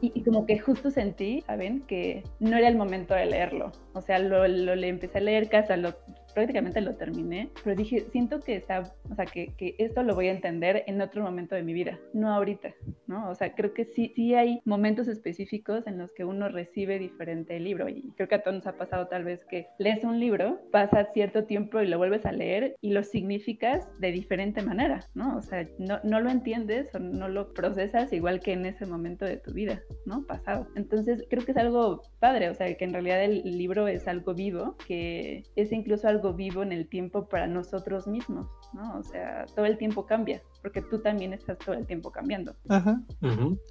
y, 0.00 0.22
como 0.22 0.46
que 0.46 0.58
justo 0.60 0.90
sentí, 0.90 1.40
¿saben? 1.40 1.80
Que 1.80 2.22
no 2.38 2.56
era 2.56 2.68
el 2.68 2.76
momento 2.76 3.14
de 3.14 3.26
leerlo. 3.26 3.72
O 3.92 4.00
sea, 4.00 4.20
lo, 4.20 4.46
lo 4.46 4.72
empecé 4.74 5.18
a 5.18 5.22
leer 5.22 5.48
casa, 5.48 5.76
lo 5.76 5.96
prácticamente 6.38 6.80
lo 6.80 6.94
terminé, 6.94 7.50
pero 7.64 7.74
dije, 7.74 8.06
siento 8.12 8.38
que 8.38 8.54
está, 8.54 8.94
o 9.10 9.14
sea, 9.16 9.26
que, 9.26 9.54
que, 9.56 9.74
esto 9.78 10.04
lo 10.04 10.14
voy 10.14 10.28
a 10.28 10.32
entender 10.32 10.84
en 10.86 11.00
otro 11.00 11.20
momento 11.20 11.56
de 11.56 11.64
mi 11.64 11.72
vida, 11.72 11.98
no 12.12 12.32
ahorita, 12.32 12.74
¿no? 13.08 13.28
O 13.28 13.34
sea, 13.34 13.56
creo 13.56 13.74
que 13.74 13.86
sí, 13.86 14.12
sí 14.14 14.34
hay 14.34 14.60
momentos 14.64 15.08
específicos 15.08 15.88
en 15.88 15.98
los 15.98 16.12
que 16.12 16.24
uno 16.24 16.48
recibe 16.48 17.00
diferente 17.00 17.56
el 17.56 17.64
libro 17.64 17.88
y 17.88 18.12
creo 18.16 18.28
que 18.28 18.36
a 18.36 18.42
todos 18.44 18.54
nos 18.56 18.66
ha 18.68 18.76
pasado 18.76 19.08
tal 19.08 19.24
vez 19.24 19.44
que 19.46 19.66
lees 19.80 20.04
un 20.04 20.20
libro, 20.20 20.60
pasa 20.70 21.08
cierto 21.12 21.42
tiempo 21.42 21.80
y 21.80 21.88
lo 21.88 21.98
vuelves 21.98 22.24
a 22.24 22.30
leer 22.30 22.76
y 22.80 22.92
lo 22.92 23.02
significas 23.02 23.88
de 23.98 24.12
diferente 24.12 24.62
manera, 24.62 25.04
¿no? 25.14 25.38
O 25.38 25.42
sea, 25.42 25.68
no, 25.80 25.98
no 26.04 26.20
lo 26.20 26.30
entiendes 26.30 26.94
o 26.94 27.00
no 27.00 27.28
lo 27.28 27.52
procesas 27.52 28.12
igual 28.12 28.38
que 28.38 28.52
en 28.52 28.64
ese 28.64 28.86
momento 28.86 29.24
de 29.24 29.38
tu 29.38 29.52
vida, 29.52 29.82
¿no? 30.06 30.24
Pasado. 30.24 30.68
Entonces, 30.76 31.24
creo 31.28 31.44
que 31.44 31.50
es 31.50 31.58
algo 31.58 32.02
padre, 32.20 32.48
o 32.48 32.54
sea, 32.54 32.72
que 32.76 32.84
en 32.84 32.92
realidad 32.92 33.24
el 33.24 33.42
libro 33.42 33.88
es 33.88 34.06
algo 34.06 34.34
vivo, 34.34 34.76
que 34.86 35.42
es 35.56 35.72
incluso 35.72 36.06
algo 36.06 36.27
vivo 36.32 36.62
en 36.62 36.72
el 36.72 36.88
tiempo 36.88 37.28
para 37.28 37.46
nosotros 37.46 38.06
mismos, 38.06 38.46
¿no? 38.72 38.98
O 38.98 39.02
sea, 39.02 39.46
todo 39.54 39.64
el 39.64 39.78
tiempo 39.78 40.06
cambia, 40.06 40.42
porque 40.62 40.82
tú 40.82 41.00
también 41.00 41.32
estás 41.32 41.58
todo 41.58 41.74
el 41.74 41.86
tiempo 41.86 42.10
cambiando. 42.10 42.54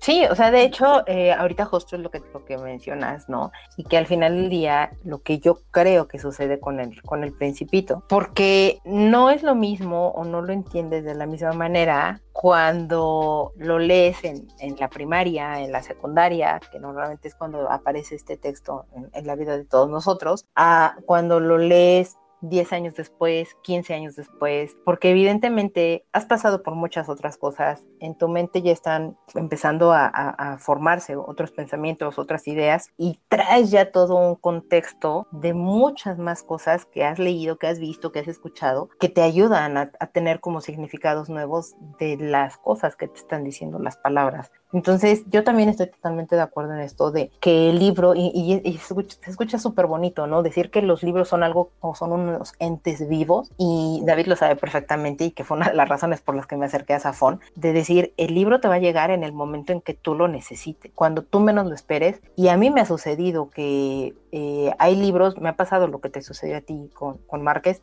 Sí, 0.02 0.24
o 0.30 0.36
sea, 0.36 0.52
de 0.52 0.64
hecho, 0.64 1.08
eh, 1.08 1.34
ahorita 1.34 1.66
justo 1.66 1.96
es 1.96 2.02
lo 2.02 2.12
que, 2.12 2.22
lo 2.34 2.46
que 2.46 2.58
mencionas, 2.58 3.30
¿no? 3.30 3.52
Y 3.78 3.84
que 3.84 3.98
al 3.98 4.06
final 4.06 4.36
del 4.36 4.50
día, 4.50 4.92
lo 5.04 5.22
que 5.22 5.40
yo 5.40 5.60
creo 5.72 6.08
que 6.08 6.20
sucede 6.20 6.60
con 6.60 6.80
el, 6.80 7.02
con 7.02 7.24
el 7.24 7.34
principito, 7.34 8.04
porque 8.10 8.80
no 8.86 9.30
es 9.30 9.44
lo 9.44 9.56
mismo 9.56 10.10
o 10.10 10.26
no 10.26 10.42
lo 10.42 10.54
entiendes 10.54 11.04
de 11.04 11.16
la 11.16 11.26
misma 11.26 11.54
manera 11.54 12.22
cuando 12.32 13.52
lo 13.58 13.80
lees 13.80 14.24
en, 14.24 14.48
en 14.60 14.76
la 14.80 14.90
primaria, 14.90 15.60
en 15.60 15.72
la 15.72 15.82
secundaria, 15.82 16.60
que 16.72 16.80
normalmente 16.80 17.28
es 17.28 17.36
cuando 17.36 17.70
aparece 17.72 18.14
este 18.14 18.38
texto 18.38 18.86
en, 18.96 19.10
en 19.12 19.26
la 19.26 19.36
vida 19.36 19.58
de 19.58 19.66
todos 19.66 19.90
nosotros, 19.90 20.46
a 20.56 20.98
cuando 21.06 21.40
lo 21.40 21.58
lees 21.58 22.18
10 22.42 22.74
años 22.74 22.96
después, 22.96 23.56
15 23.64 23.94
años 23.94 24.16
después, 24.16 24.76
porque 24.86 25.12
evidentemente 25.12 26.06
has 26.14 26.26
pasado 26.26 26.64
por 26.64 26.76
muchas 26.76 27.10
otras 27.10 27.38
cosas, 27.38 27.86
en 28.00 28.16
tu 28.16 28.28
mente 28.28 28.62
ya 28.62 28.72
están 28.72 29.18
empezando 29.36 29.94
a, 29.94 30.58
formarse 30.60 31.16
otros 31.16 31.52
pensamientos, 31.52 32.20
otras 32.20 32.48
ideas, 32.48 32.92
y 32.98 33.20
traes 33.28 33.72
ya 33.72 33.92
todo 33.92 34.16
un 34.16 34.36
contexto 34.36 35.28
de 35.32 35.54
muchas 35.54 36.18
más 36.18 36.44
cosas 36.44 36.86
que 36.86 37.04
has 37.04 37.20
leído, 37.20 37.58
que 37.58 37.68
has 37.68 37.80
visto, 37.80 38.12
que 38.12 38.20
has 38.20 38.28
escuchado, 38.28 38.90
que 39.00 39.10
te 39.10 39.22
ayudan 39.22 39.78
a, 39.78 39.92
a 40.00 40.08
tener 40.08 40.40
como 40.40 40.62
significados 40.62 41.30
nuevos 41.30 41.76
de 42.00 42.18
las 42.18 42.58
cosas 42.58 42.96
que 42.96 43.08
te 43.08 43.18
están 43.18 43.44
diciendo 43.44 43.80
las 43.80 43.98
palabras. 43.98 44.52
Entonces, 44.74 45.24
yo 45.30 45.44
también 45.44 45.70
estoy 45.70 45.88
totalmente 45.88 46.36
de 46.36 46.42
acuerdo 46.42 46.74
en 46.74 46.82
esto 46.82 47.12
de 47.12 47.32
que 47.40 47.70
el 47.70 47.80
libro, 47.80 48.14
y, 48.16 48.80
se 48.82 49.30
escucha 49.30 49.60
súper 49.60 49.88
bonito, 49.88 50.28
¿no? 50.28 50.44
Decir 50.44 50.70
que 50.70 50.82
los 50.82 51.04
libros 51.04 51.30
son 51.30 51.44
algo 51.44 51.72
o 51.80 51.96
son 51.96 52.12
unos 52.12 52.54
entes 52.60 53.08
vivos, 53.08 53.52
y 53.58 54.02
David 54.06 54.28
lo 54.28 54.36
sabe 54.36 54.56
perfectamente, 54.56 55.26
y 55.26 55.32
que 55.32 55.44
fue 55.44 55.58
una 55.58 55.70
de 55.70 55.76
las 55.76 55.88
razones 55.88 56.22
por 56.22 56.36
las 56.36 56.48
que 56.48 56.58
me 56.58 56.66
acerqué 56.66 56.94
a 56.94 57.00
Safón, 57.00 57.40
de 57.56 57.72
decir, 57.72 58.14
el 58.18 58.34
libro 58.34 58.60
te 58.60 58.68
va 58.68 58.76
a 58.76 58.80
llegar 58.80 59.10
en 59.10 59.24
el 59.24 59.32
momento 59.32 59.72
en 59.72 59.82
que 59.82 59.94
tú 59.94 60.16
lo 60.16 60.28
necesites, 60.28 60.92
cuando 60.94 61.22
tú 61.22 61.40
menos 61.40 61.68
lo 61.68 61.74
esperes, 61.74 62.22
y 62.36 62.50
a 62.50 62.58
mí 62.58 62.70
me 62.70 62.82
ha 62.82 62.86
sucedido 62.86 63.50
que 63.50 64.16
eh, 64.32 64.74
hay 64.80 64.96
libros, 64.96 65.38
me 65.38 65.50
ha 65.50 65.56
pasado 65.56 65.88
lo 65.88 66.02
que 66.02 66.10
te 66.10 66.22
sucedió 66.22 66.58
a 66.58 66.62
ti 66.62 66.90
con, 66.94 67.18
con 67.20 67.42
Márquez, 67.42 67.82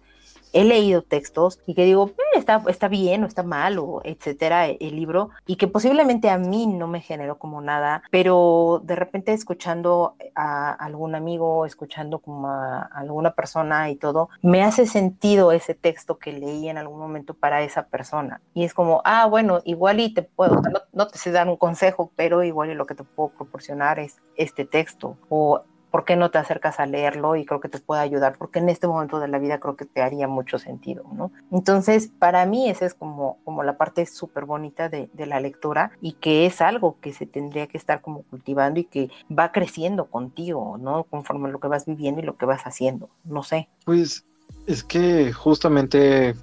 he 0.55 0.65
leído 0.65 1.03
textos 1.03 1.61
y 1.67 1.75
que 1.75 1.85
digo, 1.85 2.11
eh, 2.17 2.39
está, 2.39 2.63
está 2.69 2.89
bien 2.89 3.25
o 3.25 3.27
está 3.27 3.43
mal 3.43 3.79
o 3.79 4.01
etcétera 4.05 4.67
el 4.67 4.97
libro 4.97 5.31
y 5.47 5.57
que 5.57 5.69
posiblemente 5.69 6.31
a 6.31 6.39
mí 6.39 6.67
no 6.67 6.87
me 6.87 7.01
generó 7.01 7.39
como 7.39 7.61
nada, 7.61 8.03
pero 8.11 8.81
de 8.85 8.97
repente 8.97 9.33
escuchando 9.33 10.15
a 10.35 10.73
algún 10.73 11.15
amigo, 11.15 11.67
escuchando 11.67 12.21
como 12.21 12.49
a 12.49 12.83
alguna 12.95 13.35
persona 13.35 13.91
y 13.91 13.97
todo, 13.97 14.31
me 14.43 14.63
hace 14.63 14.87
sentido 14.87 15.53
ese 15.53 15.75
texto 15.75 16.19
que 16.19 16.33
leí 16.33 16.69
en 16.69 16.79
algún 16.79 17.01
momento 17.01 17.35
para 17.35 17.63
esa 17.63 17.87
persona. 17.87 18.41
Y 18.55 18.65
es 18.65 18.75
como, 18.75 19.03
ah, 19.05 19.27
bueno, 19.27 19.61
igual 19.65 20.01
y 20.01 20.15
te 20.15 20.23
puedo, 20.23 20.55
no, 20.55 20.81
no 20.93 21.09
te 21.09 21.19
sé 21.19 21.33
dar 21.33 21.49
un 21.49 21.57
consejo, 21.57 22.13
pero 22.15 22.43
igual 22.45 22.71
y 22.71 22.75
lo 22.75 22.87
que 22.87 22.95
te 22.95 23.03
puedo 23.03 23.31
proporcionar 23.31 23.99
es 23.99 24.17
este 24.37 24.65
texto 24.65 25.17
o 25.29 25.63
¿por 25.95 26.05
qué 26.05 26.17
no 26.17 26.33
te 26.33 26.39
acercas 26.39 26.81
a 26.81 26.87
leerlo? 26.87 27.37
Y 27.37 27.45
creo 27.45 27.61
que 27.61 27.69
te 27.69 27.79
puede 27.79 28.03
ayudar, 28.03 28.35
porque 28.37 28.59
en 28.59 28.69
este 28.69 28.89
momento 28.89 29.21
de 29.21 29.29
la 29.29 29.39
vida 29.39 29.61
creo 29.61 29.77
que 29.77 29.85
te 29.85 30.03
haría 30.03 30.27
mucho 30.27 30.59
sentido, 30.59 31.05
¿no? 31.13 31.31
Entonces, 31.53 32.11
para 32.19 32.45
mí 32.47 32.69
esa 32.69 32.85
es 32.85 32.95
como, 32.95 33.39
como 33.45 33.63
la 33.63 33.79
parte 33.79 34.05
súper 34.05 34.45
bonita 34.45 34.89
de, 34.89 35.09
de, 35.13 35.27
la 35.27 35.39
lectura 35.39 35.93
y 36.01 36.15
que 36.15 36.47
es 36.47 36.61
algo 36.61 36.97
que 37.01 37.13
se 37.13 37.27
tendría 37.27 37.69
que 37.69 37.79
estar 37.79 38.01
como 38.01 38.23
cultivando 38.25 38.81
y 38.81 38.87
que 38.87 39.09
va 39.31 39.53
creciendo 39.53 40.07
contigo, 40.07 40.79
¿no? 40.81 41.05
Conforme 41.05 41.49
lo 41.53 41.61
que 41.61 41.69
vas 41.69 41.87
viviendo 41.87 42.21
y 42.21 42.25
lo 42.25 42.37
que 42.37 42.47
vas 42.47 42.65
haciendo, 42.65 43.09
no 43.23 43.45
sé. 43.45 43.69
Pues 43.85 44.25
es 44.67 44.83
que 44.83 45.33
justamente 45.33 46.35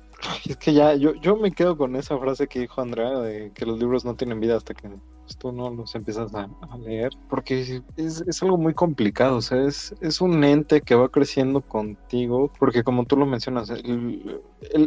es 0.48 0.58
que 0.58 0.74
ya, 0.74 0.96
yo, 0.96 1.14
yo 1.16 1.36
me 1.36 1.52
quedo 1.52 1.78
con 1.78 1.96
esa 1.96 2.18
frase 2.18 2.48
que 2.48 2.60
dijo 2.60 2.82
Andrea 2.82 3.20
de 3.20 3.52
que 3.54 3.66
los 3.66 3.80
libros 3.80 4.06
no 4.06 4.16
tienen 4.16 4.40
vida 4.40 4.58
hasta 4.58 4.74
que 4.74 4.90
tú 5.36 5.52
no 5.52 5.70
los 5.70 5.96
empiezas 5.96 6.34
a, 6.34 6.50
leer, 6.78 7.12
porque 7.30 7.82
es, 7.98 8.44
algo 8.44 8.58
muy 8.58 8.74
complicado, 8.74 9.38
o 9.38 9.42
sea, 9.42 9.64
es, 9.64 9.96
es, 10.02 10.22
un 10.22 10.44
ente 10.44 10.82
que 10.82 10.96
va 10.96 11.10
creciendo 11.10 11.62
contigo, 11.62 12.52
porque 12.60 12.84
como 12.84 13.06
tú 13.06 13.16
lo 13.18 13.26
mencionas, 13.26 13.70
el, 13.70 14.42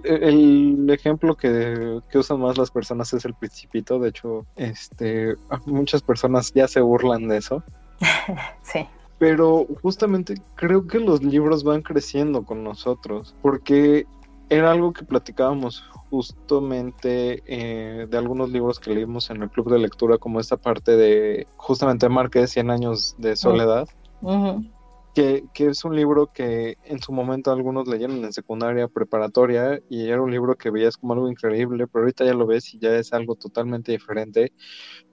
el, 0.05 0.91
ejemplo 0.91 1.37
que, 1.37 2.01
que, 2.11 2.19
usan 2.19 2.41
más 2.41 2.59
las 2.59 2.71
personas 2.71 3.13
es 3.15 3.25
el 3.25 3.35
principito, 3.35 3.99
de 3.99 4.11
hecho, 4.11 4.47
este, 4.57 5.35
muchas 5.67 6.03
personas 6.03 6.53
ya 6.53 6.69
se 6.69 6.81
burlan 6.81 7.29
de 7.29 7.39
eso. 7.39 7.63
sí. 8.63 8.87
pero 9.19 9.67
justamente 9.83 10.35
creo 10.57 10.87
que 10.87 10.99
los 10.99 11.23
libros 11.23 11.63
van 11.63 11.81
creciendo 11.81 12.45
con 12.45 12.65
nosotros, 12.65 13.35
porque 13.41 14.07
era 14.49 14.71
algo 14.71 14.93
que 14.93 15.05
platicábamos 15.05 15.83
justamente 16.11 17.43
eh, 17.47 18.07
de 18.09 18.19
algunos 18.19 18.51
libros 18.51 18.79
que 18.79 18.95
leímos 18.95 19.31
en 19.31 19.43
el 19.43 19.51
club 19.51 19.71
de 19.71 19.79
lectura, 19.79 20.19
como 20.19 20.41
esta 20.41 20.57
parte 20.57 20.97
de 20.97 21.47
justamente 21.57 22.09
Márquez, 22.09 22.51
100 22.53 22.71
años 22.71 23.17
de 23.19 23.37
soledad, 23.37 23.89
que, 25.15 25.45
que, 25.55 25.67
es 25.67 25.85
un 25.85 25.95
libro 25.95 26.33
que 26.33 26.77
en 26.85 27.01
su 27.01 27.13
momento 27.13 27.53
algunos 27.53 27.87
leyeron 27.87 28.25
en 28.25 28.33
secundaria, 28.33 28.89
preparatoria, 28.89 29.81
y 29.89 30.09
era 30.09 30.21
un 30.21 30.31
libro 30.31 30.57
que 30.57 30.71
veías 30.71 30.97
como 30.97 31.13
algo 31.15 31.31
increíble, 31.31 31.87
pero 31.87 32.05
ahorita 32.05 32.25
ya 32.25 32.35
lo 32.35 32.47
ves 32.47 32.75
y 32.75 32.79
ya 32.79 32.95
es 32.97 33.13
algo 33.13 33.37
totalmente 33.37 33.93
diferente. 33.93 34.53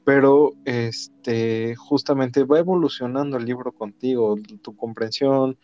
Pero 0.03 0.53
este 0.65 1.75
justamente 1.75 2.43
va 2.43 2.59
evolucionando 2.59 3.37
el 3.37 3.45
libro 3.45 3.71
contigo, 3.71 4.35
tu 4.63 4.75
comprensión, 4.75 5.57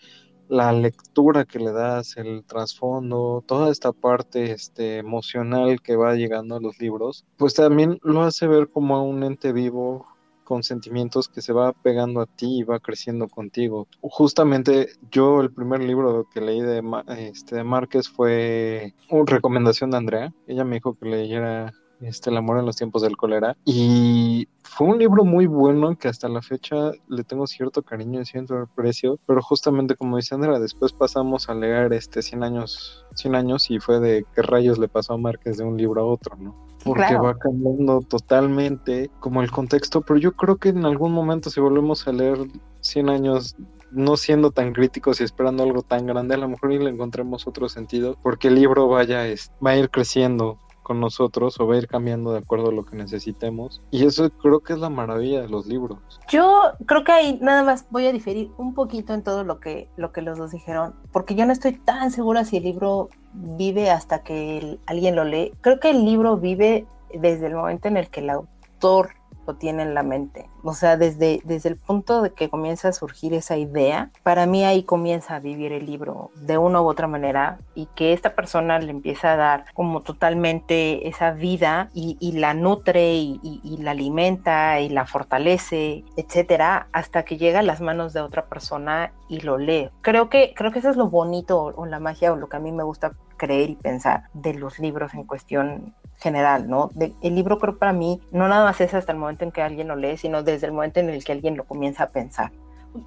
la 0.50 0.72
lectura 0.72 1.45
que 1.45 1.60
le 1.60 1.72
das, 1.72 2.18
el 2.18 2.43
trasfondo, 2.45 3.43
toda 3.45 3.72
esta 3.72 3.91
parte 3.91 4.52
este, 4.52 4.98
emocional 4.98 5.82
que 5.82 5.95
va 5.95 6.16
llegando 6.16 6.56
a 6.56 6.62
los 6.62 6.80
libros, 6.80 7.26
pues 7.38 7.54
también 7.54 8.00
lo 8.04 8.24
hace 8.24 8.48
ver 8.48 8.70
como 8.70 8.95
a 8.95 9.02
un 9.02 9.24
ente 9.24 9.52
vivo 9.52 10.06
con 10.48 10.64
sentimientos 10.64 11.28
que 11.28 11.41
se 11.41 11.52
va 11.52 11.74
pegando 11.74 12.22
a 12.22 12.26
ti 12.26 12.60
y 12.60 12.64
va 12.64 12.80
creciendo 12.80 13.28
contigo. 13.28 13.86
Justamente 14.00 14.91
yo 15.12 15.41
el 15.41 15.52
primer 15.52 15.82
libro 15.82 16.26
que 16.34 16.39
leí 16.39 16.62
de, 16.62 16.82
este, 17.18 17.58
de 17.58 17.64
Márquez 17.66 18.08
fue 18.08 18.93
una 19.10 19.26
recomendación 19.26 19.91
de 19.91 19.98
Andrea. 19.98 20.34
Ella 20.48 20.64
me 20.64 20.76
dijo 20.76 20.93
que 20.93 21.10
leyera 21.10 21.74
este, 22.02 22.30
El 22.30 22.38
amor 22.38 22.60
en 22.60 22.66
los 22.66 22.76
tiempos 22.76 23.02
del 23.02 23.18
cólera. 23.18 23.58
Y 23.66 24.48
fue 24.64 24.88
un 24.88 25.00
libro 25.00 25.24
muy 25.24 25.48
bueno 25.48 25.98
que 25.98 26.08
hasta 26.08 26.30
la 26.30 26.41
fecha 26.41 26.91
le 27.08 27.24
tengo 27.24 27.48
cierto 27.48 27.82
cariño 27.84 28.22
y 28.22 28.26
cierto 28.26 28.58
aprecio, 28.58 29.20
pero 29.26 29.41
justamente 29.41 29.95
como 29.95 30.18
dice 30.18 30.36
Andrea, 30.36 30.60
después 30.60 30.93
pasamos 30.93 31.50
a 31.50 31.56
leer 31.56 31.93
este 31.93 32.22
100 32.22 32.43
años, 32.43 33.06
100 33.16 33.36
años 33.36 33.72
y 33.72 33.80
fue 33.80 34.00
de 34.00 34.26
qué 34.36 34.41
rayos 34.41 34.78
le 34.78 34.88
pasó 34.88 35.14
a 35.14 35.18
Márquez 35.18 35.58
de 35.58 35.64
un 35.64 35.78
libro 35.78 36.02
a 36.02 36.06
otro, 36.06 36.36
¿no? 36.38 36.56
Porque 36.84 37.16
va 37.16 37.38
cambiando 37.38 38.02
totalmente 38.02 39.10
como 39.20 39.41
el 39.41 39.52
contexto, 39.52 40.02
pero 40.02 40.20
yo 40.20 40.34
creo 40.34 40.58
que 40.58 40.70
en 40.70 40.86
algún 40.86 41.12
momento 41.12 41.50
si 41.50 41.60
volvemos 41.60 42.08
a 42.08 42.12
leer 42.12 42.38
100 42.82 43.10
años 43.10 43.56
no 43.91 44.18
siendo 44.18 44.52
tan 44.52 44.74
críticos 44.74 45.20
y 45.20 45.24
esperando 45.24 45.64
algo 45.64 45.82
tan 45.82 46.06
grande, 46.06 46.36
a 46.36 46.38
lo 46.38 46.50
mejor 46.50 46.72
y 46.74 46.80
le 46.80 46.89
encontremos 46.89 47.48
otro 47.48 47.70
sentido, 47.70 48.18
porque 48.22 48.50
el 48.50 48.56
libro 48.56 48.88
vaya, 48.88 49.24
va 49.66 49.72
a 49.72 49.78
ir 49.78 49.89
creciendo 49.89 50.60
con 50.88 51.01
nosotros 51.01 51.59
o 51.59 51.67
va 51.67 51.75
a 51.75 51.79
ir 51.79 51.88
cambiando 51.88 52.31
de 52.31 52.39
acuerdo 52.39 52.69
a 52.69 52.71
lo 52.71 52.85
que 52.85 52.95
necesitemos. 52.95 53.81
Y 53.91 54.05
eso 54.05 54.29
creo 54.29 54.61
que 54.61 54.71
es 54.71 54.79
la 54.79 54.89
maravilla 54.89 55.41
de 55.41 55.49
los 55.49 55.67
libros. 55.67 55.99
Yo 56.29 56.61
creo 56.85 57.03
que 57.03 57.11
ahí 57.11 57.39
nada 57.41 57.61
más 57.61 57.85
voy 57.89 58.07
a 58.07 58.13
diferir 58.13 58.51
un 58.57 58.73
poquito 58.73 59.13
en 59.13 59.21
todo 59.21 59.43
lo 59.43 59.59
que, 59.59 59.89
lo 59.97 60.13
que 60.13 60.21
los 60.21 60.38
dos 60.38 60.51
dijeron, 60.51 60.95
porque 61.11 61.35
yo 61.35 61.45
no 61.45 61.51
estoy 61.51 61.73
tan 61.73 62.09
segura 62.09 62.45
si 62.45 62.55
el 62.57 62.63
libro 62.63 63.09
vive 63.33 63.89
hasta 63.89 64.23
que 64.23 64.79
alguien 64.85 65.17
lo 65.17 65.25
lee. 65.25 65.51
Creo 65.59 65.81
que 65.81 65.89
el 65.89 66.05
libro 66.05 66.38
vive 66.38 66.88
desde 67.13 67.47
el 67.47 67.55
momento 67.55 67.89
en 67.89 67.97
el 67.97 68.09
que 68.09 68.21
el 68.21 68.29
autor 68.29 69.09
lo 69.48 69.56
tiene 69.56 69.84
en 69.84 69.93
la 69.93 70.04
mente. 70.04 70.50
O 70.64 70.74
sea, 70.74 70.98
desde, 70.98 71.41
desde 71.45 71.70
el 71.70 71.78
punto 71.78 72.22
de 72.22 72.32
que 72.32 72.50
comienza 72.50 72.89
a 72.89 72.93
surgir 72.93 73.34
esa 73.34 73.58
idea, 73.58 74.12
para 74.24 74.45
mí 74.45 74.66
ahí 74.66 74.84
comienza 74.84 75.36
a 75.36 75.39
vivir 75.39 75.72
el 75.72 75.86
libro 75.86 76.32
de 76.36 76.58
una 76.58 76.82
u 76.82 76.88
otra 76.88 77.08
manera 77.08 77.60
y 77.74 77.88
que 77.95 78.14
esta 78.14 78.36
persona 78.36 78.78
le 78.80 78.91
empieza 78.91 79.34
a 79.34 79.38
dar 79.38 79.66
como 79.74 80.02
totalmente 80.02 81.08
esa 81.08 81.32
vida 81.32 81.89
y, 81.93 82.18
la 82.34 82.54
nutre 82.54 83.16
y, 83.16 83.78
la 83.80 83.91
alimenta 83.91 84.80
y 84.82 84.89
la 84.89 85.06
fortalece, 85.06 86.04
etcétera, 86.18 86.88
hasta 86.91 87.24
que 87.24 87.38
llega 87.38 87.60
a 87.60 87.64
las 87.64 87.80
manos 87.80 88.14
de 88.14 88.22
otra 88.22 88.45
persona 88.45 89.14
y 89.30 89.39
lo 89.39 89.58
lee. 89.58 89.89
Creo 90.02 90.30
que, 90.30 90.54
creo 90.56 90.72
que 90.72 90.80
eso 90.80 90.89
es 90.89 90.98
lo 90.98 91.10
bonito 91.10 91.74
o 91.76 91.86
la 91.86 92.00
magia 92.00 92.34
o 92.34 92.36
lo 92.36 92.50
que 92.50 92.58
a 92.58 92.60
mí 92.60 92.72
me 92.72 92.84
gusta 92.84 93.14
creer 93.38 93.70
y 93.70 93.76
pensar 93.76 94.24
de 94.34 94.54
los 94.54 94.80
libros 94.80 95.14
en 95.14 95.24
cuestión 95.24 95.95
general, 96.18 96.68
¿no? 96.68 96.91
el 97.22 97.36
libro 97.36 97.59
creo 97.59 97.78
para 97.78 97.93
mí 97.93 98.20
no 98.32 98.47
nada 98.47 98.65
más 98.65 98.82
es 98.82 98.93
hasta 98.93 99.11
el 99.11 99.18
momento 99.18 99.45
en 99.45 99.51
que 99.51 99.61
alguien 99.61 99.88
lo 99.88 99.95
lee, 99.95 100.18
sino 100.18 100.43
desde 100.43 100.68
el 100.68 100.74
momento 100.74 100.99
en 100.99 101.09
el 101.09 101.24
que 101.24 101.32
alguien 101.32 101.55
lo 101.55 101.65
comienza 101.65 102.03
a 102.03 102.09
pensar. 102.09 102.51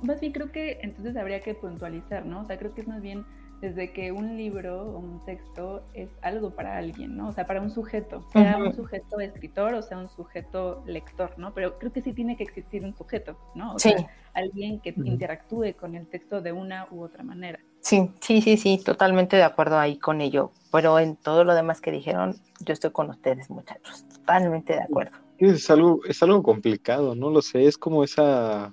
Más 0.02 0.20
bien 0.20 0.32
creo 0.32 0.52
que 0.52 0.78
entonces 0.82 1.16
habría 1.16 1.40
que 1.40 1.54
puntualizar, 1.54 2.24
¿no? 2.24 2.42
O 2.42 2.46
sea, 2.46 2.58
creo 2.58 2.72
que 2.74 2.82
es 2.82 2.88
más 2.88 3.02
bien 3.02 3.24
desde 3.60 3.92
que 3.92 4.10
un 4.12 4.36
libro 4.36 4.82
o 4.82 4.98
un 4.98 5.24
texto 5.24 5.82
es 5.92 6.08
algo 6.22 6.50
para 6.50 6.78
alguien, 6.78 7.16
¿no? 7.16 7.28
O 7.28 7.32
sea, 7.32 7.44
para 7.44 7.60
un 7.60 7.70
sujeto, 7.70 8.22
sea 8.32 8.56
un 8.56 8.72
sujeto 8.72 9.20
escritor 9.20 9.74
o 9.74 9.82
sea 9.82 9.98
un 9.98 10.08
sujeto 10.08 10.82
lector, 10.86 11.38
¿no? 11.38 11.52
Pero 11.52 11.78
creo 11.78 11.92
que 11.92 12.00
sí 12.00 12.12
tiene 12.12 12.36
que 12.36 12.44
existir 12.44 12.84
un 12.84 12.96
sujeto, 12.96 13.36
¿no? 13.54 13.74
O 13.74 13.78
sea, 13.78 14.08
alguien 14.32 14.80
que 14.80 14.94
interactúe 14.96 15.74
con 15.78 15.94
el 15.94 16.06
texto 16.06 16.40
de 16.40 16.52
una 16.52 16.86
u 16.90 17.02
otra 17.02 17.22
manera. 17.22 17.60
Sí, 17.80 18.10
sí, 18.20 18.42
sí, 18.42 18.56
sí, 18.56 18.80
totalmente 18.84 19.36
de 19.36 19.42
acuerdo 19.42 19.78
ahí 19.78 19.98
con 19.98 20.20
ello. 20.20 20.52
Pero 20.70 20.98
en 20.98 21.16
todo 21.16 21.44
lo 21.44 21.54
demás 21.54 21.80
que 21.80 21.90
dijeron, 21.90 22.36
yo 22.60 22.72
estoy 22.72 22.90
con 22.92 23.10
ustedes, 23.10 23.50
muchachos. 23.50 24.04
Totalmente 24.12 24.74
de 24.74 24.82
acuerdo. 24.82 25.16
Es 25.38 25.70
algo, 25.70 26.00
es 26.04 26.22
algo 26.22 26.42
complicado, 26.42 27.14
no 27.14 27.30
lo 27.30 27.42
sé. 27.42 27.64
Es 27.64 27.78
como 27.78 28.04
esa, 28.04 28.72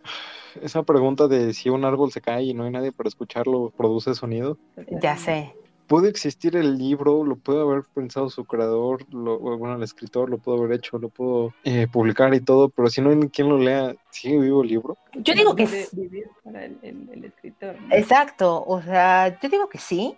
esa 0.61 0.83
pregunta 0.83 1.27
de 1.27 1.53
si 1.53 1.69
un 1.69 1.85
árbol 1.85 2.11
se 2.11 2.21
cae 2.21 2.43
y 2.43 2.53
no 2.53 2.65
hay 2.65 2.71
nadie 2.71 2.91
para 2.91 3.07
escucharlo, 3.07 3.71
produce 3.75 4.13
sonido. 4.13 4.57
Ya 5.01 5.17
sé 5.17 5.55
puede 5.87 6.09
existir 6.09 6.55
el 6.55 6.77
libro, 6.77 7.23
lo 7.23 7.35
puede 7.37 7.61
haber 7.61 7.83
pensado 7.93 8.29
su 8.29 8.45
creador, 8.45 9.05
lo, 9.13 9.39
bueno, 9.39 9.75
el 9.75 9.83
escritor 9.83 10.29
lo 10.29 10.37
pudo 10.37 10.57
haber 10.57 10.77
hecho, 10.77 10.97
lo 10.97 11.09
pudo 11.09 11.53
eh, 11.63 11.87
publicar 11.91 12.33
y 12.33 12.41
todo, 12.41 12.69
pero 12.69 12.89
si 12.89 13.01
no 13.01 13.09
hay 13.09 13.17
quien 13.29 13.49
lo 13.49 13.57
lea, 13.57 13.95
¿sigue 14.11 14.39
vivo 14.39 14.61
el 14.61 14.69
libro? 14.69 14.97
Yo 15.15 15.33
digo 15.33 15.55
que 15.55 15.67
sí. 15.67 16.07
para 16.43 16.65
el, 16.65 17.23
escritor. 17.23 17.75
Exacto, 17.91 18.63
o 18.65 18.81
sea, 18.81 19.39
yo 19.39 19.49
digo 19.49 19.69
que 19.69 19.77
sí, 19.77 20.17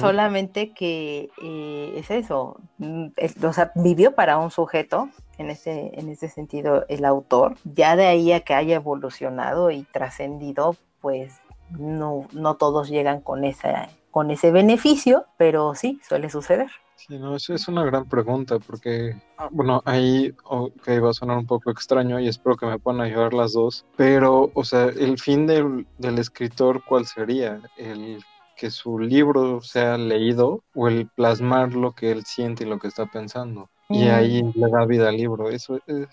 solamente 0.00 0.72
que 0.72 1.28
eh, 1.42 1.92
es 1.96 2.10
eso, 2.10 2.58
mm, 2.78 3.08
o 3.42 3.52
sea, 3.52 3.72
vivió 3.74 4.14
para 4.14 4.38
un 4.38 4.50
sujeto, 4.50 5.10
en 5.36 5.50
ese, 5.50 5.92
en 5.94 6.08
ese 6.08 6.28
sentido, 6.28 6.84
el 6.88 7.04
autor, 7.04 7.56
ya 7.64 7.94
de 7.96 8.06
ahí 8.06 8.32
a 8.32 8.40
que 8.40 8.54
haya 8.54 8.76
evolucionado 8.76 9.70
y 9.70 9.84
trascendido, 9.84 10.76
pues 11.00 11.34
no, 11.70 12.26
no 12.32 12.56
todos 12.56 12.88
llegan 12.88 13.20
con 13.20 13.44
esa 13.44 13.88
con 14.10 14.30
ese 14.30 14.50
beneficio, 14.50 15.26
pero 15.36 15.74
sí, 15.74 16.00
suele 16.06 16.30
suceder. 16.30 16.68
Sí, 16.96 17.16
no, 17.16 17.36
eso 17.36 17.54
es 17.54 17.68
una 17.68 17.84
gran 17.84 18.08
pregunta 18.08 18.58
porque, 18.58 19.14
ah, 19.36 19.48
bueno, 19.52 19.82
ahí 19.84 20.34
okay, 20.44 20.98
va 20.98 21.10
a 21.10 21.14
sonar 21.14 21.38
un 21.38 21.46
poco 21.46 21.70
extraño 21.70 22.18
y 22.18 22.26
espero 22.26 22.56
que 22.56 22.66
me 22.66 22.78
puedan 22.80 23.00
ayudar 23.00 23.34
las 23.34 23.52
dos, 23.52 23.86
pero, 23.96 24.50
o 24.52 24.64
sea, 24.64 24.86
el 24.86 25.16
fin 25.18 25.46
del, 25.46 25.86
del 25.98 26.18
escritor, 26.18 26.82
¿cuál 26.84 27.06
sería? 27.06 27.60
¿El 27.76 28.18
que 28.56 28.72
su 28.72 28.98
libro 28.98 29.60
sea 29.60 29.96
leído 29.96 30.64
o 30.74 30.88
el 30.88 31.06
plasmar 31.06 31.72
lo 31.74 31.92
que 31.92 32.10
él 32.10 32.24
siente 32.24 32.64
y 32.64 32.68
lo 32.68 32.80
que 32.80 32.88
está 32.88 33.06
pensando? 33.06 33.70
Y 33.88 34.06
mm. 34.06 34.10
ahí 34.10 34.42
le 34.42 34.68
da 34.68 34.84
vida 34.84 35.08
al 35.08 35.16
libro, 35.16 35.50
eso 35.50 35.80
es... 35.86 36.08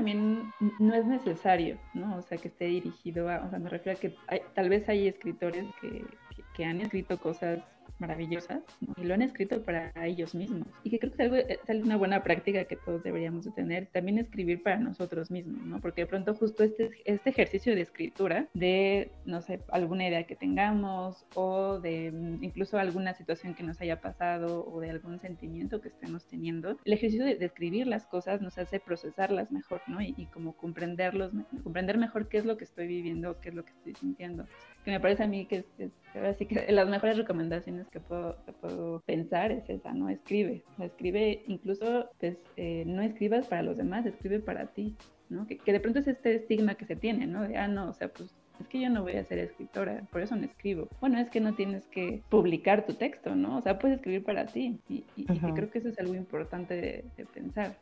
que 0.04 0.12
también 0.12 0.54
no 0.80 0.94
es 0.94 1.06
necesario, 1.06 1.78
¿no? 1.94 2.18
O 2.18 2.22
sea, 2.22 2.38
que 2.38 2.50
esté 2.50 2.66
dirigido 2.66 3.30
a, 3.30 3.46
o 3.46 3.50
sea, 3.50 3.60
me 3.60 3.70
refiero 3.70 3.98
a 3.98 4.02
que 4.02 4.16
tal 4.54 4.70
vez 4.70 4.88
hay 4.90 5.08
escritores 5.08 5.66
que, 5.80 6.06
que 6.54 6.66
han 6.66 6.82
escrito 6.82 7.20
cosas 7.20 7.60
maravillosas 8.04 8.62
y 8.98 9.06
lo 9.06 9.14
han 9.14 9.22
escrito 9.22 9.64
para 9.64 9.94
ellos 10.06 10.36
mismos. 10.36 10.68
Y 10.84 10.90
que 10.90 11.00
creo 11.00 11.14
que 11.14 11.24
es, 11.24 11.32
algo, 11.32 11.36
es 11.38 11.84
una 11.86 11.96
buena 11.96 12.22
práctica 12.22 12.66
que 12.66 12.76
todos 12.76 13.02
deberíamos 13.02 13.46
de 13.46 13.52
tener, 13.52 13.88
también 13.88 14.18
escribir 14.18 14.62
para 14.62 14.78
nosotros 14.78 15.32
mismos, 15.32 15.66
¿no? 15.66 15.80
Porque 15.80 16.02
de 16.02 16.08
pronto 16.08 16.36
justo 16.36 16.64
este, 16.64 16.92
este 17.06 17.30
ejercicio 17.30 17.74
de 17.76 17.82
escritura, 17.82 18.48
de, 18.54 19.12
no 19.26 19.42
sé, 19.42 19.62
alguna 19.70 20.06
idea 20.06 20.24
que 20.24 20.36
tengamos 20.36 21.26
o 21.34 21.80
de 21.80 22.12
mm, 22.12 22.44
incluso 22.44 22.78
alguna 22.78 23.14
situación 23.14 23.54
que 23.54 23.64
nos 23.64 23.80
haya 23.80 24.02
pasado 24.02 24.66
o 24.68 24.82
de 24.82 24.90
algún 24.90 25.20
sentimiento 25.20 25.80
que 25.80 25.88
estemos 25.88 26.26
teniendo, 26.26 26.78
el 26.84 26.94
ejercicio 26.94 27.26
de, 27.26 27.44
escribir 27.44 27.88
las 27.88 28.06
cosas 28.06 28.42
nos 28.42 28.58
hace 28.58 28.80
procesarlas 28.80 29.52
mejor, 29.52 29.82
¿no? 29.88 30.02
Y, 30.02 30.14
y 30.18 30.26
como 30.28 30.58
comprenderlos, 30.58 31.32
comprender 31.64 31.98
mejor 31.98 32.28
qué 32.28 32.38
es 32.38 32.46
lo 32.46 32.58
que 32.58 32.66
estoy 32.66 32.88
viviendo, 32.88 33.40
qué 33.40 33.50
es 33.50 33.56
lo 33.56 33.64
que 33.64 33.72
estoy 33.72 33.96
sintiendo 33.96 34.46
que 34.84 34.92
me 34.92 35.00
parece 35.00 35.24
a 35.24 35.28
mí 35.28 35.46
que 35.46 35.66
es, 35.78 35.92
así 36.16 36.46
que 36.46 36.72
las 36.72 36.88
mejores 36.88 37.18
recomendaciones 37.18 37.88
que 37.90 38.00
puedo, 38.00 38.38
puedo 38.62 39.02
pensar 39.02 39.52
es 39.52 39.70
esa, 39.70 39.94
¿no? 39.94 40.10
Escribe, 40.10 40.64
escribe, 40.80 41.44
incluso 41.48 42.10
pues, 42.20 42.38
eh, 42.58 42.84
no 42.86 43.02
escribas 43.02 43.48
para 43.48 43.64
los 43.64 43.78
demás, 43.78 44.06
escribe 44.06 44.40
para 44.40 44.68
ti, 44.68 44.96
¿no? 45.30 45.48
Que, 45.48 45.60
de 45.66 45.80
pronto 45.80 46.00
es 46.00 46.08
este 46.08 46.36
estigma 46.36 46.76
que 46.76 46.86
se 46.86 46.96
tiene, 46.96 47.26
¿no? 47.26 47.48
De, 47.48 47.58
ah, 47.58 47.68
no, 47.68 47.90
o 47.90 47.94
sea, 47.94 48.10
pues 48.10 48.34
es 48.60 48.68
que 48.68 48.80
yo 48.80 48.90
no 48.90 49.02
voy 49.02 49.14
a 49.14 49.24
ser 49.24 49.40
escritora, 49.40 50.04
por 50.12 50.22
eso 50.22 50.36
no 50.36 50.46
escribo. 50.46 50.88
Bueno, 51.02 51.18
es 51.20 51.30
que 51.30 51.40
no 51.40 51.54
tienes 51.54 51.88
que 51.88 52.22
publicar 52.30 52.86
tu 52.86 52.94
texto, 52.94 53.36
¿no? 53.36 53.58
O 53.58 53.62
sea, 53.62 53.80
puedes 53.80 53.98
escribir 53.98 54.24
para 54.24 54.46
ti 54.46 54.80
y, 54.88 55.04
creo 55.26 55.70
que 55.70 55.80
eso 55.80 55.90
es 55.90 56.00
algo 56.00 56.16
importante 56.16 56.76
de, 57.18 57.26
pensar. 57.34 57.76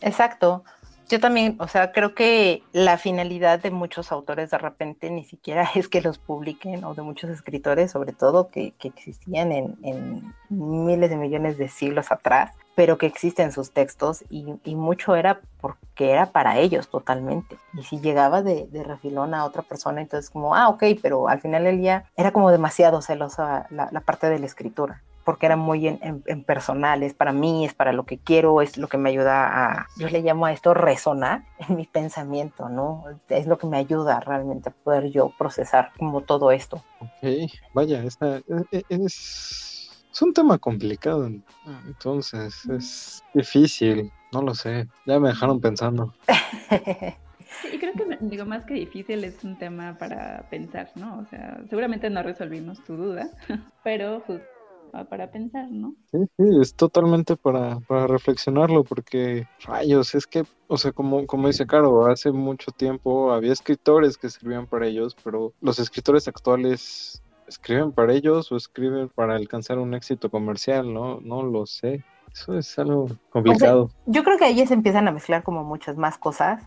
Exacto. 0.00 0.64
Yo 1.08 1.20
también, 1.20 1.56
o 1.60 1.68
sea, 1.68 1.92
creo 1.92 2.14
que 2.16 2.64
la 2.72 2.98
finalidad 2.98 3.60
de 3.60 3.70
muchos 3.70 4.10
autores 4.10 4.50
de 4.50 4.58
repente 4.58 5.08
ni 5.08 5.22
siquiera 5.22 5.68
es 5.76 5.88
que 5.88 6.00
los 6.00 6.18
publiquen, 6.18 6.84
o 6.84 6.94
de 6.94 7.02
muchos 7.02 7.30
escritores, 7.30 7.92
sobre 7.92 8.12
todo, 8.12 8.48
que, 8.48 8.74
existían 8.82 9.52
en, 9.52 10.34
miles 10.48 11.10
de 11.10 11.16
millones 11.16 11.58
de 11.58 11.68
siglos 11.68 12.10
atrás, 12.10 12.52
pero 12.74 12.98
que 12.98 13.06
existen 13.06 13.52
sus 13.52 13.70
textos 13.72 14.24
y, 14.30 14.44
mucho 14.74 15.16
era 15.16 15.40
porque 15.60 16.10
era 16.10 16.26
para 16.26 16.58
ellos 16.58 16.88
totalmente. 16.88 17.56
Y 17.74 17.84
si 17.84 18.00
llegaba 18.00 18.42
de, 18.42 18.68
refilón 18.84 19.34
a 19.34 19.44
otra 19.44 19.62
persona, 19.62 20.00
entonces 20.00 20.30
como, 20.30 20.54
ah, 20.54 20.68
ok, 20.68 20.84
pero 21.02 21.28
al 21.28 21.40
final 21.40 21.64
del 21.64 21.78
día 21.78 22.04
era 22.16 22.32
como 22.32 22.50
demasiado 22.50 23.00
celosa 23.00 23.66
la, 23.70 24.00
parte 24.00 24.28
de 24.28 24.38
la 24.38 24.46
escritura 24.46 25.02
porque 25.26 25.46
era 25.46 25.56
muy 25.56 25.88
en, 25.88 26.22
en, 26.24 26.44
personal, 26.44 27.02
es 27.02 27.12
para 27.12 27.32
mí, 27.32 27.64
es 27.64 27.74
para 27.74 27.92
lo 27.92 28.06
que 28.06 28.16
quiero, 28.16 28.62
es 28.62 28.78
lo 28.78 28.86
que 28.86 28.96
me 28.96 29.10
ayuda 29.10 29.80
a, 29.80 29.88
yo 29.98 30.08
le 30.08 30.22
llamo 30.22 30.46
a 30.46 30.52
esto 30.52 30.72
resonar 30.72 31.44
en 31.68 31.74
mi 31.74 31.84
pensamiento, 31.84 32.68
¿no? 32.68 33.04
Es 33.28 33.48
lo 33.48 33.58
que 33.58 33.66
me 33.66 33.76
ayuda 33.76 34.20
realmente 34.20 34.68
a 34.68 34.72
poder 34.72 35.10
yo 35.10 35.32
procesar 35.36 35.90
como 35.98 36.20
todo 36.20 36.52
esto. 36.52 36.80
Ok, 37.00 37.50
vaya, 37.74 38.04
esta, 38.04 38.40
es, 38.88 39.90
es 40.12 40.22
un 40.22 40.32
tema 40.32 40.58
complicado, 40.58 41.28
entonces 41.88 42.64
es 42.66 43.24
difícil, 43.34 44.12
no 44.32 44.42
lo 44.42 44.54
sé, 44.54 44.86
ya 45.06 45.18
me 45.18 45.30
dejaron 45.30 45.60
pensando. 45.60 46.14
y 47.72 47.78
creo 47.78 47.94
que, 47.94 48.18
digo, 48.20 48.44
más 48.44 48.64
que 48.64 48.74
difícil 48.74 49.24
es 49.24 49.42
un 49.42 49.58
tema 49.58 49.98
para 49.98 50.48
pensar, 50.50 50.92
¿no? 50.94 51.18
O 51.18 51.24
sea, 51.26 51.60
seguramente 51.68 52.10
no 52.10 52.22
resolvimos 52.22 52.82
tu 52.84 52.96
duda, 52.96 53.28
pero 53.82 54.22
para 54.90 55.30
pensar, 55.30 55.70
¿no? 55.70 55.94
Sí, 56.10 56.18
sí, 56.36 56.44
es 56.60 56.74
totalmente 56.74 57.36
para, 57.36 57.80
para 57.80 58.06
reflexionarlo, 58.06 58.84
porque 58.84 59.46
rayos, 59.64 60.14
es 60.14 60.26
que, 60.26 60.44
o 60.68 60.78
sea, 60.78 60.92
como, 60.92 61.26
como 61.26 61.48
dice 61.48 61.66
Caro, 61.66 62.06
hace 62.06 62.32
mucho 62.32 62.70
tiempo 62.72 63.32
había 63.32 63.52
escritores 63.52 64.16
que 64.16 64.30
servían 64.30 64.66
para 64.66 64.86
ellos, 64.86 65.16
pero 65.22 65.52
los 65.60 65.78
escritores 65.78 66.28
actuales 66.28 67.22
escriben 67.46 67.92
para 67.92 68.12
ellos 68.12 68.50
o 68.52 68.56
escriben 68.56 69.08
para 69.08 69.36
alcanzar 69.36 69.78
un 69.78 69.94
éxito 69.94 70.30
comercial, 70.30 70.92
¿no? 70.92 71.20
No 71.20 71.42
lo 71.42 71.66
sé. 71.66 72.04
Eso 72.32 72.58
es 72.58 72.78
algo 72.78 73.08
complicado. 73.30 73.90
yo 74.04 74.22
creo 74.22 74.36
que 74.36 74.44
ahí 74.44 74.66
se 74.66 74.74
empiezan 74.74 75.08
a 75.08 75.12
mezclar 75.12 75.42
como 75.42 75.64
muchas 75.64 75.96
más 75.96 76.18
cosas. 76.18 76.62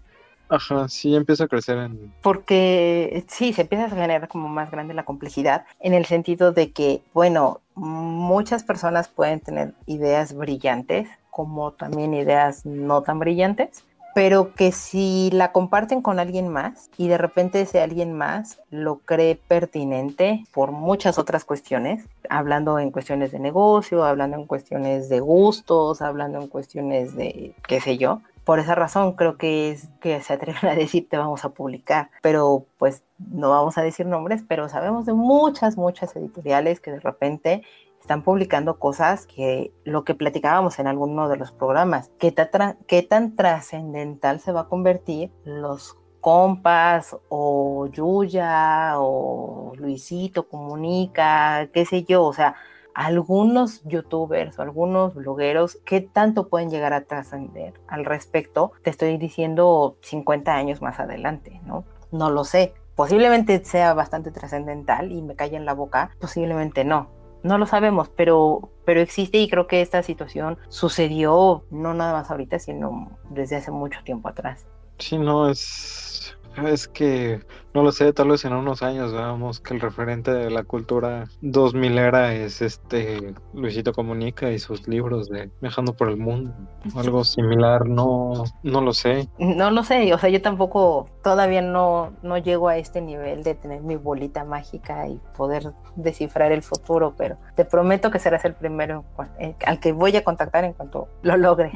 Ajá, 0.50 0.88
sí, 0.90 1.16
empieza 1.16 1.44
a 1.44 1.48
crecer 1.48 1.78
en... 1.78 2.12
Porque 2.24 3.24
sí, 3.28 3.54
se 3.54 3.62
empieza 3.62 3.86
a 3.86 3.90
generar 3.90 4.28
como 4.28 4.50
más 4.50 4.72
grande 4.72 4.96
la 4.96 5.06
complejidad, 5.06 5.66
en 5.80 5.94
el 5.94 6.06
sentido 6.06 6.52
de 6.52 6.72
que, 6.72 7.02
bueno, 7.14 7.62
muchas 7.76 8.64
personas 8.64 9.08
pueden 9.08 9.40
tener 9.40 9.74
ideas 9.86 10.34
brillantes, 10.34 11.08
como 11.30 11.72
también 11.74 12.14
ideas 12.16 12.66
no 12.66 13.04
tan 13.04 13.20
brillantes, 13.20 13.86
pero 14.16 14.54
que 14.54 14.72
si 14.72 15.30
la 15.32 15.52
comparten 15.52 16.02
con 16.02 16.20
alguien 16.20 16.48
más 16.48 16.90
y 16.98 17.08
de 17.08 17.18
repente 17.18 17.62
ese 17.62 17.80
alguien 17.80 18.14
más 18.14 18.60
lo 18.72 18.98
cree 19.00 19.36
pertinente 19.36 20.44
por 20.52 20.72
muchas 20.72 21.18
otras 21.20 21.46
cuestiones, 21.46 22.06
hablando 22.30 22.80
en 22.80 22.92
cuestiones 22.92 23.32
de 23.32 23.40
negocio, 23.40 24.04
hablando 24.04 24.38
en 24.38 24.46
cuestiones 24.46 25.10
de 25.10 25.20
gustos, 25.20 26.02
hablando 26.02 26.42
en 26.42 26.48
cuestiones 26.48 27.16
de 27.16 27.54
qué 27.68 27.80
sé 27.80 27.98
yo, 27.98 28.22
por 28.50 28.58
esa 28.58 28.74
razón 28.74 29.14
creo 29.14 29.38
que 29.38 29.70
es 29.70 29.90
que 30.02 30.20
se 30.22 30.34
atreven 30.34 30.66
a 30.66 30.74
decir 30.74 31.08
te 31.08 31.20
vamos 31.20 31.46
a 31.46 31.50
publicar, 31.50 32.10
pero 32.24 32.66
pues 32.80 33.04
no 33.20 33.52
vamos 33.52 33.78
a 33.78 33.84
decir 33.84 34.08
nombres, 34.08 34.44
pero 34.48 34.68
sabemos 34.70 35.06
de 35.06 35.14
muchas, 35.14 35.78
muchas 35.78 36.16
editoriales 36.16 36.80
que 36.80 36.90
de 36.90 37.00
repente 37.00 37.62
están 38.02 38.24
publicando 38.24 38.80
cosas 38.80 39.28
que 39.28 39.72
lo 39.84 40.04
que 40.04 40.16
platicábamos 40.16 40.80
en 40.80 40.88
alguno 40.88 41.30
de 41.30 41.38
los 41.38 41.52
programas, 41.52 42.10
qué, 42.18 42.32
tan 42.32 43.36
trascendental 43.36 44.40
se 44.40 44.52
va 44.52 44.62
a 44.62 44.68
convertir 44.68 45.30
los 45.44 45.96
compas 46.20 47.16
o 47.30 47.86
Yuya 47.92 48.94
o 48.98 49.74
Luisito 49.76 50.50
comunica, 50.50 51.70
qué 51.72 51.86
sé 51.86 52.04
yo, 52.04 52.24
o 52.24 52.34
sea, 52.34 52.56
algunos 53.00 53.82
youtubers 53.86 54.60
o 54.60 54.62
algunos 54.62 55.16
blogueros, 55.16 55.78
¿qué 55.86 56.02
tanto 56.02 56.50
pueden 56.50 56.70
llegar 56.70 56.92
a 56.92 57.06
trascender 57.06 57.74
al 57.88 58.04
respecto? 58.04 58.74
Te 58.84 58.90
estoy 58.90 59.18
diciendo 59.18 59.96
50 60.02 60.54
años 60.54 60.82
más 60.82 61.00
adelante, 61.00 61.62
¿no? 61.66 61.86
No 62.12 62.30
lo 62.30 62.44
sé. 62.44 62.74
Posiblemente 62.96 63.64
sea 63.64 63.94
bastante 63.94 64.32
trascendental 64.32 65.14
y 65.14 65.22
me 65.22 65.38
calle 65.38 65.56
en 65.56 65.64
la 65.64 65.74
boca, 65.74 66.12
posiblemente 66.20 66.84
no. 66.84 67.08
No 67.42 67.58
lo 67.58 67.68
sabemos, 67.68 68.10
pero, 68.10 68.70
pero 68.84 69.00
existe 69.00 69.38
y 69.38 69.50
creo 69.50 69.66
que 69.66 69.82
esta 69.82 70.04
situación 70.04 70.58
sucedió 70.68 71.64
no 71.72 71.94
nada 71.94 72.12
más 72.12 72.30
ahorita, 72.30 72.60
sino 72.60 73.18
desde 73.30 73.56
hace 73.56 73.72
mucho 73.72 74.04
tiempo 74.04 74.28
atrás. 74.28 74.68
Sí, 74.98 75.18
no, 75.18 75.50
es 75.50 76.09
es 76.58 76.88
que, 76.88 77.40
no 77.74 77.84
lo 77.84 77.92
sé, 77.92 78.12
tal 78.14 78.30
vez 78.30 78.44
en 78.46 78.54
unos 78.54 78.84
años 78.84 79.14
veamos 79.14 79.60
que 79.60 79.74
el 79.74 79.82
referente 79.82 80.32
de 80.32 80.50
la 80.50 80.64
cultura 80.64 81.26
2000 81.42 81.98
era 81.98 82.34
es 82.34 82.62
este 82.62 83.34
Luisito 83.54 83.94
Comunica 83.94 84.52
y 84.52 84.60
sus 84.60 84.88
libros 84.88 85.30
de 85.30 85.50
Viajando 85.62 85.94
por 85.94 86.10
el 86.10 86.18
Mundo. 86.18 86.54
Algo 86.96 87.24
similar, 87.24 87.88
no, 87.88 88.44
no 88.64 88.82
lo 88.82 88.94
sé. 88.94 89.30
No 89.38 89.72
lo 89.72 89.84
sé, 89.84 90.14
o 90.14 90.18
sea, 90.18 90.30
yo 90.30 90.42
tampoco 90.42 91.10
todavía 91.24 91.62
no, 91.62 92.14
no 92.24 92.38
llego 92.38 92.70
a 92.70 92.78
este 92.78 93.02
nivel 93.02 93.44
de 93.44 93.56
tener 93.56 93.82
mi 93.82 93.96
bolita 93.96 94.44
mágica 94.44 95.08
y 95.08 95.20
poder 95.38 95.74
descifrar 95.96 96.52
el 96.52 96.64
futuro, 96.64 97.14
pero 97.18 97.38
te 97.56 97.66
prometo 97.66 98.12
que 98.12 98.20
serás 98.20 98.46
el 98.46 98.54
primero 98.54 99.06
eh, 99.40 99.56
al 99.66 99.80
que 99.80 99.92
voy 99.92 100.16
a 100.16 100.24
contactar 100.24 100.64
en 100.64 100.74
cuanto 100.74 101.08
lo 101.22 101.38
logre. 101.38 101.72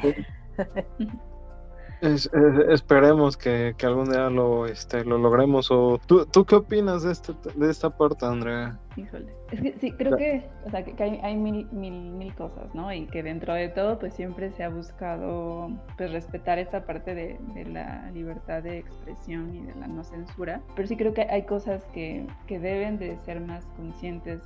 esperemos 2.00 3.36
que, 3.36 3.74
algún 3.82 4.10
día 4.10 4.30
lo, 4.30 4.66
este, 4.66 5.04
lo 5.04 5.18
logremos. 5.18 5.70
O, 5.70 5.98
¿tú, 6.06 6.26
¿Tú 6.26 6.44
qué 6.44 6.56
opinas 6.56 7.02
de, 7.02 7.12
este, 7.12 7.32
de 7.54 7.70
esta 7.70 7.90
parte, 7.90 8.26
Andrea? 8.26 8.78
Híjole. 8.96 9.34
Es 9.50 9.60
que 9.60 9.74
sí, 9.80 9.92
creo 9.92 10.16
que, 10.16 10.48
o 10.64 10.70
sea, 10.70 10.84
que 10.84 11.02
hay, 11.02 11.20
hay, 11.22 11.36
mil, 11.36 11.68
mil, 11.72 12.12
mil 12.12 12.34
cosas, 12.34 12.74
¿no? 12.74 12.92
Y 12.92 13.06
que 13.06 13.22
dentro 13.22 13.54
de 13.54 13.68
todo, 13.68 13.98
pues 13.98 14.14
siempre 14.14 14.50
se 14.52 14.64
ha 14.64 14.68
buscado, 14.68 15.70
pues, 15.96 16.12
respetar 16.12 16.58
esta 16.58 16.84
parte 16.86 17.14
de, 17.14 17.38
de 17.54 17.64
la 17.66 18.10
libertad 18.12 18.62
de 18.62 18.78
expresión 18.78 19.54
y 19.54 19.62
de 19.62 19.74
la 19.74 19.86
no 19.86 20.04
censura. 20.04 20.60
Pero 20.76 20.88
sí 20.88 20.96
creo 20.96 21.14
que 21.14 21.22
hay 21.22 21.42
cosas 21.42 21.84
que, 21.92 22.26
que 22.46 22.58
deben 22.58 22.98
de 22.98 23.16
ser 23.18 23.40
más 23.40 23.64
conscientes 23.76 24.40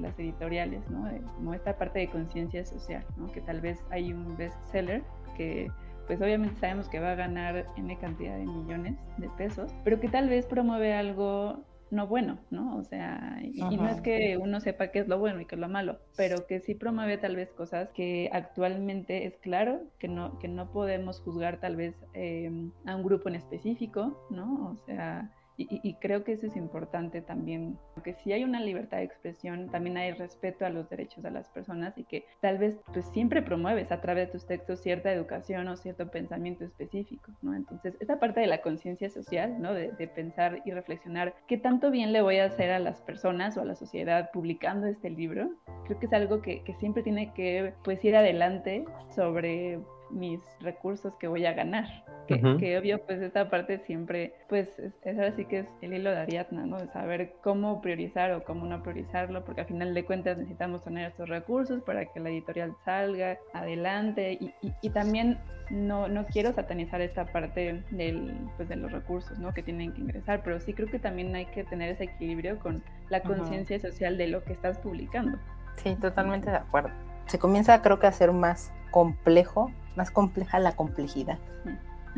las 0.00 0.18
editoriales, 0.18 0.88
¿no? 0.90 1.08
Como 1.36 1.54
esta 1.54 1.76
parte 1.76 2.00
de 2.00 2.08
conciencia 2.08 2.64
social, 2.64 3.04
¿no? 3.16 3.30
Que 3.32 3.40
tal 3.40 3.60
vez 3.60 3.78
hay 3.90 4.12
un 4.12 4.36
bestseller 4.36 5.02
que 5.36 5.70
pues 6.12 6.20
obviamente 6.20 6.60
sabemos 6.60 6.90
que 6.90 7.00
va 7.00 7.12
a 7.12 7.14
ganar 7.14 7.64
N 7.78 7.98
cantidad 7.98 8.36
de 8.36 8.44
millones 8.44 8.98
de 9.16 9.30
pesos, 9.30 9.74
pero 9.82 9.98
que 9.98 10.08
tal 10.08 10.28
vez 10.28 10.44
promueve 10.44 10.92
algo 10.92 11.64
no 11.90 12.06
bueno, 12.06 12.38
¿no? 12.50 12.76
O 12.76 12.84
sea, 12.84 13.38
y, 13.42 13.62
no 13.62 13.88
es 13.88 14.02
que 14.02 14.36
uno 14.36 14.60
sepa 14.60 14.88
qué 14.88 14.98
es 14.98 15.08
lo 15.08 15.18
bueno 15.18 15.40
y 15.40 15.46
qué 15.46 15.54
es 15.54 15.60
lo 15.62 15.70
malo, 15.70 16.00
pero 16.14 16.46
que 16.46 16.60
sí 16.60 16.74
promueve 16.74 17.16
tal 17.16 17.34
vez 17.34 17.50
cosas 17.52 17.88
que 17.92 18.28
actualmente 18.30 19.24
es 19.24 19.38
claro 19.38 19.80
que 19.98 20.08
no, 20.08 20.38
que 20.38 20.48
no 20.48 20.70
podemos 20.70 21.18
juzgar 21.20 21.60
tal 21.60 21.76
vez 21.76 21.94
eh, 22.12 22.50
a 22.84 22.94
un 22.94 23.02
grupo 23.02 23.30
en 23.30 23.36
específico, 23.36 24.26
¿no? 24.28 24.72
O 24.72 24.76
sea, 24.84 25.30
y, 25.56 25.94
creo 25.94 26.24
que 26.24 26.32
eso 26.32 26.46
es 26.46 26.56
importante 26.56 27.20
también, 27.20 27.78
porque 27.94 28.14
si 28.14 28.32
hay 28.32 28.42
una 28.42 28.60
libertad 28.60 28.98
de 28.98 29.04
expresión, 29.04 29.70
también 29.70 29.96
hay 29.96 30.12
respeto 30.12 30.64
a 30.64 30.70
los 30.70 30.88
derechos 30.88 31.22
de 31.22 31.30
las 31.30 31.48
personas 31.50 31.96
y 31.98 32.04
que 32.04 32.24
tal 32.40 32.58
vez 32.58 32.76
pues 32.92 33.06
siempre 33.12 33.42
promueves 33.42 33.92
a 33.92 34.00
través 34.00 34.28
de 34.28 34.32
tus 34.32 34.46
textos 34.46 34.80
cierta 34.80 35.12
educación 35.12 35.68
o 35.68 35.76
cierto 35.76 36.10
pensamiento 36.10 36.64
específico, 36.64 37.32
¿no? 37.42 37.54
Entonces, 37.54 37.94
esta 38.00 38.18
parte 38.18 38.40
de 38.40 38.46
la 38.46 38.62
conciencia 38.62 39.10
social, 39.10 39.60
¿no? 39.60 39.72
De, 39.74 39.92
pensar 40.12 40.62
y 40.64 40.72
reflexionar 40.72 41.34
qué 41.46 41.56
tanto 41.56 41.90
bien 41.90 42.12
le 42.12 42.22
voy 42.22 42.38
a 42.38 42.46
hacer 42.46 42.70
a 42.70 42.80
las 42.80 43.00
personas 43.00 43.56
o 43.56 43.60
a 43.60 43.64
la 43.64 43.76
sociedad 43.76 44.30
publicando 44.32 44.86
este 44.88 45.10
libro, 45.10 45.50
creo 45.86 45.98
que 46.00 46.06
es 46.06 46.12
algo 46.12 46.42
que, 46.42 46.62
que 46.64 46.74
siempre 46.74 47.02
tiene 47.02 47.32
que 47.34 47.72
pues 47.84 48.04
ir 48.04 48.16
adelante 48.16 48.84
sobre 49.14 49.78
mis 50.12 50.40
recursos 50.60 51.14
que 51.16 51.28
voy 51.28 51.46
a 51.46 51.52
ganar. 51.52 52.04
Que, 52.28 52.78
obvio, 52.78 53.04
pues 53.04 53.20
esta 53.20 53.50
parte 53.50 53.78
siempre, 53.80 54.32
pues 54.48 54.78
es, 54.78 54.94
ahora 55.04 55.34
sí 55.36 55.44
que 55.44 55.60
es 55.60 55.66
el 55.82 55.92
hilo 55.92 56.10
de 56.10 56.18
Ariadna, 56.18 56.64
¿no? 56.64 56.78
De 56.78 56.86
saber 56.88 57.34
cómo 57.42 57.82
priorizar 57.82 58.32
o 58.32 58.42
cómo 58.44 58.64
no 58.64 58.82
priorizarlo, 58.82 59.44
porque 59.44 59.62
al 59.62 59.66
final 59.66 59.92
de 59.92 60.04
cuentas 60.04 60.38
necesitamos 60.38 60.82
tener 60.82 61.10
estos 61.10 61.28
recursos 61.28 61.82
para 61.82 62.06
que 62.06 62.20
la 62.20 62.30
editorial 62.30 62.74
salga 62.84 63.38
adelante 63.52 64.38
y, 64.40 64.54
y, 64.80 64.90
también 64.90 65.38
no, 65.70 66.08
no 66.08 66.24
quiero 66.26 66.52
satanizar 66.52 67.02
esta 67.02 67.26
parte 67.26 67.82
del, 67.90 68.34
pues, 68.56 68.68
de 68.68 68.76
los 68.76 68.92
recursos, 68.92 69.38
¿no? 69.38 69.52
Que 69.52 69.62
tienen 69.62 69.92
que 69.92 70.00
ingresar, 70.00 70.42
pero 70.42 70.58
sí 70.60 70.72
creo 70.72 70.88
que 70.88 70.98
también 70.98 71.34
hay 71.34 71.46
que 71.46 71.64
tener 71.64 71.90
ese 71.90 72.04
equilibrio 72.04 72.58
con 72.60 72.82
la 73.10 73.20
conciencia 73.20 73.78
social 73.78 74.16
de 74.16 74.28
lo 74.28 74.42
que 74.44 74.54
estás 74.54 74.78
publicando. 74.78 75.38
Sí, 75.76 75.96
totalmente 75.96 76.50
de 76.50 76.56
acuerdo. 76.56 76.90
Se 77.26 77.38
comienza 77.38 77.82
creo 77.82 77.98
que 77.98 78.06
a 78.06 78.12
ser 78.12 78.32
más 78.32 78.72
complejo 78.92 79.72
más 79.96 80.10
compleja 80.10 80.58
la 80.58 80.72
complejidad. 80.72 81.38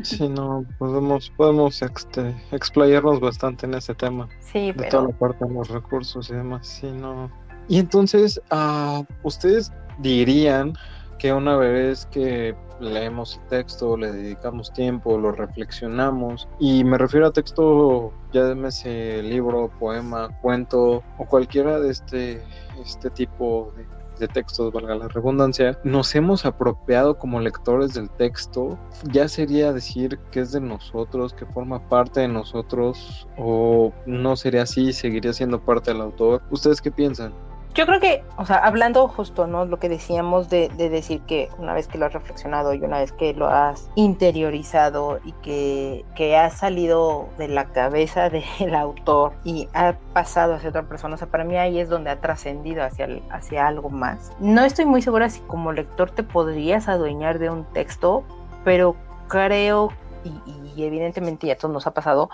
Sí, 0.01 0.27
no, 0.27 0.65
podemos, 0.77 1.29
podemos 1.37 1.81
este, 1.81 2.35
explayarnos 2.51 3.19
bastante 3.21 3.65
en 3.65 3.75
ese 3.75 3.95
tema. 3.95 4.27
Sí, 4.39 4.73
de 4.73 4.87
toda 4.89 5.07
la 5.07 5.17
parte 5.17 5.45
de 5.45 5.53
los 5.53 5.69
recursos 5.69 6.29
y 6.29 6.33
demás. 6.33 6.67
Sí, 6.67 6.91
no. 6.91 7.31
Y 7.69 7.79
entonces, 7.79 8.41
uh, 8.51 9.03
¿ustedes 9.23 9.71
dirían 9.99 10.73
que 11.17 11.31
una 11.31 11.55
vez 11.55 12.05
que 12.07 12.53
leemos 12.81 13.39
el 13.41 13.47
texto, 13.47 13.95
le 13.95 14.11
dedicamos 14.11 14.71
tiempo, 14.73 15.17
lo 15.17 15.31
reflexionamos, 15.31 16.45
y 16.59 16.83
me 16.83 16.97
refiero 16.97 17.27
a 17.27 17.31
texto, 17.31 18.11
ya 18.33 18.51
ese 18.51 19.23
libro, 19.23 19.71
poema, 19.79 20.29
cuento 20.41 21.01
o 21.17 21.25
cualquiera 21.25 21.79
de 21.79 21.91
este, 21.91 22.43
este 22.83 23.09
tipo 23.11 23.73
de 23.77 23.85
de 24.19 24.27
textos, 24.27 24.73
valga 24.73 24.95
la 24.95 25.07
redundancia, 25.07 25.79
nos 25.83 26.13
hemos 26.15 26.45
apropiado 26.45 27.17
como 27.17 27.39
lectores 27.39 27.93
del 27.93 28.09
texto, 28.09 28.77
ya 29.11 29.27
sería 29.27 29.73
decir 29.73 30.19
que 30.31 30.41
es 30.41 30.51
de 30.51 30.61
nosotros, 30.61 31.33
que 31.33 31.45
forma 31.45 31.87
parte 31.89 32.21
de 32.21 32.27
nosotros, 32.27 33.27
o 33.37 33.93
no 34.05 34.35
sería 34.35 34.63
así, 34.63 34.93
seguiría 34.93 35.33
siendo 35.33 35.63
parte 35.63 35.91
del 35.91 36.01
autor. 36.01 36.41
¿Ustedes 36.51 36.81
qué 36.81 36.91
piensan? 36.91 37.33
Yo 37.75 37.85
creo 37.85 37.99
que, 37.99 38.23
o 38.37 38.45
sea, 38.45 38.55
hablando 38.59 39.05
justo, 39.09 39.47
¿no? 39.47 39.65
Lo 39.65 39.79
que 39.79 39.89
decíamos 39.89 40.49
de, 40.49 40.69
decir 40.69 41.19
que 41.23 41.49
una 41.57 41.73
vez 41.73 41.89
que 41.89 41.97
lo 41.97 42.05
has 42.05 42.13
reflexionado 42.13 42.73
y 42.73 42.77
una 42.77 42.99
vez 42.99 43.11
que 43.11 43.33
lo 43.33 43.49
has 43.49 43.89
interiorizado 43.95 45.19
y 45.25 45.33
que, 45.33 46.05
que 46.15 46.37
ha 46.37 46.49
salido 46.51 47.27
de 47.37 47.49
la 47.49 47.65
cabeza 47.65 48.29
del 48.59 48.75
autor 48.75 49.33
y 49.43 49.67
ha 49.73 49.97
pasado 50.13 50.53
hacia 50.53 50.69
otra 50.69 50.83
persona, 50.83 51.15
o 51.15 51.17
sea, 51.17 51.27
para 51.27 51.43
mí 51.43 51.57
ahí 51.57 51.77
es 51.77 51.89
donde 51.89 52.11
ha 52.11 52.21
trascendido 52.21 52.81
hacia, 52.81 53.09
hacia 53.29 53.67
algo 53.67 53.89
más. 53.89 54.31
No 54.39 54.63
estoy 54.63 54.85
muy 54.85 55.01
segura 55.01 55.29
si 55.29 55.41
como 55.41 55.73
lector 55.73 56.11
te 56.11 56.23
podrías 56.23 56.87
adueñar 56.87 57.39
de 57.39 57.49
un 57.49 57.65
texto, 57.73 58.23
pero 58.63 58.95
creo, 59.27 59.91
y, 60.23 60.31
y 60.77 60.83
evidentemente 60.85 61.47
ya 61.47 61.57
todo 61.57 61.73
nos 61.73 61.87
ha 61.87 61.91
pasado, 61.91 62.29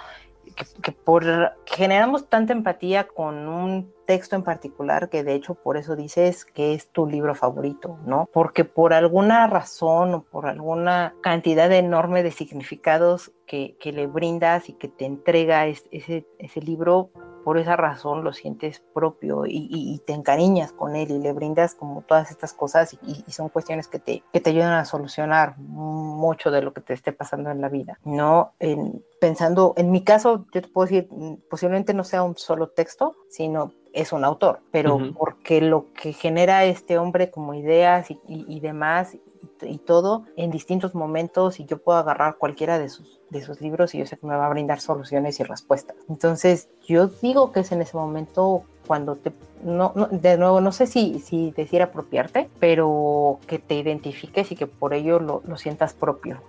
que, 0.82 0.92
por 0.92 1.24
generamos 1.66 2.28
tanta 2.28 2.54
empatía 2.54 3.08
con 3.08 3.48
un 3.48 3.94
texto 4.06 4.36
en 4.36 4.44
particular 4.44 5.10
que 5.10 5.24
de 5.24 5.34
hecho 5.34 5.56
por 5.56 5.78
eso 5.78 5.96
dices 5.96 6.46
que 6.46 6.74
es 6.74 6.90
tu 6.90 7.08
libro 7.08 7.36
favorito, 7.36 7.98
¿no? 8.06 8.30
Porque 8.34 8.66
por 8.66 8.94
alguna 8.94 9.48
razón 9.48 10.14
o 10.14 10.24
por 10.24 10.48
alguna 10.48 11.14
cantidad 11.22 11.72
enorme 11.72 12.24
de 12.24 12.32
significados 12.32 13.32
que, 13.46 13.78
que 13.80 13.92
le 13.92 14.08
brindas 14.08 14.70
y 14.70 14.74
que 14.74 14.88
te 14.88 15.06
entrega 15.06 15.68
ese, 15.68 16.26
ese 16.38 16.62
libro, 16.62 17.10
por 17.44 17.58
esa 17.58 17.76
razón 17.76 18.24
lo 18.24 18.34
sientes 18.34 18.82
propio 18.94 19.44
y, 19.46 20.02
te 20.06 20.14
encariñas 20.14 20.72
con 20.72 20.96
él 20.96 21.12
y 21.12 21.20
le 21.20 21.34
brindas 21.34 21.76
como 21.76 22.02
todas 22.02 22.32
estas 22.32 22.54
cosas 22.54 22.98
y, 23.02 23.32
son 23.32 23.50
cuestiones 23.50 23.88
que 23.88 24.00
te, 24.00 24.24
que 24.32 24.40
te 24.40 24.50
ayudan 24.50 24.74
a 24.74 24.86
solucionar 24.86 25.58
mucho 25.58 26.52
de 26.52 26.62
lo 26.62 26.74
que 26.74 26.82
te 26.82 26.94
esté 26.94 27.14
pasando 27.14 27.50
en 27.52 27.62
la 27.62 27.70
vida, 27.70 28.00
¿no? 28.04 28.54
En, 28.60 29.04
pensando, 29.20 29.74
en 29.78 29.92
mi 29.92 30.04
caso, 30.04 30.46
yo 30.54 30.62
te 30.62 30.68
puedo 30.68 30.88
decir, 30.88 31.10
posiblemente 31.50 31.94
no 31.94 32.04
sea 32.04 32.24
un 32.24 32.38
solo 32.38 32.70
texto, 32.70 33.16
sino 33.30 33.72
es 33.94 34.14
un 34.14 34.24
autor, 34.24 34.62
pero 34.72 35.00
porque 35.18 35.62
lo 35.62 35.92
que 35.94 36.14
genera 36.14 36.66
este 36.66 36.98
hombre 36.98 37.30
como 37.30 37.54
ideas 37.54 38.08
y, 38.10 38.60
demás 38.60 39.16
y, 39.62 39.78
todo 39.80 40.26
en 40.38 40.50
distintos 40.50 40.96
momentos 40.96 41.60
y 41.60 41.66
yo 41.66 41.78
puedo 41.78 42.00
agarrar 42.00 42.38
cualquiera 42.38 42.80
de 42.80 42.90
sus, 42.90 43.21
de 43.32 43.42
sus 43.42 43.62
libros 43.62 43.96
y 43.96 44.00
yo 44.00 44.06
sé 44.06 44.18
que 44.18 44.28
me 44.28 44.36
va 44.36 44.46
a 44.46 44.50
brindar 44.50 44.80
soluciones 44.80 45.40
y 45.40 45.44
respuestas. 45.44 45.96
Entonces 46.10 46.70
yo 46.86 47.08
digo 47.08 47.52
que 47.52 47.62
es 47.62 47.72
en 47.72 47.82
ese 47.82 47.98
momento 47.98 48.64
cuando 48.86 49.16
te, 49.16 49.32
no, 49.64 49.94
de 50.12 50.38
nuevo, 50.38 50.62
no 50.62 50.72
sé 50.72 50.86
si, 50.86 51.20
si 51.20 51.52
decir 51.52 51.82
apropiarte, 51.82 52.50
pero 52.60 53.40
que 53.48 53.58
te 53.58 53.76
identifiques 53.76 54.52
y 54.52 54.56
que 54.56 54.68
por 54.68 54.94
ello 54.94 55.20
lo, 55.20 55.42
lo 55.46 55.58
sientas 55.58 55.94
propio. 55.94 56.42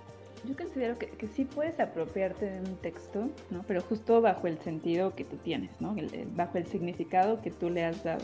Yo 0.45 0.57
considero 0.57 0.97
que, 0.97 1.07
que, 1.07 1.27
sí 1.29 1.45
puedes 1.45 1.79
apropiarte 1.79 2.45
de 2.45 2.59
un 2.59 2.75
texto, 2.77 3.29
¿no? 3.49 3.63
Pero 3.65 3.81
justo 3.81 4.21
bajo 4.21 4.47
el 4.47 4.57
sentido 4.59 5.15
que 5.15 5.23
tú 5.23 5.37
tienes, 5.37 5.79
¿no? 5.79 5.95
bajo 6.35 6.57
el 6.57 6.65
significado 6.67 7.41
que 7.41 7.49
tú 7.49 7.69
le 7.69 7.85
has 7.85 8.03
dado. 8.03 8.23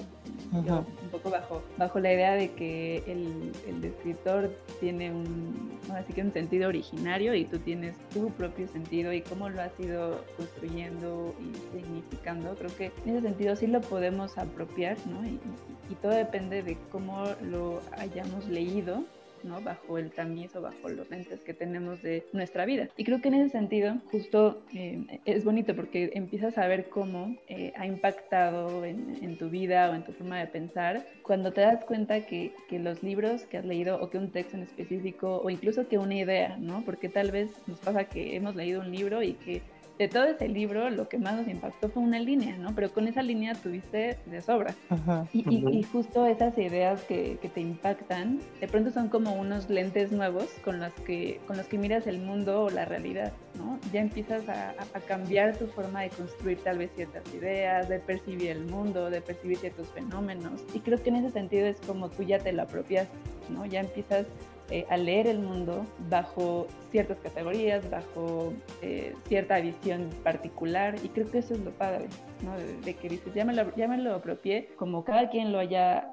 un 0.52 1.10
poco 1.12 1.30
bajo, 1.30 1.64
bajo 1.78 2.00
la 2.00 2.14
idea 2.14 2.34
de 2.34 2.52
que 2.52 3.04
el, 3.08 3.52
el 3.68 3.84
escritor 3.86 4.52
tiene 4.82 5.12
un, 5.12 5.80
así 5.94 6.12
que 6.12 6.22
un 6.22 6.34
sentido 6.34 6.68
originario 6.68 7.34
y 7.36 7.46
tú 7.46 7.58
tienes 7.60 7.96
tu 8.10 8.30
propio 8.32 8.68
sentido 8.68 9.14
y 9.14 9.22
cómo 9.22 9.48
lo 9.50 9.62
has 9.62 9.80
ido 9.80 10.22
construyendo 10.36 11.34
y 11.40 11.78
significando. 11.78 12.54
Creo 12.56 12.76
que 12.76 12.92
en 13.06 13.16
ese 13.16 13.28
sentido 13.28 13.56
sí 13.56 13.68
lo 13.68 13.80
podemos 13.80 14.38
apropiar, 14.38 14.98
¿no? 15.08 15.26
y, 15.26 15.40
y 15.90 15.96
todo 15.96 16.12
depende 16.12 16.64
de 16.64 16.78
cómo 16.92 17.24
lo 17.44 17.82
hayamos 17.98 18.46
leído 18.48 19.06
¿no? 19.44 19.62
Bajo 19.62 19.98
el 19.98 20.12
tamiz 20.12 20.56
o 20.56 20.62
bajo 20.62 20.90
los 20.90 21.10
lentes 21.10 21.42
que 21.42 21.54
tenemos 21.54 22.02
de 22.02 22.26
nuestra 22.34 22.66
vida. 22.66 22.90
Y 22.98 23.04
creo 23.04 23.22
que 23.22 23.30
en 23.30 23.36
ese 23.36 23.50
sentido, 23.50 23.96
justo 24.12 24.62
eh, 24.74 25.20
es 25.26 25.44
bonito 25.44 25.76
porque 25.76 26.12
empiezas 26.14 26.58
a 26.58 26.68
ver 26.68 26.90
cómo 26.90 27.36
eh, 27.48 27.74
ha 27.78 27.86
impactado 27.86 28.86
en, 28.86 29.38
tu 29.38 29.50
vida 29.50 29.90
o 29.90 29.96
en 29.96 30.04
tu 30.04 30.12
forma 30.12 30.40
de 30.40 30.48
pensar 30.48 31.06
cuando 31.22 31.54
te 31.54 31.62
das 31.62 31.86
cuenta 31.86 32.26
que, 32.26 32.52
que, 32.68 32.80
los 32.80 33.04
libros 33.04 33.44
que 33.44 33.58
has 33.58 33.66
leído 33.66 34.02
o 34.02 34.10
que 34.10 34.18
un 34.18 34.32
texto 34.32 34.58
en 34.58 34.64
específico 34.64 35.42
o 35.44 35.50
incluso 35.50 35.88
que 35.88 35.98
una 35.98 36.16
idea, 36.16 36.58
¿no? 36.58 36.84
Porque 36.84 37.10
tal 37.10 37.32
vez 37.32 37.52
nos 37.68 37.80
pasa 37.80 38.06
que 38.06 38.36
hemos 38.36 38.56
leído 38.56 38.82
un 38.82 38.92
libro 38.92 39.22
y 39.22 39.34
que 39.34 39.62
de 40.00 40.08
todo 40.08 40.24
ese 40.24 40.47
libro 40.47 40.89
lo 40.89 41.10
que 41.10 41.18
más 41.18 41.36
nos 41.36 41.47
impactó 41.50 41.89
fue 41.89 42.02
una 42.02 42.20
línea, 42.20 42.58
¿no? 42.58 42.74
Pero 42.74 42.91
con 42.91 43.08
esa 43.10 43.22
línea 43.22 43.54
tuviste 43.54 44.18
de 44.26 44.41
sobra. 44.41 44.74
Y, 45.34 45.84
justo 45.84 46.26
esas 46.26 46.58
ideas 46.58 47.04
que, 47.04 47.38
te 47.54 47.60
impactan, 47.60 48.39
de 48.62 48.68
pronto 48.68 48.91
son 48.91 49.10
como 49.10 49.34
unos 49.34 49.70
lentes 49.70 50.12
nuevos 50.14 50.45
con 50.64 50.80
los 50.80 50.93
que, 51.06 51.41
con 51.47 51.58
los 51.58 51.68
que 51.68 51.78
miras 51.78 52.08
el 52.08 52.20
mundo 52.20 52.64
o 52.64 52.70
la 52.70 52.86
realidad, 52.86 53.34
¿no? 53.58 53.78
Ya 53.91 54.00
empiezas 54.00 54.47
a, 54.47 54.74
cambiar 55.06 55.58
tu 55.58 55.68
forma 55.68 56.02
de 56.02 56.10
construir 56.10 56.60
tal 56.60 56.78
vez 56.78 56.91
ciertas 56.95 57.24
ideas, 57.34 57.89
de 57.89 58.00
percibir 58.00 58.52
el 58.52 58.66
mundo, 58.66 59.10
de 59.10 59.20
percibir 59.20 59.58
ciertos 59.58 59.89
fenómenos. 59.89 60.64
Y 60.74 60.80
creo 60.80 61.02
que 61.02 61.10
en 61.10 61.18
ese 61.18 61.32
sentido 61.32 61.68
es 61.68 61.82
como 61.82 62.10
tú 62.10 62.24
ya 62.24 62.39
te 62.39 62.54
lo 62.54 62.62
apropias, 62.62 63.08
¿no? 63.50 63.66
Ya 63.66 63.82
empiezas 63.82 64.28
eh, 64.72 64.86
a 64.90 64.98
leer 64.98 65.28
el 65.28 65.40
mundo 65.40 65.86
bajo 66.10 66.68
ciertas 66.92 67.18
categorías, 67.20 67.90
bajo 67.90 68.54
eh, 68.82 69.16
cierta 69.28 69.60
visión 69.60 70.10
particular 70.24 70.96
y 71.04 71.10
creo 71.10 71.30
que 71.30 71.40
eso 71.40 71.54
es 71.54 71.60
lo 71.62 71.72
padre, 71.72 72.08
¿no? 72.44 72.58
De, 72.86 72.94
que 72.94 73.10
dices, 73.10 73.34
ya 73.34 73.46
me, 73.46 73.54
lo, 73.54 73.76
ya 73.76 73.88
me 73.88 73.98
lo 73.98 74.14
apropié, 74.14 74.70
como 74.76 75.04
cada 75.04 75.30
quien 75.30 75.52
lo 75.52 75.60
haya 75.60 76.12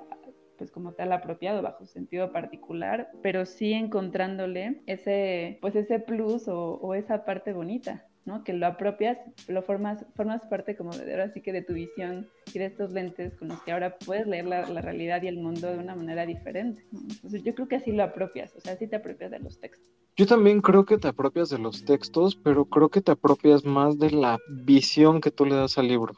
pues 0.56 0.70
como 0.70 0.92
tal 0.92 1.12
apropiado 1.12 1.60
bajo 1.60 1.84
sentido 1.84 2.32
particular, 2.32 3.10
pero 3.22 3.44
sí 3.44 3.74
encontrándole 3.74 4.80
ese, 4.86 5.58
pues 5.60 5.76
ese 5.76 5.98
plus 5.98 6.48
o, 6.48 6.76
o 6.76 6.94
esa 6.94 7.26
parte 7.26 7.52
bonita, 7.52 8.06
¿no? 8.26 8.44
Que 8.44 8.52
lo 8.52 8.66
apropias, 8.66 9.16
lo 9.48 9.62
formas, 9.62 10.04
formas 10.14 10.44
parte 10.46 10.76
como 10.76 10.90
de 10.90 11.10
ahora 11.12 11.32
sí 11.32 11.40
que 11.40 11.52
de 11.52 11.62
tu 11.62 11.72
visión 11.72 12.28
y 12.52 12.58
de 12.58 12.66
estos 12.66 12.92
lentes 12.92 13.34
con 13.36 13.48
los 13.48 13.62
que 13.62 13.72
ahora 13.72 13.96
puedes 14.04 14.26
leer 14.26 14.46
la, 14.46 14.64
realidad 14.64 15.22
y 15.22 15.28
el 15.28 15.38
mundo 15.38 15.68
de 15.68 15.78
una 15.78 15.94
manera 15.94 16.26
diferente. 16.26 16.84
Entonces 16.92 17.42
yo 17.42 17.54
creo 17.54 17.68
que 17.68 17.76
así 17.76 17.92
lo 17.92 18.02
apropias, 18.02 18.54
o 18.56 18.60
sea, 18.60 18.74
así 18.74 18.86
te 18.86 18.96
apropias 18.96 19.30
de 19.30 19.38
los 19.38 19.58
textos. 19.58 19.88
Yo 20.16 20.26
también 20.26 20.60
creo 20.60 20.84
que 20.84 20.98
te 20.98 21.08
apropias 21.08 21.50
de 21.50 21.58
los 21.58 21.84
textos, 21.84 22.36
pero 22.36 22.64
creo 22.64 22.88
que 22.88 23.00
te 23.00 23.12
apropias 23.12 23.64
más 23.64 23.98
de 23.98 24.10
la 24.10 24.38
visión 24.48 25.20
que 25.20 25.30
tú 25.30 25.44
le 25.44 25.54
das 25.54 25.78
al 25.78 25.88
libro. 25.88 26.14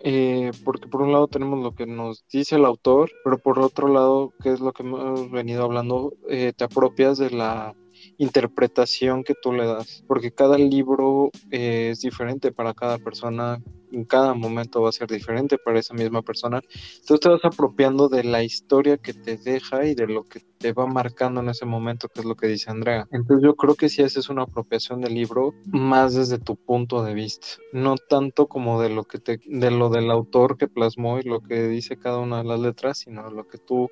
Eh, 0.00 0.52
porque 0.64 0.88
por 0.88 1.02
un 1.02 1.12
lado 1.12 1.28
tenemos 1.28 1.62
lo 1.62 1.74
que 1.74 1.86
nos 1.86 2.24
dice 2.28 2.56
el 2.56 2.64
autor, 2.64 3.10
pero 3.24 3.38
por 3.38 3.58
otro 3.58 3.88
lado, 3.88 4.32
que 4.42 4.52
es 4.52 4.60
lo 4.60 4.72
que 4.72 4.82
hemos 4.82 5.30
venido 5.30 5.64
hablando, 5.64 6.14
eh, 6.28 6.52
te 6.56 6.64
apropias 6.64 7.18
de 7.18 7.30
la 7.30 7.74
interpretación 8.18 9.24
que 9.24 9.34
tú 9.40 9.52
le 9.52 9.66
das, 9.66 10.04
porque 10.06 10.32
cada 10.32 10.58
libro 10.58 11.30
eh, 11.50 11.90
es 11.92 12.00
diferente 12.00 12.52
para 12.52 12.74
cada 12.74 12.98
persona, 12.98 13.62
en 13.92 14.04
cada 14.04 14.34
momento 14.34 14.82
va 14.82 14.90
a 14.90 14.92
ser 14.92 15.08
diferente 15.08 15.56
para 15.58 15.78
esa 15.78 15.94
misma 15.94 16.22
persona. 16.22 16.60
Entonces 17.00 17.20
te 17.20 17.28
vas 17.28 17.44
apropiando 17.44 18.08
de 18.08 18.24
la 18.24 18.42
historia 18.42 18.98
que 18.98 19.14
te 19.14 19.36
deja 19.36 19.86
y 19.86 19.94
de 19.94 20.06
lo 20.06 20.24
que 20.24 20.40
te 20.58 20.72
va 20.72 20.86
marcando 20.86 21.40
en 21.40 21.48
ese 21.48 21.64
momento, 21.64 22.08
que 22.08 22.20
es 22.20 22.26
lo 22.26 22.34
que 22.34 22.48
dice 22.48 22.70
Andrea. 22.70 23.06
Entonces 23.12 23.44
yo 23.44 23.54
creo 23.54 23.74
que 23.74 23.88
si 23.88 24.02
haces 24.02 24.28
una 24.28 24.42
apropiación 24.42 25.00
del 25.00 25.14
libro 25.14 25.54
más 25.66 26.14
desde 26.14 26.38
tu 26.38 26.56
punto 26.56 27.02
de 27.02 27.14
vista, 27.14 27.46
no 27.72 27.96
tanto 27.96 28.46
como 28.48 28.80
de 28.80 28.90
lo 28.90 29.04
que 29.04 29.18
te, 29.18 29.40
de 29.46 29.70
lo 29.70 29.88
del 29.88 30.10
autor 30.10 30.56
que 30.56 30.68
plasmó 30.68 31.18
y 31.18 31.22
lo 31.22 31.40
que 31.40 31.68
dice 31.68 31.96
cada 31.96 32.18
una 32.18 32.38
de 32.38 32.48
las 32.48 32.60
letras, 32.60 32.98
sino 32.98 33.28
de 33.28 33.34
lo 33.34 33.46
que 33.46 33.58
tú 33.58 33.88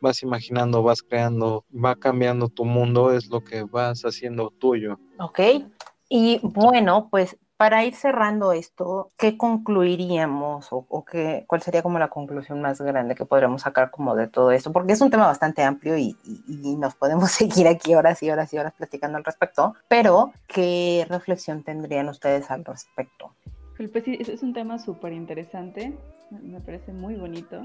vas 0.00 0.22
imaginando, 0.22 0.82
vas 0.82 1.02
creando, 1.02 1.64
va 1.72 1.96
cambiando 1.96 2.48
tu 2.48 2.64
mundo, 2.64 3.12
es 3.12 3.28
lo 3.28 3.42
que 3.42 3.64
vas 3.64 4.02
haciendo 4.02 4.50
tuyo. 4.50 4.98
Ok, 5.18 5.40
y 6.08 6.40
bueno, 6.42 7.08
pues 7.10 7.36
para 7.60 7.84
ir 7.84 7.94
cerrando 7.94 8.54
esto, 8.54 9.12
¿qué 9.18 9.36
concluiríamos 9.36 10.68
o, 10.70 11.04
qué, 11.04 11.44
cuál 11.46 11.60
sería 11.60 11.82
como 11.82 11.98
la 11.98 12.08
conclusión 12.08 12.62
más 12.62 12.80
grande 12.80 13.14
que 13.14 13.26
podríamos 13.26 13.60
sacar 13.60 13.90
como 13.90 14.16
de 14.16 14.28
todo 14.28 14.50
esto? 14.50 14.72
Porque 14.72 14.94
es 14.94 15.00
un 15.02 15.10
tema 15.10 15.26
bastante 15.26 15.62
amplio 15.62 15.98
y, 15.98 16.16
y, 16.24 16.76
nos 16.76 16.94
podemos 16.94 17.30
seguir 17.32 17.68
aquí 17.68 17.94
horas 17.94 18.22
y 18.22 18.30
horas 18.30 18.50
y 18.54 18.58
horas 18.58 18.72
platicando 18.72 19.18
al 19.18 19.24
respecto, 19.24 19.74
pero 19.88 20.32
¿qué 20.46 21.06
reflexión 21.10 21.62
tendrían 21.62 22.08
ustedes 22.08 22.50
al 22.50 22.64
respecto? 22.64 23.34
Pues 23.88 24.04
sí, 24.04 24.18
es 24.20 24.42
un 24.42 24.52
tema 24.52 24.78
súper 24.78 25.14
interesante, 25.14 25.96
me 26.30 26.60
parece 26.60 26.92
muy 26.92 27.16
bonito, 27.16 27.62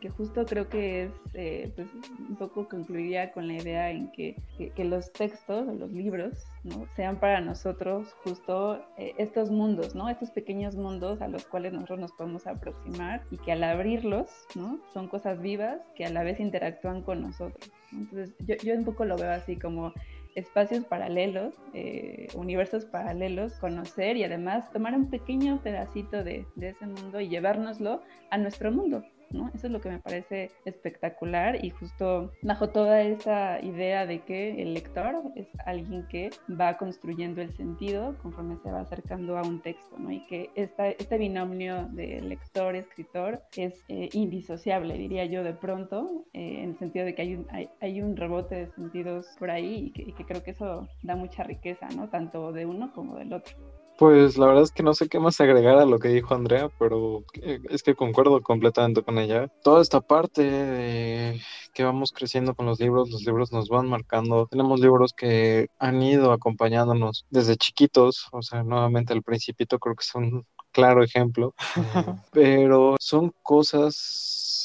que 0.00 0.08
justo 0.08 0.46
creo 0.46 0.70
que 0.70 1.04
es, 1.04 1.12
eh, 1.34 1.70
pues 1.76 1.88
un 2.26 2.36
poco 2.36 2.66
concluiría 2.66 3.32
con 3.32 3.46
la 3.46 3.54
idea 3.54 3.90
en 3.90 4.10
que, 4.12 4.36
que, 4.74 4.84
los 4.84 5.12
textos, 5.12 5.66
los 5.66 5.92
libros, 5.92 6.46
¿no? 6.64 6.86
sean 6.96 7.20
para 7.20 7.42
nosotros 7.42 8.14
justo 8.24 8.82
eh, 8.96 9.14
estos 9.18 9.50
mundos, 9.50 9.94
¿no? 9.94 10.08
Estos 10.08 10.30
pequeños 10.30 10.74
mundos 10.74 11.20
a 11.20 11.28
los 11.28 11.44
cuales 11.44 11.74
nosotros 11.74 11.98
nos 11.98 12.12
podemos 12.12 12.46
aproximar 12.46 13.22
y 13.30 13.36
que 13.36 13.52
al 13.52 13.62
abrirlos, 13.62 14.30
¿no? 14.54 14.80
Son 14.94 15.06
cosas 15.06 15.40
vivas 15.42 15.80
que 15.94 16.06
a 16.06 16.10
la 16.10 16.22
vez 16.22 16.40
interactúan 16.40 17.02
con 17.02 17.20
nosotros. 17.20 17.70
Entonces, 17.92 18.34
yo, 18.46 18.54
yo 18.64 18.74
un 18.74 18.84
poco 18.84 19.04
lo 19.04 19.16
veo 19.16 19.32
así 19.32 19.56
como 19.56 19.92
espacios 20.36 20.84
paralelos, 20.84 21.54
eh, 21.72 22.28
universos 22.34 22.84
paralelos, 22.84 23.54
conocer 23.54 24.16
y 24.16 24.24
además 24.24 24.70
tomar 24.70 24.94
un 24.94 25.10
pequeño 25.10 25.60
pedacito 25.62 26.22
de, 26.22 26.46
ese 26.60 26.86
mundo 26.86 27.20
y 27.20 27.28
llevárnoslo 27.28 28.02
a 28.30 28.38
nuestro 28.38 28.70
mundo, 28.70 29.02
¿no? 29.30 29.50
Eso 29.54 29.66
es 29.66 29.72
lo 29.72 29.80
que 29.80 29.88
me 29.88 29.98
parece 29.98 30.50
espectacular 30.64 31.64
y 31.64 31.70
justo 31.70 32.32
bajo 32.42 32.68
toda 32.68 33.02
esa 33.02 33.60
idea 33.62 34.06
de 34.06 34.20
que 34.20 34.62
el 34.62 34.74
lector 34.74 35.22
es 35.34 35.48
alguien 35.64 36.06
que 36.08 36.30
va 36.48 36.76
construyendo 36.76 37.42
el 37.42 37.52
sentido 37.56 38.16
conforme 38.22 38.56
se 38.62 38.70
va 38.70 38.80
acercando 38.80 39.38
a 39.38 39.42
un 39.42 39.60
texto, 39.60 39.98
¿no? 39.98 40.10
Y 40.10 40.26
que 40.26 40.50
esta, 40.54 40.88
este 40.88 41.18
binomio 41.18 41.88
de 41.92 42.20
lector-escritor 42.22 43.42
es 43.56 43.84
eh, 43.88 44.08
indisociable, 44.12 44.96
diría 44.98 45.24
yo, 45.26 45.42
de 45.42 45.54
pronto, 45.54 46.24
eh, 46.32 46.62
en 46.62 46.70
el 46.70 46.78
sentido 46.78 47.04
de 47.04 47.14
que 47.14 47.22
hay 47.22 47.34
un, 47.34 47.46
hay, 47.80 48.02
un 48.02 48.16
rebote 48.16 48.54
de 48.54 48.66
sentidos 48.72 49.26
por 49.38 49.50
ahí 49.50 49.92
y 49.94 50.12
que, 50.12 50.24
creo 50.24 50.42
que 50.42 50.52
eso 50.52 50.88
da 51.02 51.16
mucha 51.16 51.42
riqueza, 51.42 51.88
¿no? 51.96 52.08
Tanto 52.08 52.52
de 52.52 52.66
uno 52.66 52.92
como 52.92 53.16
del 53.16 53.32
otro. 53.32 53.56
Pues 53.98 54.36
la 54.36 54.46
verdad 54.46 54.62
es 54.64 54.72
que 54.72 54.82
no 54.82 54.92
sé 54.92 55.08
qué 55.08 55.18
más 55.18 55.40
agregar 55.40 55.78
a 55.78 55.86
lo 55.86 55.98
que 55.98 56.08
dijo 56.08 56.34
Andrea, 56.34 56.70
pero 56.78 57.24
es 57.42 57.82
que 57.82 57.94
concuerdo 57.94 58.42
completamente 58.42 59.02
con 59.02 59.18
ella. 59.18 59.48
Toda 59.62 59.80
esta 59.80 60.00
parte 60.00 60.42
de 60.42 61.40
que 61.72 61.84
vamos 61.84 62.12
creciendo 62.12 62.54
con 62.54 62.66
los 62.66 62.78
libros, 62.78 63.10
los 63.10 63.24
libros 63.24 63.52
nos 63.52 63.68
van 63.68 63.88
marcando. 63.88 64.46
Tenemos 64.50 64.80
libros 64.80 65.12
que 65.12 65.68
han 65.78 66.02
ido 66.02 66.32
acompañándonos 66.32 67.26
desde 67.30 67.56
chiquitos, 67.56 68.28
o 68.32 68.42
sea, 68.42 68.62
nuevamente 68.62 69.14
el 69.14 69.22
principito 69.22 69.78
creo 69.78 69.94
que 69.94 70.02
es 70.02 70.14
un 70.14 70.44
claro 70.72 71.02
ejemplo, 71.02 71.54
pero 72.32 72.96
son 73.00 73.32
cosas 73.42 74.55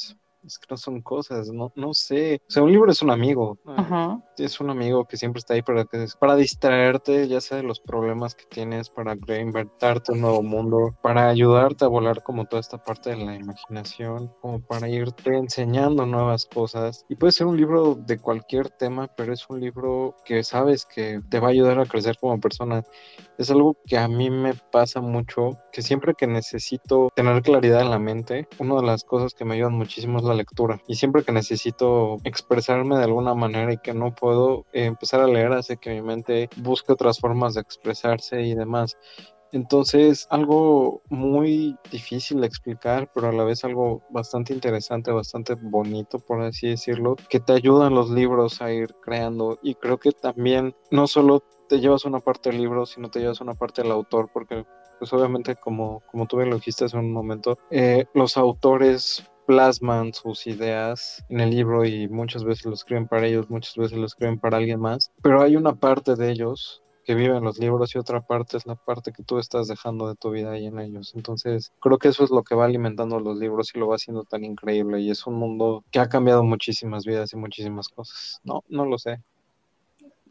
es 0.46 0.58
que 0.58 0.68
no 0.70 0.78
son 0.78 1.02
cosas, 1.02 1.50
no, 1.50 1.72
no 1.76 1.94
sé. 1.94 2.42
O 2.48 2.52
sea, 2.52 2.64
un 2.64 2.72
libro 2.72 2.92
es 2.92 3.02
un 3.02 3.12
amigo. 3.12 3.60
Es 4.38 4.60
un 4.60 4.70
amigo 4.70 5.06
que 5.06 5.18
siempre 5.18 5.39
está 5.39 5.54
ahí 5.54 5.62
para, 5.62 5.86
para 6.20 6.36
distraerte, 6.36 7.28
ya 7.28 7.42
sea 7.42 7.58
de 7.58 7.64
los 7.64 7.80
problemas 7.80 8.34
que 8.34 8.46
tienes, 8.46 8.89
para 8.89 9.16
reinvertarte 9.16 10.14
un 10.14 10.22
nuevo 10.22 10.42
mundo, 10.42 10.96
para 11.04 11.30
ayudarte 11.30 11.86
a 11.86 11.89
volar 11.89 12.24
como 12.24 12.46
toda 12.46 12.60
esta 12.60 12.84
parte 12.84 13.12
de 13.12 13.18
la 13.18 13.36
imaginación, 13.36 14.32
como 14.42 14.60
para 14.62 14.89
irte 14.89 15.38
enseñando 15.38 16.06
nuevas 16.06 16.46
cosas. 16.46 17.06
Y 17.08 17.16
puede 17.16 17.34
ser 17.34 17.48
un 17.48 17.58
libro 17.58 17.96
de 17.96 18.18
cualquier 18.18 18.70
tema, 18.70 19.08
pero 19.16 19.34
es 19.34 19.48
un 19.50 19.60
libro 19.60 20.16
que 20.26 20.44
sabes 20.44 20.86
que 20.86 21.22
te 21.30 21.39
va 21.39 21.48
a 21.48 21.52
ayudar 21.52 21.80
a 21.80 21.86
crecer 21.86 22.18
como 22.20 22.39
persona. 22.39 22.84
Es 23.38 23.52
algo 23.52 23.76
que 23.86 23.98
a 23.98 24.08
mí 24.08 24.30
me 24.30 24.54
pasa 24.72 25.02
mucho, 25.02 25.58
que 25.72 25.82
siempre 25.82 26.14
que 26.16 26.28
necesito 26.28 27.10
tener 27.16 27.42
claridad 27.42 27.82
en 27.82 27.92
la 27.92 28.00
mente, 28.00 28.48
una 28.60 28.76
de 28.76 28.84
las 28.84 29.04
cosas 29.04 29.34
que 29.34 29.46
me 29.46 29.56
ayudan 29.56 29.74
muchísimo 29.74 30.18
es 30.18 30.24
la 30.24 30.31
lectura. 30.34 30.82
Y 30.88 30.96
siempre 30.96 31.24
que 31.24 31.32
necesito 31.32 32.18
expresarme 32.24 32.98
de 32.98 33.04
alguna 33.04 33.34
manera 33.34 33.74
y 33.74 33.78
que 33.78 33.94
no 33.94 34.14
puedo, 34.14 34.66
eh, 34.74 34.86
empezar 34.86 35.22
a 35.22 35.28
leer 35.28 35.52
hace 35.54 35.78
que 35.78 35.92
mi 35.92 36.02
mente 36.02 36.50
busque 36.58 36.94
otras 36.94 37.20
formas 37.20 37.54
de 37.54 37.62
expresarse 37.62 38.42
y 38.42 38.56
demás. 38.56 38.98
Entonces, 39.54 40.28
algo 40.30 41.02
muy 41.10 41.78
difícil 41.92 42.40
de 42.40 42.48
explicar, 42.48 43.12
pero 43.14 43.30
a 43.30 43.34
la 43.34 43.44
vez 43.44 43.66
algo 43.66 44.02
bastante 44.10 44.54
interesante, 44.54 45.12
bastante 45.12 45.56
bonito, 45.56 46.20
por 46.20 46.42
así 46.42 46.70
decirlo, 46.70 47.18
que 47.30 47.42
te 47.42 47.54
ayudan 47.54 47.94
los 47.94 48.10
libros 48.10 48.62
a 48.62 48.72
ir 48.72 48.96
creando. 49.02 49.60
Y 49.62 49.76
creo 49.76 49.98
que 50.00 50.12
también 50.12 50.74
no 50.90 51.06
solo 51.06 51.44
te 51.68 51.82
llevas 51.82 52.06
una 52.06 52.20
parte 52.20 52.50
del 52.50 52.62
libro, 52.62 52.86
sino 52.86 53.10
te 53.10 53.20
llevas 53.20 53.42
una 53.42 53.54
parte 53.54 53.82
del 53.82 53.92
autor, 53.92 54.30
porque 54.34 54.66
pues 55.00 55.12
obviamente 55.14 55.56
como, 55.56 56.02
como 56.12 56.28
tú 56.28 56.38
bien 56.38 56.52
lo 56.52 56.58
dijiste 56.58 56.86
hace 56.86 56.96
un 56.96 57.12
momento, 57.12 57.58
eh, 57.72 58.06
los 58.14 58.38
autores 58.38 59.26
plasman 59.46 60.14
sus 60.14 60.48
ideas 60.48 61.24
en 61.30 61.39
el 61.39 61.52
libro 61.52 61.86
y 61.86 62.08
muchas 62.08 62.44
veces 62.44 62.66
lo 62.66 62.74
escriben 62.74 63.08
para 63.08 63.28
ellos, 63.28 63.50
muchas 63.50 63.76
veces 63.76 63.98
lo 63.98 64.06
escriben 64.06 64.39
para 64.39 64.58
alguien 64.58 64.80
más, 64.80 65.12
pero 65.22 65.42
hay 65.42 65.56
una 65.56 65.76
parte 65.76 66.16
de 66.16 66.32
ellos 66.32 66.82
que 67.04 67.16
vive 67.16 67.36
en 67.36 67.44
los 67.44 67.58
libros 67.58 67.96
y 67.96 67.98
otra 67.98 68.22
parte 68.22 68.58
es 68.58 68.66
la 68.66 68.76
parte 68.76 69.12
que 69.12 69.24
tú 69.24 69.39
estás 69.39 69.68
dejando 69.68 70.08
de 70.08 70.16
tu 70.16 70.30
vida 70.30 70.52
ahí 70.52 70.68
en 70.68 70.80
ellos. 70.80 71.14
Entonces, 71.16 71.72
creo 71.80 71.98
que 71.98 72.10
eso 72.10 72.24
es 72.24 72.30
lo 72.30 72.44
que 72.44 72.56
va 72.56 72.66
alimentando 72.66 73.20
los 73.20 73.38
libros 73.38 73.72
y 73.74 73.80
lo 73.80 73.88
va 73.88 73.96
haciendo 73.96 74.24
tan 74.24 74.44
increíble 74.44 75.00
y 75.02 75.10
es 75.10 75.26
un 75.26 75.36
mundo 75.36 75.84
que 75.92 76.00
ha 76.00 76.10
cambiado 76.10 76.44
muchísimas 76.44 77.06
vidas 77.06 77.34
y 77.34 77.38
muchísimas 77.38 77.88
cosas. 77.89 78.39
No, 78.44 78.64
no 78.70 78.86
lo 78.86 78.98
sé. 78.98 79.20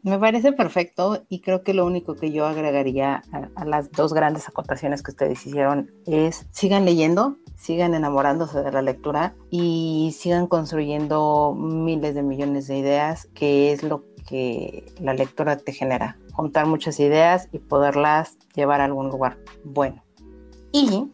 Me 0.03 0.17
parece 0.17 0.51
perfecto 0.51 1.23
y 1.29 1.41
creo 1.41 1.61
que 1.61 1.75
lo 1.75 1.85
único 1.85 2.15
que 2.15 2.31
yo 2.31 2.47
agregaría 2.47 3.21
a, 3.55 3.65
las 3.65 3.91
dos 3.91 4.13
grandes 4.13 4.49
acotaciones 4.49 5.03
que 5.03 5.11
ustedes 5.11 5.45
hicieron 5.45 5.91
es 6.07 6.47
sigan 6.49 6.85
leyendo, 6.85 7.37
sigan 7.61 7.93
enamorándose 7.93 8.63
de 8.63 8.71
la 8.71 8.81
lectura 8.81 9.35
y 9.51 10.15
sigan 10.17 10.47
construyendo 10.47 11.55
miles 11.55 12.15
de 12.15 12.23
millones 12.23 12.65
de 12.65 12.79
ideas, 12.79 13.27
que 13.35 13.71
es 13.71 13.83
lo 13.83 14.03
que 14.27 14.91
la 14.99 15.13
lectura 15.13 15.57
te 15.57 15.71
genera. 15.71 16.17
Juntar 16.33 16.65
muchas 16.65 16.99
ideas 16.99 17.49
y 17.51 17.59
poderlas 17.59 18.39
llevar 18.55 18.81
a 18.81 18.85
algún 18.85 19.09
lugar 19.09 19.37
bueno. 19.63 20.03
Y 20.71 21.11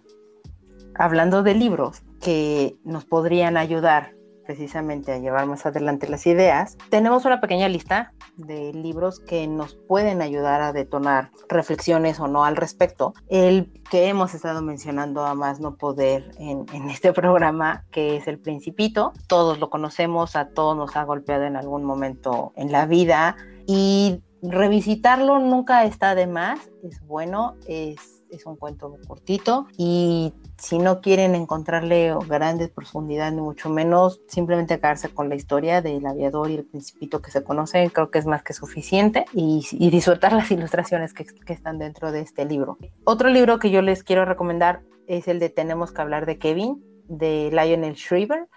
hablando 0.95 1.43
de 1.43 1.53
libros 1.53 2.03
que 2.21 2.77
nos 2.85 3.03
podrían 3.03 3.57
ayudar 3.57 4.13
precisamente 4.47 5.11
a 5.11 5.19
llevar 5.19 5.45
más 5.45 5.65
adelante 5.65 6.07
las 6.07 6.25
ideas, 6.25 6.77
tenemos 6.89 7.25
una 7.25 7.41
pequeña 7.41 7.67
lista 7.67 8.13
de 8.37 8.73
libros 8.73 9.19
que 9.19 9.45
nos 9.47 9.75
pueden 9.75 10.21
ayudar 10.21 10.61
a 10.61 10.73
detonar 10.73 11.31
reflexiones 11.49 12.19
o 12.19 12.27
no 12.27 12.45
al 12.45 12.55
respecto. 12.55 13.13
El 13.27 13.71
que 13.91 14.07
hemos 14.07 14.33
estado 14.33 14.61
mencionando 14.61 15.25
a 15.25 15.35
más 15.35 15.59
no 15.59 15.75
poder 15.75 16.31
en, 16.39 16.65
en 16.73 16.89
este 16.89 17.13
programa, 17.21 17.85
que 17.91 18.15
es 18.15 18.27
El 18.27 18.39
Principito. 18.39 19.13
Todos 19.27 19.59
lo 19.59 19.69
conocemos, 19.69 20.35
a 20.35 20.49
todos 20.49 20.75
nos 20.75 20.95
ha 20.95 21.03
golpeado 21.03 21.43
en 21.43 21.57
algún 21.57 21.83
momento 21.83 22.53
en 22.55 22.71
la 22.71 22.85
vida 22.85 23.35
y 23.67 24.23
revisitarlo 24.41 25.39
nunca 25.39 25.83
está 25.83 26.15
de 26.15 26.27
más, 26.27 26.71
es 26.83 27.01
bueno, 27.05 27.55
es 27.67 28.16
es 28.31 28.45
un 28.45 28.55
cuento 28.55 28.97
cortito 29.07 29.67
y 29.77 30.33
si 30.57 30.79
no 30.79 31.01
quieren 31.01 31.35
encontrarle 31.35 32.15
grandes 32.27 32.69
profundidades 32.69 33.33
ni 33.33 33.41
mucho 33.41 33.69
menos, 33.69 34.21
simplemente 34.27 34.79
quedarse 34.79 35.09
con 35.09 35.29
la 35.29 35.35
historia 35.35 35.81
del 35.81 36.05
aviador 36.05 36.49
y 36.49 36.55
el 36.55 36.65
principito 36.65 37.21
que 37.21 37.31
se 37.31 37.43
conocen, 37.43 37.89
creo 37.89 38.11
que 38.11 38.19
es 38.19 38.25
más 38.25 38.43
que 38.43 38.53
suficiente 38.53 39.25
y, 39.33 39.65
disfrutar 39.89 40.33
las 40.33 40.51
ilustraciones 40.51 41.13
que, 41.13 41.25
que, 41.25 41.53
están 41.53 41.79
dentro 41.79 42.11
de 42.11 42.21
este 42.21 42.45
libro. 42.45 42.77
Otro 43.03 43.29
libro 43.29 43.59
que 43.59 43.71
yo 43.71 43.81
les 43.81 44.03
quiero 44.03 44.25
recomendar 44.25 44.81
es 45.07 45.27
el 45.27 45.39
de 45.39 45.49
Tenemos 45.49 45.91
que 45.91 46.01
hablar 46.01 46.25
de 46.25 46.37
Kevin, 46.37 46.83
de 47.07 47.49
Lionel 47.51 47.95
Shriver. 47.95 48.47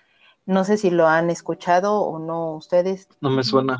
No 0.46 0.64
sé 0.64 0.76
si 0.76 0.90
lo 0.90 1.06
han 1.06 1.30
escuchado 1.30 2.00
o 2.00 2.18
no 2.18 2.56
ustedes. 2.56 3.08
No 3.20 3.30
me 3.30 3.44
suena. 3.44 3.78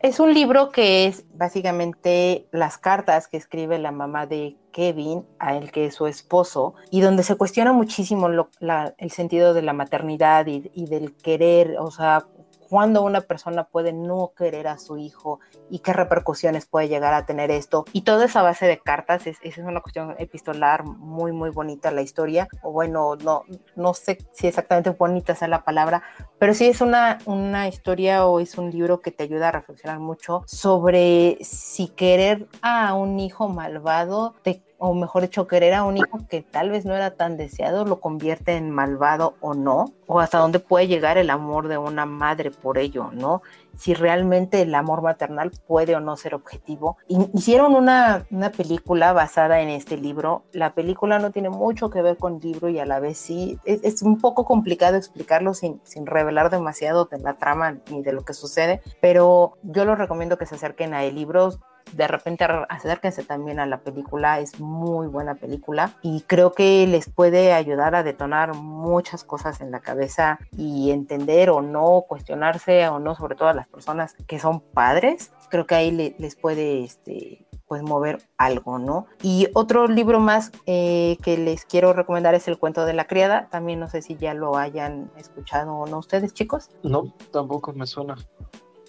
Es 0.00 0.20
un 0.20 0.32
libro 0.32 0.70
que 0.70 1.06
es 1.06 1.24
básicamente 1.34 2.46
las 2.52 2.78
cartas 2.78 3.26
que 3.26 3.36
escribe 3.36 3.78
la 3.80 3.90
mamá 3.90 4.26
de 4.26 4.56
Kevin 4.70 5.24
a 5.40 5.56
el 5.56 5.72
que 5.72 5.86
es 5.86 5.94
su 5.94 6.06
esposo 6.06 6.74
y 6.90 7.00
donde 7.00 7.24
se 7.24 7.34
cuestiona 7.34 7.72
muchísimo 7.72 8.28
el 8.28 9.10
sentido 9.10 9.54
de 9.54 9.62
la 9.62 9.72
maternidad 9.72 10.46
y, 10.46 10.70
y, 10.72 10.86
del 10.86 11.16
querer, 11.16 11.78
o 11.80 11.90
sea, 11.90 12.26
cuándo 12.68 13.02
una 13.02 13.22
persona 13.22 13.64
puede 13.64 13.92
no 13.92 14.32
querer 14.36 14.68
a 14.68 14.78
su 14.78 14.98
hijo 14.98 15.40
y 15.70 15.80
qué 15.80 15.92
repercusiones 15.92 16.66
puede 16.66 16.88
llegar 16.88 17.14
a 17.14 17.26
tener 17.26 17.50
esto. 17.50 17.84
Y 17.92 18.02
toda 18.02 18.26
esa 18.26 18.42
base 18.42 18.66
de 18.66 18.78
cartas 18.78 19.26
es, 19.26 19.38
es 19.42 19.58
una 19.58 19.80
cuestión 19.80 20.14
epistolar 20.18 20.84
muy, 20.84 21.32
muy 21.32 21.50
bonita 21.50 21.90
la 21.90 22.02
historia. 22.02 22.48
O 22.62 22.72
bueno, 22.72 23.16
no, 23.16 23.44
no 23.76 23.94
sé 23.94 24.18
si 24.32 24.46
exactamente 24.46 24.90
bonita 24.90 25.34
sea 25.34 25.48
la 25.48 25.64
palabra, 25.64 26.02
pero 26.38 26.54
sí 26.54 26.66
es 26.66 26.80
una, 26.80 27.18
una 27.24 27.68
historia 27.68 28.26
o 28.26 28.40
es 28.40 28.58
un 28.58 28.70
libro 28.70 29.00
que 29.00 29.10
te 29.10 29.24
ayuda 29.24 29.48
a 29.48 29.52
reflexionar 29.52 29.98
mucho 29.98 30.42
sobre 30.46 31.38
si 31.40 31.88
querer 31.88 32.48
a 32.62 32.94
un 32.94 33.18
hijo 33.20 33.48
malvado 33.48 34.34
te 34.42 34.67
o 34.78 34.94
mejor 34.94 35.22
dicho, 35.22 35.48
querer 35.48 35.74
a 35.74 35.84
un 35.84 35.96
hijo 35.96 36.20
que 36.30 36.42
tal 36.42 36.70
vez 36.70 36.84
no 36.84 36.94
era 36.94 37.10
tan 37.10 37.36
deseado, 37.36 37.84
lo 37.84 38.00
convierte 38.00 38.56
en 38.56 38.70
malvado 38.70 39.34
o 39.40 39.54
no, 39.54 39.92
o 40.06 40.20
hasta 40.20 40.38
dónde 40.38 40.60
puede 40.60 40.86
llegar 40.86 41.18
el 41.18 41.30
amor 41.30 41.66
de 41.66 41.78
una 41.78 42.06
madre 42.06 42.52
por 42.52 42.78
ello, 42.78 43.10
¿no? 43.12 43.42
Si 43.76 43.92
realmente 43.92 44.62
el 44.62 44.74
amor 44.74 45.02
maternal 45.02 45.50
puede 45.66 45.94
o 45.96 46.00
no 46.00 46.16
ser 46.16 46.34
objetivo. 46.34 46.96
Hicieron 47.08 47.74
una, 47.74 48.26
una 48.30 48.50
película 48.50 49.12
basada 49.12 49.60
en 49.60 49.68
este 49.68 49.96
libro. 49.96 50.42
La 50.52 50.74
película 50.74 51.18
no 51.18 51.30
tiene 51.30 51.48
mucho 51.48 51.90
que 51.90 52.02
ver 52.02 52.16
con 52.16 52.36
el 52.36 52.40
libro 52.40 52.68
y 52.68 52.78
a 52.78 52.86
la 52.86 52.98
vez 52.98 53.18
sí. 53.18 53.58
Es, 53.64 53.84
es 53.84 54.02
un 54.02 54.18
poco 54.18 54.44
complicado 54.44 54.96
explicarlo 54.96 55.54
sin, 55.54 55.80
sin 55.84 56.06
revelar 56.06 56.50
demasiado 56.50 57.04
de 57.04 57.18
la 57.18 57.34
trama 57.34 57.78
ni 57.90 58.02
de 58.02 58.12
lo 58.12 58.24
que 58.24 58.34
sucede, 58.34 58.80
pero 59.00 59.58
yo 59.62 59.84
los 59.84 59.98
recomiendo 59.98 60.38
que 60.38 60.46
se 60.46 60.56
acerquen 60.56 60.94
a 60.94 61.04
el 61.04 61.14
libro 61.14 61.50
de 61.92 62.08
repente 62.08 62.46
acérquense 62.68 63.24
también 63.24 63.60
a 63.60 63.66
la 63.66 63.78
película, 63.78 64.40
es 64.40 64.60
muy 64.60 65.06
buena 65.06 65.34
película 65.34 65.92
y 66.02 66.22
creo 66.22 66.52
que 66.52 66.86
les 66.86 67.08
puede 67.08 67.52
ayudar 67.52 67.94
a 67.94 68.02
detonar 68.02 68.54
muchas 68.54 69.24
cosas 69.24 69.60
en 69.60 69.70
la 69.70 69.80
cabeza 69.80 70.38
y 70.56 70.90
entender 70.90 71.50
o 71.50 71.60
no, 71.62 72.04
cuestionarse 72.08 72.88
o 72.88 72.98
no, 72.98 73.14
sobre 73.14 73.36
todo 73.36 73.48
a 73.48 73.54
las 73.54 73.68
personas 73.68 74.14
que 74.26 74.38
son 74.38 74.60
padres, 74.60 75.32
creo 75.48 75.66
que 75.66 75.74
ahí 75.74 76.14
les 76.18 76.36
puede 76.36 76.84
este, 76.84 77.46
pues 77.68 77.82
mover 77.82 78.22
algo, 78.38 78.78
¿no? 78.78 79.06
Y 79.22 79.48
otro 79.52 79.86
libro 79.86 80.20
más 80.20 80.50
eh, 80.66 81.18
que 81.22 81.36
les 81.36 81.64
quiero 81.66 81.92
recomendar 81.92 82.34
es 82.34 82.48
El 82.48 82.58
cuento 82.58 82.84
de 82.86 82.94
la 82.94 83.06
criada, 83.06 83.48
también 83.50 83.78
no 83.78 83.88
sé 83.88 84.02
si 84.02 84.16
ya 84.16 84.34
lo 84.34 84.56
hayan 84.56 85.10
escuchado 85.16 85.74
o 85.74 85.86
no 85.86 85.98
ustedes 85.98 86.32
chicos. 86.32 86.70
No, 86.82 87.14
tampoco 87.30 87.72
me 87.74 87.86
suena. 87.86 88.16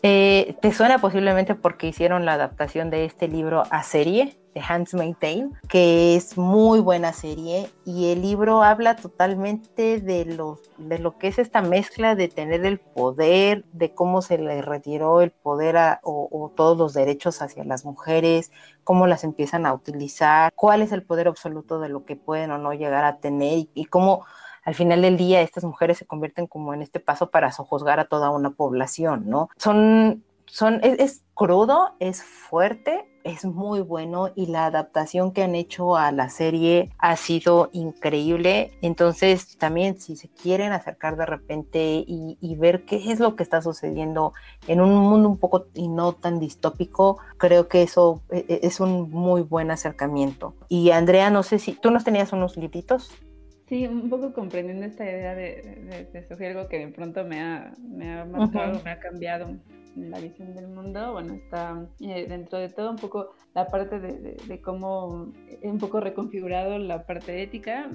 Eh, 0.01 0.55
¿Te 0.61 0.71
suena 0.71 0.99
posiblemente 0.99 1.55
porque 1.55 1.87
hicieron 1.87 2.25
la 2.25 2.33
adaptación 2.33 2.89
de 2.89 3.05
este 3.05 3.27
libro 3.27 3.63
a 3.69 3.83
serie? 3.83 4.39
de 4.53 4.61
Handmaid's 4.61 5.19
Tale, 5.19 5.49
que 5.67 6.15
es 6.15 6.37
muy 6.37 6.79
buena 6.79 7.13
serie 7.13 7.69
y 7.85 8.11
el 8.11 8.21
libro 8.21 8.63
habla 8.63 8.95
totalmente 8.95 9.99
de 9.99 10.25
lo, 10.25 10.59
de 10.77 10.99
lo 10.99 11.17
que 11.17 11.27
es 11.27 11.39
esta 11.39 11.61
mezcla 11.61 12.15
de 12.15 12.27
tener 12.27 12.65
el 12.65 12.79
poder, 12.79 13.65
de 13.73 13.93
cómo 13.93 14.21
se 14.21 14.37
le 14.37 14.61
retiró 14.61 15.21
el 15.21 15.31
poder 15.31 15.99
o, 16.03 16.51
todos 16.55 16.77
los 16.77 16.93
derechos 16.93 17.41
hacia 17.41 17.63
las 17.63 17.85
mujeres, 17.85 18.51
cómo 18.83 19.07
las 19.07 19.23
empiezan 19.23 19.65
a 19.65 19.73
utilizar, 19.73 20.51
cuál 20.55 20.81
es 20.81 20.91
el 20.91 21.03
poder 21.03 21.27
absoluto 21.27 21.79
de 21.79 21.89
lo 21.89 22.05
que 22.05 22.15
pueden 22.15 22.51
o 22.51 22.57
no 22.57 22.73
llegar 22.73 23.05
a 23.05 23.17
tener 23.17 23.67
y, 23.73 23.85
cómo 23.85 24.25
al 24.63 24.75
final 24.75 25.01
del 25.01 25.17
día 25.17 25.41
estas 25.41 25.63
mujeres 25.63 25.97
se 25.97 26.05
convierten 26.05 26.47
como 26.47 26.73
en 26.73 26.81
este 26.81 26.99
paso 26.99 27.29
para 27.29 27.51
sojuzgar 27.51 27.99
a 27.99 28.05
toda 28.05 28.29
una 28.29 28.51
población, 28.51 29.23
¿no? 29.27 29.49
Son, 29.57 30.23
son, 30.45 30.79
es 30.83 31.23
crudo, 31.33 31.95
es 31.99 32.23
fuerte, 32.23 33.05
es 33.23 33.45
muy 33.45 33.81
bueno 33.81 34.29
y 34.35 34.47
la 34.47 34.65
adaptación 34.65 35.31
que 35.31 35.43
han 35.43 35.55
hecho 35.55 35.95
a 35.95 36.11
la 36.11 36.29
serie 36.29 36.89
ha 36.97 37.15
sido 37.15 37.69
increíble. 37.73 38.71
Entonces, 38.81 39.57
también 39.57 39.99
si 39.99 40.15
se 40.15 40.29
quieren 40.29 40.71
acercar 40.71 41.17
de 41.17 41.25
repente 41.25 42.03
y, 42.07 42.37
ver 42.59 42.83
qué 42.83 43.11
es 43.11 43.21
lo 43.21 43.37
que 43.37 43.43
está 43.43 43.61
sucediendo 43.61 44.33
en 44.67 44.81
un 44.81 44.93
mundo 44.97 45.29
un 45.29 45.37
poco 45.37 45.67
y 45.73 45.87
no 45.87 46.11
tan 46.11 46.39
distópico, 46.39 47.19
creo 47.37 47.69
que 47.69 47.83
eso 47.83 48.21
e, 48.29 48.45
e, 48.49 48.59
es 48.63 48.81
un 48.81 49.09
muy 49.09 49.41
buen 49.41 49.71
acercamiento. 49.71 50.55
Y 50.67 50.91
Andrea, 50.91 51.29
no 51.29 51.43
sé 51.43 51.59
si 51.59 51.73
tú 51.73 51.89
nos 51.89 52.03
tenías 52.03 52.33
unos 52.33 52.57
libritos. 52.57 53.11
Sí, 53.69 53.85
un 53.85 54.09
poco 54.09 54.33
comprendiendo 54.33 54.83
esta 54.83 55.05
idea 55.05 55.35
de, 55.35 56.07
de, 56.11 56.47
algo 56.47 56.67
que 56.67 56.79
de 56.79 56.87
pronto 56.87 57.23
me 57.23 57.39
ha, 57.39 57.71
me 57.79 58.11
ha 58.11 58.25
marcado, 58.25 58.81
me 58.83 58.89
ha 58.89 58.99
cambiado 58.99 59.55
la 59.95 60.19
visión 60.19 60.53
del 60.55 60.67
mundo, 60.67 61.13
bueno, 61.13 61.33
está 61.33 61.87
eh, 61.99 62.25
dentro 62.27 62.59
de 62.59 62.69
todo 62.69 62.91
un 62.91 62.97
poco 62.97 63.31
la 63.55 63.67
parte 63.67 63.99
de, 63.99 64.37
de, 64.47 64.61
cómo 64.61 65.31
he 65.61 65.69
un 65.69 65.79
poco 65.79 65.99
reconfigurado 65.99 66.77
la 66.77 67.05
parte 67.05 67.41
ética. 67.41 67.89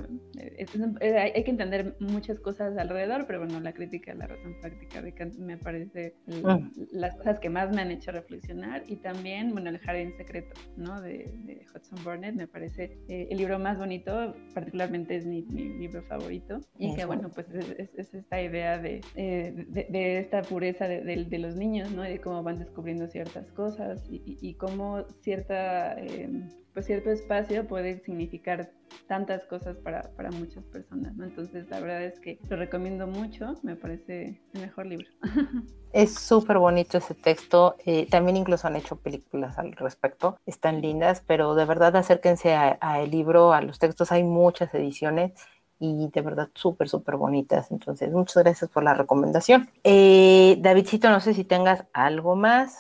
hay 1.01 1.45
que 1.45 1.51
entender 1.51 1.97
muchas 2.01 2.41
cosas 2.41 2.77
alrededor, 2.77 3.27
pero 3.27 3.41
bueno, 3.41 3.61
la 3.61 3.73
crítica 3.73 4.13
a 4.13 4.15
la 4.17 4.27
razón 4.27 4.57
práctica 4.61 5.01
de 5.01 5.13
Kant 5.13 5.37
me 5.37 5.57
parece 5.57 6.15
ah. 6.45 6.61
las 6.93 7.17
cosas 7.17 7.39
que 7.41 7.49
más 7.49 7.75
me 7.75 7.83
han 7.83 7.91
hecho 7.91 8.11
reflexionar 8.11 8.83
y 8.87 8.97
también, 8.97 9.53
bueno, 9.53 9.71
El 9.71 9.79
jardín 9.79 10.13
secreto, 10.17 10.61
¿no? 10.77 11.01
De, 11.01 11.65
Hudson 11.75 12.05
Burnett 12.05 12.35
me 12.35 12.47
parece 12.47 12.99
eh, 13.09 13.29
el 13.31 13.39
libro 13.39 13.59
más 13.59 13.79
bonito, 13.79 14.35
particularmente 14.55 15.17
es 15.17 15.27
mi, 15.27 15.43
libro 15.43 16.03
favorito 16.03 16.61
y 16.79 16.95
que 16.95 17.05
bueno, 17.05 17.31
pues 17.31 17.47
es, 17.51 18.15
esta 18.15 18.41
idea 18.41 18.79
de, 18.79 19.01
eh, 19.15 19.67
de, 19.69 20.19
esta 20.19 20.43
pureza 20.43 20.87
de 20.89 21.39
los 21.39 21.57
niños 21.57 21.84
¿no? 21.93 22.03
de 22.03 22.21
cómo 22.21 22.43
van 22.43 22.59
descubriendo 22.59 23.07
ciertas 23.09 23.51
cosas 23.53 24.03
y, 24.09 24.55
cómo 24.55 25.05
cierta, 25.21 25.99
em, 25.99 26.49
pues 26.73 26.87
cierto 26.87 27.11
espacio 27.11 27.67
puede 27.67 28.01
significar 28.05 28.71
tantas 29.07 29.45
cosas 29.47 29.77
para, 29.79 30.11
muchas 30.33 30.65
personas. 30.65 31.15
Entonces, 31.21 31.69
la 31.69 31.81
verdad 31.81 32.03
es 32.03 32.19
que 32.21 32.39
lo 32.49 32.57
recomiendo 32.57 33.07
mucho, 33.07 33.55
me 33.63 33.77
parece 33.77 34.41
el 34.55 34.61
mejor 34.61 34.87
libro. 34.87 35.09
Es 35.95 36.17
súper 36.17 36.59
bonito 36.59 36.99
ese 36.99 37.15
texto, 37.15 37.77
eh, 37.87 38.09
también 38.11 38.37
incluso 38.37 38.67
han 38.67 38.75
hecho 38.75 38.97
películas 38.97 39.59
al 39.59 39.71
respecto, 39.75 40.37
están 40.45 40.81
lindas, 40.81 41.23
pero 41.25 41.55
de 41.55 41.65
verdad 41.67 41.95
acérquense 41.95 42.53
al 42.53 43.09
libro, 43.13 43.53
a 43.53 43.63
los 43.63 43.79
textos, 43.79 44.11
hay 44.11 44.25
muchas 44.25 44.75
ediciones 44.75 45.35
y 45.79 46.09
de 46.09 46.21
verdad 46.21 46.49
súper, 46.55 46.89
súper 46.89 47.17
bonitas. 47.17 47.71
Entonces, 47.71 48.11
muchas 48.13 48.43
gracias 48.43 48.71
por 48.71 48.83
la 48.83 48.95
recomendación. 48.95 49.71
Eh, 49.83 50.57
Davidcito, 50.61 51.11
no 51.11 51.21
sé 51.21 51.35
si 51.35 51.45
tengas 51.45 51.85
algo 51.93 52.37
más. 52.37 52.79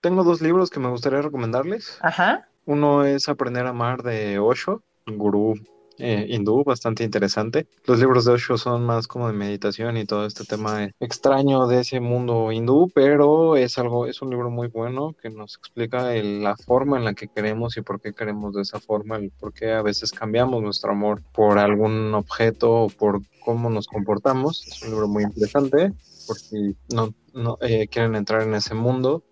Tengo 0.00 0.24
dos 0.24 0.40
libros 0.40 0.70
que 0.70 0.80
me 0.80 0.88
gustaría 0.88 1.22
recomendarles. 1.22 1.98
Ajá. 2.00 2.48
Uno 2.66 3.04
es 3.04 3.28
Aprender 3.28 3.66
a 3.66 3.70
amar 3.70 4.02
de 4.02 4.38
Osho, 4.38 4.82
un 5.06 5.18
gurú 5.18 5.54
eh, 5.98 6.26
hindú 6.28 6.64
bastante 6.64 7.04
interesante. 7.04 7.66
Los 7.84 8.00
libros 8.00 8.24
de 8.24 8.32
Osho 8.32 8.56
son 8.58 8.84
más 8.84 9.06
como 9.06 9.26
de 9.26 9.32
meditación 9.32 9.96
y 9.96 10.04
todo 10.04 10.26
este 10.26 10.44
tema 10.44 10.88
extraño 11.00 11.66
de 11.66 11.80
ese 11.80 12.00
mundo 12.00 12.52
hindú, 12.52 12.90
pero 12.94 13.56
es 13.56 13.78
algo, 13.78 14.06
es 14.06 14.22
un 14.22 14.30
libro 14.30 14.50
muy 14.50 14.68
bueno 14.68 15.14
que 15.20 15.30
nos 15.30 15.56
explica 15.56 16.14
la 16.14 16.56
forma 16.56 16.98
en 16.98 17.04
la 17.04 17.14
que 17.14 17.28
queremos 17.28 17.76
y 17.76 17.82
por 17.82 18.00
qué 18.00 18.12
queremos 18.12 18.54
de 18.54 18.62
esa 18.62 18.80
forma, 18.80 19.16
el 19.16 19.30
por 19.30 19.52
qué 19.52 19.72
a 19.72 19.82
veces 19.82 20.12
cambiamos 20.12 20.62
nuestro 20.62 20.92
amor 20.92 21.22
por 21.32 21.58
algún 21.58 22.14
objeto 22.14 22.82
o 22.82 22.88
por 22.88 23.20
cómo 23.44 23.70
nos 23.70 23.86
comportamos. 23.86 24.66
Es 24.66 24.82
un 24.82 24.90
libro 24.90 25.08
muy 25.08 25.24
interesante 25.24 25.92
porque 26.28 26.74
no, 26.94 27.14
no 27.34 27.58
eh, 27.62 27.88
quieren 27.88 28.14
entrar 28.14 28.42
en 28.42 28.54
ese 28.54 28.74
mundo. 28.74 29.24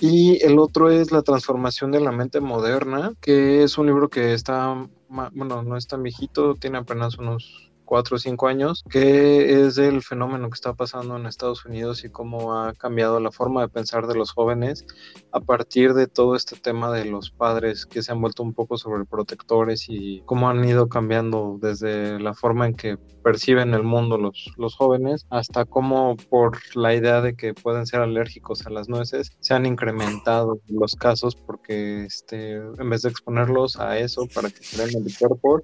Y 0.00 0.42
el 0.44 0.58
otro 0.58 0.90
es 0.90 1.12
La 1.12 1.22
transformación 1.22 1.92
de 1.92 2.00
la 2.00 2.10
mente 2.10 2.40
moderna, 2.40 3.12
que 3.20 3.62
es 3.62 3.78
un 3.78 3.86
libro 3.86 4.08
que 4.08 4.32
está 4.32 4.88
bueno, 5.08 5.62
no 5.62 5.76
es 5.76 5.86
tan 5.86 6.02
viejito, 6.02 6.54
tiene 6.54 6.78
apenas 6.78 7.18
unos 7.18 7.67
cuatro 7.88 8.16
o 8.16 8.18
cinco 8.18 8.48
años, 8.48 8.84
que 8.90 9.66
es 9.66 9.78
el 9.78 10.02
fenómeno 10.02 10.50
que 10.50 10.56
está 10.56 10.74
pasando 10.74 11.16
en 11.16 11.24
Estados 11.24 11.64
Unidos 11.64 12.04
y 12.04 12.10
cómo 12.10 12.54
ha 12.54 12.74
cambiado 12.74 13.18
la 13.18 13.32
forma 13.32 13.62
de 13.62 13.70
pensar 13.70 14.06
de 14.06 14.14
los 14.14 14.30
jóvenes 14.32 14.84
a 15.32 15.40
partir 15.40 15.94
de 15.94 16.06
todo 16.06 16.36
este 16.36 16.56
tema 16.56 16.92
de 16.92 17.06
los 17.06 17.30
padres 17.30 17.86
que 17.86 18.02
se 18.02 18.12
han 18.12 18.20
vuelto 18.20 18.42
un 18.42 18.52
poco 18.52 18.76
sobreprotectores 18.76 19.86
y 19.88 20.20
cómo 20.26 20.50
han 20.50 20.62
ido 20.68 20.90
cambiando 20.90 21.56
desde 21.62 22.20
la 22.20 22.34
forma 22.34 22.66
en 22.66 22.74
que 22.74 22.98
perciben 23.22 23.72
el 23.72 23.84
mundo 23.84 24.18
los, 24.18 24.52
los 24.58 24.76
jóvenes 24.76 25.26
hasta 25.30 25.64
cómo 25.64 26.16
por 26.28 26.58
la 26.74 26.94
idea 26.94 27.22
de 27.22 27.36
que 27.36 27.54
pueden 27.54 27.86
ser 27.86 28.00
alérgicos 28.00 28.66
a 28.66 28.70
las 28.70 28.90
nueces 28.90 29.32
se 29.40 29.54
han 29.54 29.64
incrementado 29.64 30.60
los 30.66 30.94
casos 30.94 31.36
porque 31.36 32.04
este, 32.04 32.56
en 32.56 32.90
vez 32.90 33.00
de 33.00 33.08
exponerlos 33.08 33.80
a 33.80 33.98
eso 33.98 34.26
para 34.34 34.50
que 34.50 34.60
den 34.76 34.90
el 35.06 35.18
cuerpo 35.18 35.62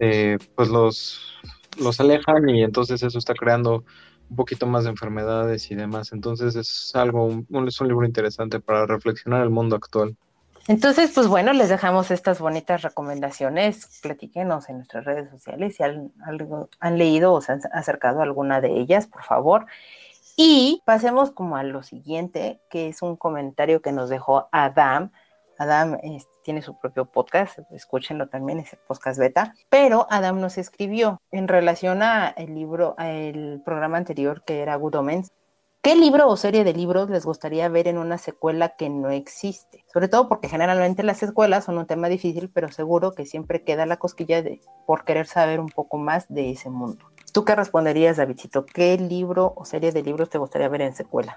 eh, 0.00 0.38
pues 0.54 0.68
los, 0.68 1.20
los 1.78 2.00
alejan 2.00 2.48
y 2.48 2.62
entonces 2.62 3.02
eso 3.02 3.18
está 3.18 3.34
creando 3.34 3.84
un 4.28 4.36
poquito 4.36 4.66
más 4.66 4.84
de 4.84 4.90
enfermedades 4.90 5.70
y 5.70 5.74
demás. 5.74 6.12
Entonces 6.12 6.56
es 6.56 6.94
algo, 6.94 7.26
un, 7.26 7.68
es 7.68 7.80
un 7.80 7.88
libro 7.88 8.06
interesante 8.06 8.60
para 8.60 8.86
reflexionar 8.86 9.42
el 9.42 9.50
mundo 9.50 9.76
actual. 9.76 10.16
Entonces, 10.68 11.12
pues 11.14 11.28
bueno, 11.28 11.52
les 11.52 11.68
dejamos 11.68 12.10
estas 12.10 12.40
bonitas 12.40 12.82
recomendaciones. 12.82 14.00
Platíquenos 14.02 14.68
en 14.68 14.78
nuestras 14.78 15.04
redes 15.04 15.30
sociales 15.30 15.76
si 15.76 15.84
han, 15.84 16.12
han 16.80 16.98
leído 16.98 17.34
o 17.34 17.40
se 17.40 17.52
han 17.52 17.60
acercado 17.72 18.20
a 18.20 18.24
alguna 18.24 18.60
de 18.60 18.80
ellas, 18.80 19.06
por 19.06 19.22
favor. 19.22 19.66
Y 20.36 20.82
pasemos 20.84 21.30
como 21.30 21.56
a 21.56 21.62
lo 21.62 21.84
siguiente, 21.84 22.60
que 22.68 22.88
es 22.88 23.00
un 23.00 23.16
comentario 23.16 23.80
que 23.80 23.92
nos 23.92 24.10
dejó 24.10 24.48
Adam 24.50 25.12
Adam 25.58 25.98
este, 26.02 26.35
tiene 26.46 26.62
su 26.62 26.78
propio 26.78 27.06
podcast, 27.06 27.58
escúchenlo 27.72 28.28
también, 28.28 28.60
ese 28.60 28.78
podcast 28.86 29.18
beta, 29.18 29.52
pero 29.68 30.06
Adam 30.10 30.40
nos 30.40 30.58
escribió 30.58 31.20
en 31.32 31.48
relación 31.48 32.02
a 32.02 32.28
el 32.28 32.54
libro, 32.54 32.94
al 32.98 33.60
programa 33.64 33.98
anterior 33.98 34.44
que 34.44 34.60
era 34.60 34.76
Good 34.76 34.94
Omens, 34.94 35.32
¿Qué 35.82 35.94
libro 35.94 36.28
o 36.28 36.36
serie 36.36 36.64
de 36.64 36.74
libros 36.74 37.08
les 37.10 37.24
gustaría 37.24 37.68
ver 37.68 37.86
en 37.86 37.98
una 37.98 38.18
secuela 38.18 38.70
que 38.70 38.88
no 38.88 39.10
existe? 39.10 39.84
Sobre 39.92 40.08
todo 40.08 40.28
porque 40.28 40.48
generalmente 40.48 41.04
las 41.04 41.18
secuelas 41.18 41.64
son 41.64 41.78
un 41.78 41.86
tema 41.86 42.08
difícil, 42.08 42.50
pero 42.52 42.72
seguro 42.72 43.12
que 43.12 43.24
siempre 43.24 43.62
queda 43.62 43.86
la 43.86 43.96
cosquilla 43.96 44.42
de 44.42 44.60
por 44.84 45.04
querer 45.04 45.28
saber 45.28 45.60
un 45.60 45.68
poco 45.68 45.96
más 45.96 46.26
de 46.28 46.50
ese 46.50 46.70
mundo. 46.70 47.04
¿Tú 47.32 47.44
qué 47.44 47.54
responderías, 47.54 48.16
Davidcito? 48.16 48.66
¿Qué 48.66 48.98
libro 48.98 49.52
o 49.56 49.64
serie 49.64 49.92
de 49.92 50.02
libros 50.02 50.28
te 50.28 50.38
gustaría 50.38 50.68
ver 50.68 50.80
en 50.80 50.96
secuela? 50.96 51.36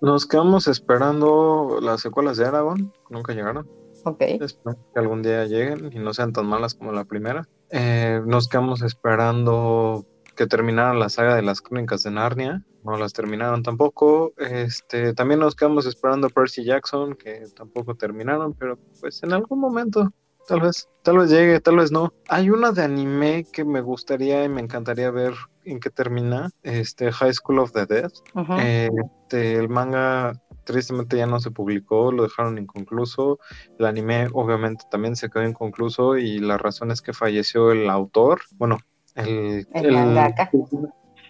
Nos 0.00 0.26
quedamos 0.26 0.66
esperando 0.66 1.78
las 1.80 2.00
secuelas 2.00 2.36
de 2.36 2.46
Aragón, 2.46 2.92
nunca 3.10 3.32
llegaron. 3.32 3.83
Ok. 4.04 4.20
Espero 4.20 4.76
que 4.92 5.00
algún 5.00 5.22
día 5.22 5.44
lleguen 5.44 5.90
y 5.92 5.98
no 5.98 6.14
sean 6.14 6.32
tan 6.32 6.46
malas 6.46 6.74
como 6.74 6.92
la 6.92 7.04
primera. 7.04 7.48
Eh, 7.70 8.20
nos 8.26 8.48
quedamos 8.48 8.82
esperando 8.82 10.06
que 10.36 10.46
terminaran 10.46 10.98
la 10.98 11.08
saga 11.08 11.36
de 11.36 11.42
las 11.42 11.60
crónicas 11.60 12.02
de 12.02 12.10
Narnia, 12.10 12.64
no 12.84 12.96
las 12.98 13.12
terminaron 13.12 13.62
tampoco. 13.62 14.34
Este, 14.36 15.14
también 15.14 15.40
nos 15.40 15.54
quedamos 15.54 15.86
esperando 15.86 16.28
Percy 16.28 16.64
Jackson, 16.64 17.14
que 17.14 17.44
tampoco 17.56 17.94
terminaron, 17.94 18.52
pero 18.52 18.78
pues 19.00 19.22
en 19.22 19.32
algún 19.32 19.60
momento, 19.60 20.12
tal 20.46 20.60
vez, 20.60 20.88
tal 21.02 21.18
vez 21.18 21.30
llegue, 21.30 21.60
tal 21.60 21.76
vez 21.76 21.90
no. 21.90 22.12
Hay 22.28 22.50
una 22.50 22.72
de 22.72 22.82
anime 22.82 23.46
que 23.52 23.64
me 23.64 23.80
gustaría 23.80 24.44
y 24.44 24.48
me 24.48 24.60
encantaría 24.60 25.10
ver 25.10 25.34
en 25.64 25.80
qué 25.80 25.88
termina, 25.90 26.50
este 26.62 27.10
High 27.10 27.32
School 27.32 27.60
of 27.60 27.72
the 27.72 27.86
Dead. 27.86 28.12
este, 28.60 29.56
el 29.56 29.68
manga 29.68 30.32
tristemente 30.64 31.16
ya 31.16 31.26
no 31.26 31.40
se 31.40 31.50
publicó, 31.50 32.12
lo 32.12 32.24
dejaron 32.24 32.58
inconcluso. 32.58 33.38
El 33.78 33.86
anime 33.86 34.28
obviamente 34.32 34.84
también 34.90 35.16
se 35.16 35.30
quedó 35.30 35.44
inconcluso 35.44 36.16
y 36.16 36.38
la 36.38 36.58
razón 36.58 36.90
es 36.90 37.02
que 37.02 37.12
falleció 37.12 37.70
el 37.70 37.88
autor, 37.88 38.40
bueno, 38.56 38.78
el, 39.14 39.66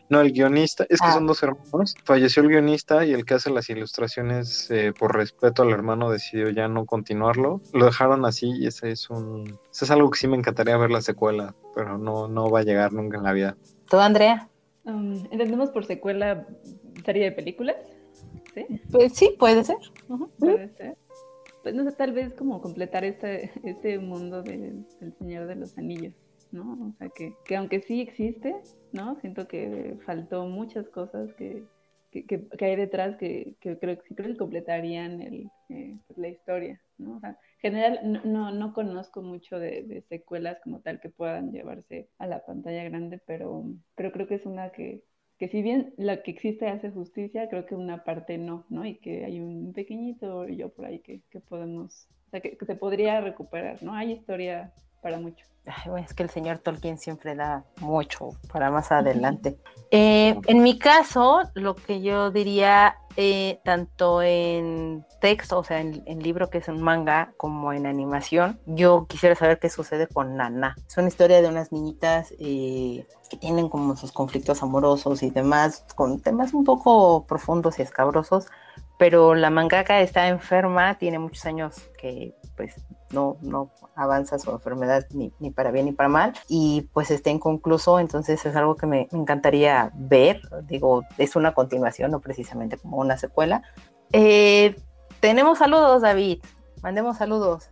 no, 0.09 0.21
el 0.21 0.33
guionista, 0.33 0.85
es 0.89 1.01
que 1.01 1.11
son 1.11 1.25
ah. 1.25 1.27
dos 1.27 1.43
hermanos. 1.43 1.95
Falleció 2.05 2.43
el 2.43 2.51
guionista 2.51 3.05
y 3.05 3.13
el 3.13 3.25
que 3.25 3.35
hace 3.35 3.51
las 3.51 3.71
ilustraciones, 3.71 4.71
eh, 4.71 4.93
por 4.99 5.17
respeto 5.17 5.63
al 5.63 5.71
hermano, 5.71 6.11
decidió 6.11 6.51
ya 6.51 6.69
no 6.69 6.85
continuarlo. 6.85 7.63
Lo 7.73 7.87
dejaron 7.87 8.25
así 8.25 8.51
y 8.51 8.67
ese 8.67 8.91
es 8.91 9.09
un. 9.09 9.59
es 9.71 9.91
algo 9.91 10.11
que 10.11 10.19
sí 10.19 10.29
me 10.29 10.37
encantaría 10.37 10.77
ver 10.77 10.91
la 10.91 11.01
secuela, 11.01 11.55
pero 11.75 11.97
no, 11.99 12.29
no 12.29 12.51
va 12.51 12.61
a 12.61 12.65
llegar 12.65 12.93
nunca 12.93 13.17
en 13.17 13.25
la 13.25 13.33
vida. 13.33 13.57
¿Tú, 13.89 13.99
Andrea? 13.99 14.49
Um, 14.85 15.25
¿Entendemos 15.31 15.71
por 15.71 15.87
secuela 15.87 16.47
serie 17.05 17.25
de 17.25 17.33
películas? 17.33 17.77
¿Sí? 18.55 18.67
Pues 18.91 19.13
sí, 19.15 19.35
puede 19.39 19.65
ser. 19.65 19.77
Puede 20.39 20.69
ser. 20.75 20.97
pues 21.63 21.75
no 21.75 21.85
sé, 21.85 21.97
tal 21.97 22.13
vez 22.13 22.35
como 22.35 22.61
completar 22.61 23.05
este, 23.05 23.51
este 23.65 23.99
mundo 23.99 24.43
del 24.43 24.87
Señor 25.19 25.47
de 25.47 25.57
los 25.57 25.77
Anillos, 25.79 26.15
¿no? 26.53 26.91
O 26.91 26.93
sea, 26.99 27.09
que, 27.09 27.35
que 27.45 27.57
aunque 27.57 27.81
sí 27.81 28.01
existe, 28.01 28.55
¿no? 28.93 29.17
Siento 29.21 29.49
que 29.49 29.99
faltó 30.05 30.47
muchas 30.47 30.89
cosas 30.89 31.33
que, 31.35 31.65
que, 32.23 32.47
hay 32.61 32.77
detrás 32.77 33.17
que, 33.17 33.57
creo, 33.61 33.79
creo 33.79 33.99
que 33.99 34.37
completarían 34.37 35.21
el, 35.21 35.51
eh, 35.69 35.99
pues, 36.07 36.19
la 36.19 36.29
historia, 36.29 36.81
¿no? 36.99 37.17
O 37.17 37.21
sea, 37.21 37.31
en 37.63 37.73
general 37.73 38.23
no, 38.25 38.53
no 38.53 38.73
conozco 38.73 39.23
mucho 39.23 39.59
de, 39.59 40.05
secuelas 40.09 40.59
como 40.63 40.81
tal 40.81 41.01
que 41.01 41.09
puedan 41.09 41.51
llevarse 41.51 42.09
a 42.19 42.27
la 42.27 42.45
pantalla 42.45 42.85
grande, 42.85 43.21
pero, 43.27 43.65
pero 43.97 44.13
creo 44.13 44.29
que 44.29 44.37
es 44.37 44.47
una 44.47 44.71
que, 44.71 45.03
que 45.39 45.49
si 45.49 45.63
bien 45.63 45.95
la 45.97 46.23
que 46.23 46.31
existe 46.31 46.69
hace 46.69 46.91
justicia, 46.91 47.49
creo 47.49 47.67
que 47.67 47.75
una 47.75 48.05
parte 48.05 48.39
no, 48.39 48.65
¿no? 48.69 48.87
Y 48.87 48.97
que 48.97 49.25
hay 49.25 49.41
un 49.41 49.73
pequeñito 49.73 50.47
yo 50.49 50.69
por 50.69 50.87
ahí 50.87 51.01
que, 51.01 51.23
que 51.31 51.41
podemos, 51.41 52.09
o 52.27 52.31
sea, 52.31 52.41
que, 52.41 52.57
que 52.57 52.67
se 52.67 52.77
podría 52.77 53.21
recuperar, 53.21 53.83
¿no? 53.83 53.95
Hay 53.95 54.13
historia 54.13 54.73
para 55.05 55.19
mucho 55.19 55.45
es 55.99 56.13
que 56.15 56.23
el 56.23 56.31
señor 56.31 56.59
Tolkien 56.59 56.99
siempre 56.99 57.35
da 57.35 57.65
mucho 57.81 58.31
para 58.53 58.71
más 58.71 58.93
adelante. 58.93 59.57
Eh, 59.91 60.39
en 60.47 60.63
mi 60.63 60.79
caso, 60.79 61.43
lo 61.55 61.75
que 61.75 62.03
yo 62.03 62.31
diría, 62.31 62.97
eh, 63.17 63.61
tanto 63.65 64.21
en 64.21 65.07
texto, 65.21 65.61
o 65.61 65.65
sea, 65.65 65.81
en, 65.81 66.05
libro 66.23 66.51
que 66.51 66.59
es 66.59 66.69
un 66.69 66.83
manga, 66.83 67.33
como 67.37 67.73
en 67.73 67.87
animación, 67.87 68.61
yo 68.67 69.07
quisiera 69.09 69.35
saber 69.35 69.59
qué 69.59 69.71
sucede 69.71 70.07
con 70.07 70.37
Nana. 70.37 70.77
Es 70.87 70.97
una 70.99 71.09
historia 71.09 71.41
de 71.41 71.49
unas 71.49 71.73
niñitas 71.73 72.35
eh, 72.39 73.07
que 73.31 73.37
tienen 73.37 73.69
como 73.69 73.97
sus 73.97 74.13
conflictos 74.13 74.63
amorosos 74.63 75.23
y 75.23 75.31
demás, 75.31 75.87
con 75.95 76.21
temas 76.21 76.53
un 76.53 76.65
poco 76.65 77.25
profundos 77.27 77.79
y 77.79 77.83
escabrosos, 77.83 78.47
pero 78.99 79.35
la 79.35 79.51
mangaka 79.51 80.01
está 80.01 80.29
enferma, 80.29 80.99
tiene 80.99 81.19
muchos 81.19 81.47
años 81.47 81.77
que 81.99 82.35
pues 82.57 82.75
no, 83.11 83.37
no 83.41 83.71
avanza 83.95 84.39
su 84.39 84.51
enfermedad 84.51 85.07
ni, 85.11 85.31
para 85.51 85.71
bien 85.71 85.87
ni 85.87 85.93
para 85.93 86.09
mal 86.09 86.33
y 86.49 86.89
pues 86.93 87.11
está 87.11 87.31
inconcluso, 87.31 87.99
entonces 87.99 88.45
es 88.45 88.57
algo 88.57 88.77
que 88.77 88.87
me, 88.87 89.09
encantaría 89.13 89.91
ver, 89.95 90.41
digo, 90.63 91.03
es 91.19 91.37
una 91.37 91.55
continuación, 91.55 92.11
no 92.11 92.21
precisamente 92.21 92.77
como 92.77 92.99
una 92.99 93.19
secuela. 93.19 93.63
Eh, 94.13 94.77
tenemos 95.21 95.59
saludos, 95.59 96.03
David, 96.03 96.43
mandemos 96.83 97.17
saludos. 97.17 97.71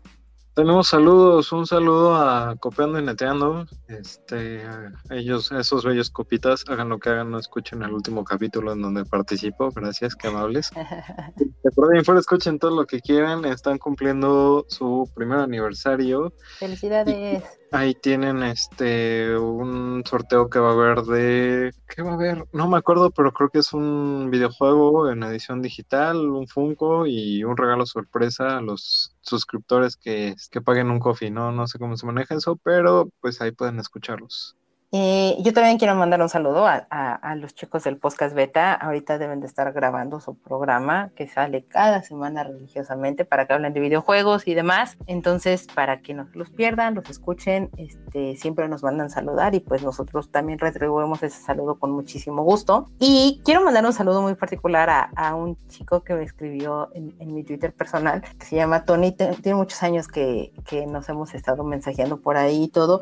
Tenemos 0.54 0.88
saludos, 0.88 1.50
un 1.52 1.66
saludo 1.66 2.14
a 2.14 2.56
Copiando 2.56 2.98
y 2.98 3.02
Neteando. 3.02 3.64
Este, 3.88 4.62
ellos, 5.08 5.50
esos 5.50 5.82
bellos 5.82 6.10
copitas, 6.10 6.64
hagan 6.68 6.90
lo 6.90 6.98
que 6.98 7.08
hagan, 7.08 7.30
no 7.30 7.38
escuchen 7.38 7.82
el 7.82 7.90
último 7.90 8.22
capítulo 8.22 8.72
en 8.72 8.82
donde 8.82 9.06
participo. 9.06 9.70
Gracias, 9.70 10.14
qué 10.14 10.28
amables. 10.28 10.70
Recuerden, 11.64 12.04
fuera 12.04 12.20
escuchen 12.20 12.58
todo 12.58 12.76
lo 12.76 12.86
que 12.86 13.00
quieran. 13.00 13.46
Están 13.46 13.78
cumpliendo 13.78 14.66
su 14.68 15.10
primer 15.14 15.38
aniversario. 15.38 16.34
Felicidades. 16.58 17.42
Ahí 17.70 17.94
tienen 17.94 18.42
este 18.42 19.34
un 19.38 20.02
sorteo 20.04 20.50
que 20.50 20.58
va 20.58 20.68
a 20.68 20.72
haber 20.72 21.02
de 21.04 21.72
¿qué 21.88 22.02
va 22.02 22.10
a 22.10 22.14
haber? 22.14 22.44
No 22.52 22.68
me 22.68 22.76
acuerdo, 22.76 23.10
pero 23.10 23.32
creo 23.32 23.48
que 23.48 23.60
es 23.60 23.72
un 23.72 24.28
videojuego 24.30 25.08
en 25.08 25.22
edición 25.22 25.62
digital, 25.62 26.18
un 26.28 26.46
Funko 26.46 27.06
y 27.06 27.42
un 27.42 27.56
regalo 27.56 27.86
sorpresa 27.86 28.58
a 28.58 28.60
los 28.60 29.11
suscriptores 29.22 29.96
que, 29.96 30.34
que 30.50 30.60
paguen 30.60 30.90
un 30.90 31.00
coffee, 31.00 31.30
¿no? 31.30 31.52
No 31.52 31.66
sé 31.66 31.78
cómo 31.78 31.96
se 31.96 32.06
maneja 32.06 32.34
eso, 32.36 32.56
pero 32.56 33.10
pues 33.20 33.40
ahí 33.40 33.52
pueden 33.52 33.78
escucharlos. 33.80 34.56
Eh, 34.94 35.38
yo 35.40 35.54
también 35.54 35.78
quiero 35.78 35.94
mandar 35.94 36.20
un 36.20 36.28
saludo 36.28 36.66
a, 36.66 37.34
los 37.36 37.54
chicos 37.54 37.82
del 37.84 37.96
podcast 37.96 38.34
beta. 38.34 38.74
Ahorita 38.74 39.16
deben 39.16 39.40
de 39.40 39.46
estar 39.46 39.72
grabando 39.72 40.20
su 40.20 40.34
programa 40.34 41.10
que 41.16 41.26
sale 41.26 41.64
cada 41.64 42.02
semana 42.02 42.44
religiosamente 42.44 43.24
para 43.24 43.46
que 43.46 43.54
hablen 43.54 43.72
de 43.72 43.80
videojuegos 43.80 44.46
y 44.46 44.52
demás. 44.52 44.98
Entonces, 45.06 45.66
para 45.74 46.02
que 46.02 46.12
no 46.12 46.28
los 46.34 46.50
pierdan, 46.50 46.94
los 46.94 47.08
escuchen, 47.08 47.70
este, 47.78 48.36
siempre 48.36 48.68
nos 48.68 48.82
mandan 48.82 49.08
saludar 49.08 49.54
y 49.54 49.60
pues 49.60 49.82
nosotros 49.82 50.30
también 50.30 50.58
retribuimos 50.58 51.22
ese 51.22 51.40
saludo 51.42 51.78
con 51.78 51.90
muchísimo 51.90 52.42
gusto. 52.42 52.90
Y 52.98 53.40
quiero 53.46 53.64
mandar 53.64 53.86
un 53.86 53.94
saludo 53.94 54.20
muy 54.20 54.34
particular 54.34 55.08
a, 55.16 55.34
un 55.34 55.56
chico 55.68 56.04
que 56.04 56.12
me 56.12 56.22
escribió 56.22 56.90
en, 56.92 57.32
mi 57.32 57.44
Twitter 57.44 57.72
personal, 57.72 58.22
que 58.38 58.44
se 58.44 58.56
llama 58.56 58.84
Tony. 58.84 59.12
Tiene 59.12 59.54
muchos 59.54 59.82
años 59.82 60.06
que, 60.06 60.52
que 60.66 60.86
nos 60.86 61.08
hemos 61.08 61.32
estado 61.32 61.64
mensajeando 61.64 62.20
por 62.20 62.36
ahí 62.36 62.64
y 62.64 62.68
todo 62.68 63.00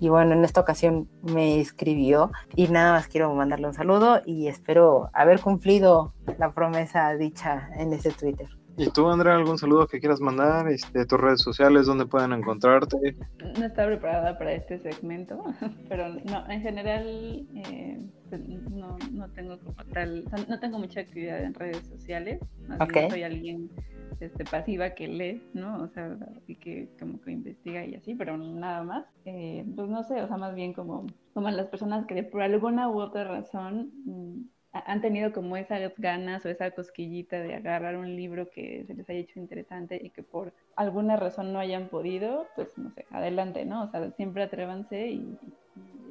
y 0.00 0.08
bueno, 0.08 0.32
en 0.32 0.44
esta 0.44 0.60
ocasión 0.60 1.08
me 1.22 1.60
escribió 1.60 2.30
y 2.56 2.68
nada 2.68 2.92
más 2.92 3.08
quiero 3.08 3.34
mandarle 3.34 3.68
un 3.68 3.74
saludo 3.74 4.22
y 4.24 4.48
espero 4.48 5.10
haber 5.12 5.40
cumplido 5.40 6.14
la 6.38 6.50
promesa 6.50 7.14
dicha 7.16 7.68
en 7.76 7.92
ese 7.92 8.10
Twitter. 8.10 8.48
¿Y 8.78 8.88
tú, 8.90 9.06
Andrea, 9.08 9.34
algún 9.36 9.58
saludo 9.58 9.86
que 9.86 10.00
quieras 10.00 10.20
mandar? 10.20 10.68
Este, 10.68 11.04
tus 11.04 11.20
redes 11.20 11.42
sociales, 11.42 11.86
¿dónde 11.86 12.06
pueden 12.06 12.32
encontrarte? 12.32 12.96
No 13.58 13.66
estaba 13.66 13.88
preparada 13.88 14.38
para 14.38 14.52
este 14.54 14.78
segmento, 14.78 15.42
pero 15.88 16.08
no, 16.08 16.50
en 16.50 16.62
general 16.62 17.46
eh, 17.54 18.00
pues, 18.30 18.48
no, 18.48 18.96
no, 19.12 19.28
tengo 19.32 19.58
tal, 19.92 20.24
no 20.48 20.58
tengo 20.58 20.78
mucha 20.78 21.00
actividad 21.00 21.42
en 21.42 21.52
redes 21.52 21.86
sociales. 21.86 22.40
soy 23.10 23.22
alguien 23.22 23.70
este, 24.20 24.44
pasiva 24.44 24.90
que 24.90 25.08
lee, 25.08 25.42
¿no? 25.54 25.82
O 25.82 25.88
sea, 25.88 26.16
y 26.46 26.56
que 26.56 26.88
como 26.98 27.20
que 27.20 27.32
investiga 27.32 27.84
y 27.84 27.94
así, 27.94 28.14
pero 28.14 28.36
nada 28.36 28.82
más. 28.82 29.06
Eh, 29.24 29.64
pues 29.74 29.88
no 29.88 30.02
sé, 30.04 30.22
o 30.22 30.28
sea, 30.28 30.36
más 30.36 30.54
bien 30.54 30.72
como, 30.72 31.06
como 31.34 31.50
las 31.50 31.66
personas 31.66 32.06
que 32.06 32.22
por 32.22 32.42
alguna 32.42 32.88
u 32.88 33.00
otra 33.00 33.24
razón 33.24 33.92
mm, 34.04 34.42
han 34.72 35.00
tenido 35.02 35.32
como 35.32 35.56
esas 35.56 35.92
ganas 35.98 36.44
o 36.44 36.48
esa 36.48 36.70
cosquillita 36.70 37.40
de 37.40 37.54
agarrar 37.54 37.96
un 37.96 38.16
libro 38.16 38.48
que 38.50 38.84
se 38.86 38.94
les 38.94 39.08
haya 39.10 39.20
hecho 39.20 39.38
interesante 39.38 40.00
y 40.02 40.10
que 40.10 40.22
por 40.22 40.54
alguna 40.76 41.16
razón 41.16 41.52
no 41.52 41.58
hayan 41.58 41.88
podido, 41.88 42.46
pues 42.56 42.76
no 42.78 42.90
sé, 42.92 43.04
adelante, 43.10 43.66
¿no? 43.66 43.84
O 43.84 43.90
sea, 43.90 44.10
siempre 44.12 44.42
atrévanse 44.42 45.08
y, 45.08 45.38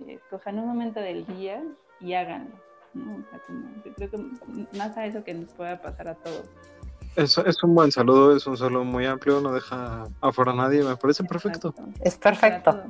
escojan 0.07 0.57
un 0.59 0.67
momento 0.67 0.99
del 0.99 1.25
día 1.27 1.63
y 1.99 2.13
háganlo, 2.13 2.55
¿no? 2.93 3.15
O 3.17 3.29
sea, 3.29 3.39
como, 3.45 3.67
yo 3.85 3.93
creo 3.93 4.09
que 4.11 4.17
más 4.77 4.97
a 4.97 5.05
eso 5.05 5.23
que 5.23 5.33
nos 5.33 5.53
pueda 5.53 5.81
pasar 5.81 6.07
a 6.07 6.15
todos. 6.15 6.49
Es, 7.15 7.37
es 7.37 7.63
un 7.63 7.75
buen 7.75 7.91
saludo, 7.91 8.35
es 8.35 8.47
un 8.47 8.57
saludo 8.57 8.85
muy 8.85 9.05
amplio, 9.05 9.41
no 9.41 9.51
deja 9.51 10.05
afuera 10.21 10.51
a 10.51 10.55
nadie, 10.55 10.83
me 10.83 10.95
parece 10.95 11.23
perfecto. 11.23 11.73
Es 11.99 12.15
perfecto, 12.15 12.83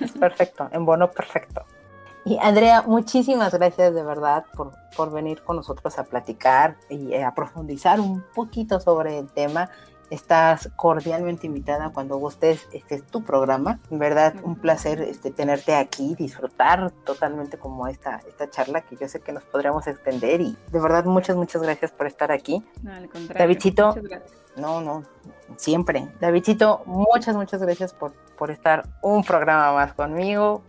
es 0.00 0.12
perfecto, 0.12 0.68
en 0.72 0.84
bono 0.84 1.10
perfecto. 1.10 1.64
Y 2.24 2.38
Andrea, 2.40 2.82
muchísimas 2.82 3.52
gracias 3.52 3.94
de 3.94 4.02
verdad 4.02 4.44
por, 4.54 4.72
por 4.96 5.12
venir 5.12 5.42
con 5.42 5.56
nosotros 5.56 5.98
a 5.98 6.04
platicar 6.04 6.76
y 6.88 7.14
a 7.14 7.34
profundizar 7.34 7.98
un 7.98 8.24
poquito 8.34 8.78
sobre 8.78 9.18
el 9.18 9.26
tema. 9.30 9.70
Estás 10.12 10.68
cordialmente 10.76 11.46
invitada 11.46 11.88
cuando 11.88 12.18
gustes, 12.18 12.68
este 12.74 12.96
es 12.96 13.06
tu 13.06 13.24
programa. 13.24 13.80
En 13.90 13.98
verdad, 13.98 14.34
un 14.42 14.56
placer 14.56 15.00
este, 15.00 15.30
tenerte 15.30 15.74
aquí, 15.74 16.14
disfrutar 16.18 16.90
totalmente 17.06 17.56
como 17.56 17.88
esta, 17.88 18.20
esta 18.28 18.50
charla 18.50 18.82
que 18.82 18.94
yo 18.96 19.08
sé 19.08 19.20
que 19.20 19.32
nos 19.32 19.42
podríamos 19.44 19.86
extender 19.86 20.42
y 20.42 20.54
de 20.70 20.80
verdad 20.80 21.06
muchas, 21.06 21.34
muchas 21.34 21.62
gracias 21.62 21.92
por 21.92 22.06
estar 22.06 22.30
aquí. 22.30 22.62
No, 22.82 22.92
al 22.92 23.08
contrario. 23.08 23.38
Davidcito, 23.38 23.94
no, 24.54 24.82
no, 24.82 25.02
siempre. 25.56 26.12
Davidcito, 26.20 26.82
muchas, 26.84 27.34
muchas 27.34 27.62
gracias 27.62 27.94
por, 27.94 28.12
por 28.36 28.50
estar 28.50 28.86
un 29.00 29.24
programa 29.24 29.72
más 29.72 29.94
conmigo. 29.94 30.62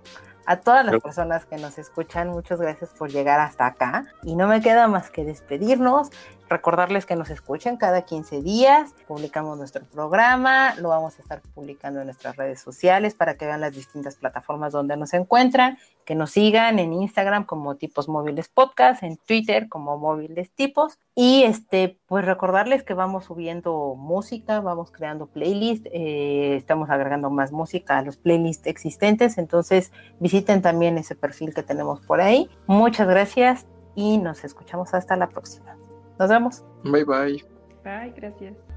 A 0.45 0.57
todas 0.57 0.85
las 0.85 1.01
personas 1.01 1.45
que 1.45 1.55
nos 1.55 1.77
escuchan, 1.77 2.29
muchas 2.29 2.59
gracias 2.59 2.89
por 2.91 3.09
llegar 3.09 3.39
hasta 3.39 3.65
acá. 3.65 4.05
Y 4.23 4.35
no 4.35 4.47
me 4.47 4.61
queda 4.61 4.87
más 4.89 5.09
que 5.09 5.23
despedirnos, 5.23 6.09
recordarles 6.49 7.05
que 7.05 7.15
nos 7.15 7.29
escuchen 7.29 7.77
cada 7.77 8.03
15 8.03 8.41
días, 8.41 8.93
publicamos 9.07 9.57
nuestro 9.57 9.83
programa, 9.85 10.75
lo 10.75 10.89
vamos 10.89 11.17
a 11.17 11.21
estar 11.21 11.41
publicando 11.53 11.99
en 12.01 12.07
nuestras 12.07 12.35
redes 12.35 12.61
sociales 12.61 13.15
para 13.15 13.35
que 13.35 13.45
vean 13.45 13.61
las 13.61 13.73
distintas 13.73 14.15
plataformas 14.15 14.71
donde 14.73 14.97
nos 14.97 15.13
encuentran, 15.13 15.77
que 16.05 16.15
nos 16.15 16.31
sigan 16.31 16.79
en 16.79 16.93
Instagram 16.93 17.45
como 17.45 17.75
Tipos 17.75 18.07
Móviles 18.07 18.49
Podcast, 18.49 19.03
en 19.03 19.17
Twitter 19.17 19.69
como 19.69 19.97
Móviles 19.97 20.51
Tipos 20.51 20.99
y 21.15 21.43
este 21.43 21.97
pues 22.07 22.25
recordarles 22.25 22.83
que 22.83 22.93
vamos 22.93 23.25
subiendo 23.25 23.95
música, 23.95 24.59
vamos 24.59 24.91
creando 24.91 25.27
playlists, 25.27 25.89
eh, 25.91 26.55
estamos 26.55 26.89
agregando 26.89 27.29
más 27.29 27.51
música 27.51 27.97
a 27.97 28.03
los 28.03 28.17
playlists 28.17 28.67
existentes, 28.67 29.37
entonces 29.37 29.91
visiten 30.19 30.61
también 30.61 30.97
ese 30.97 31.15
perfil 31.15 31.53
que 31.53 31.63
tenemos 31.63 32.01
por 32.01 32.21
ahí. 32.21 32.49
Muchas 32.67 33.07
gracias 33.07 33.65
y 33.95 34.17
nos 34.17 34.43
escuchamos 34.43 34.93
hasta 34.93 35.15
la 35.15 35.29
próxima. 35.29 35.82
Nos 36.19 36.29
vemos. 36.29 36.63
Bye 36.83 37.05
bye. 37.05 37.43
Bye, 37.83 38.13
gracias. 38.15 38.72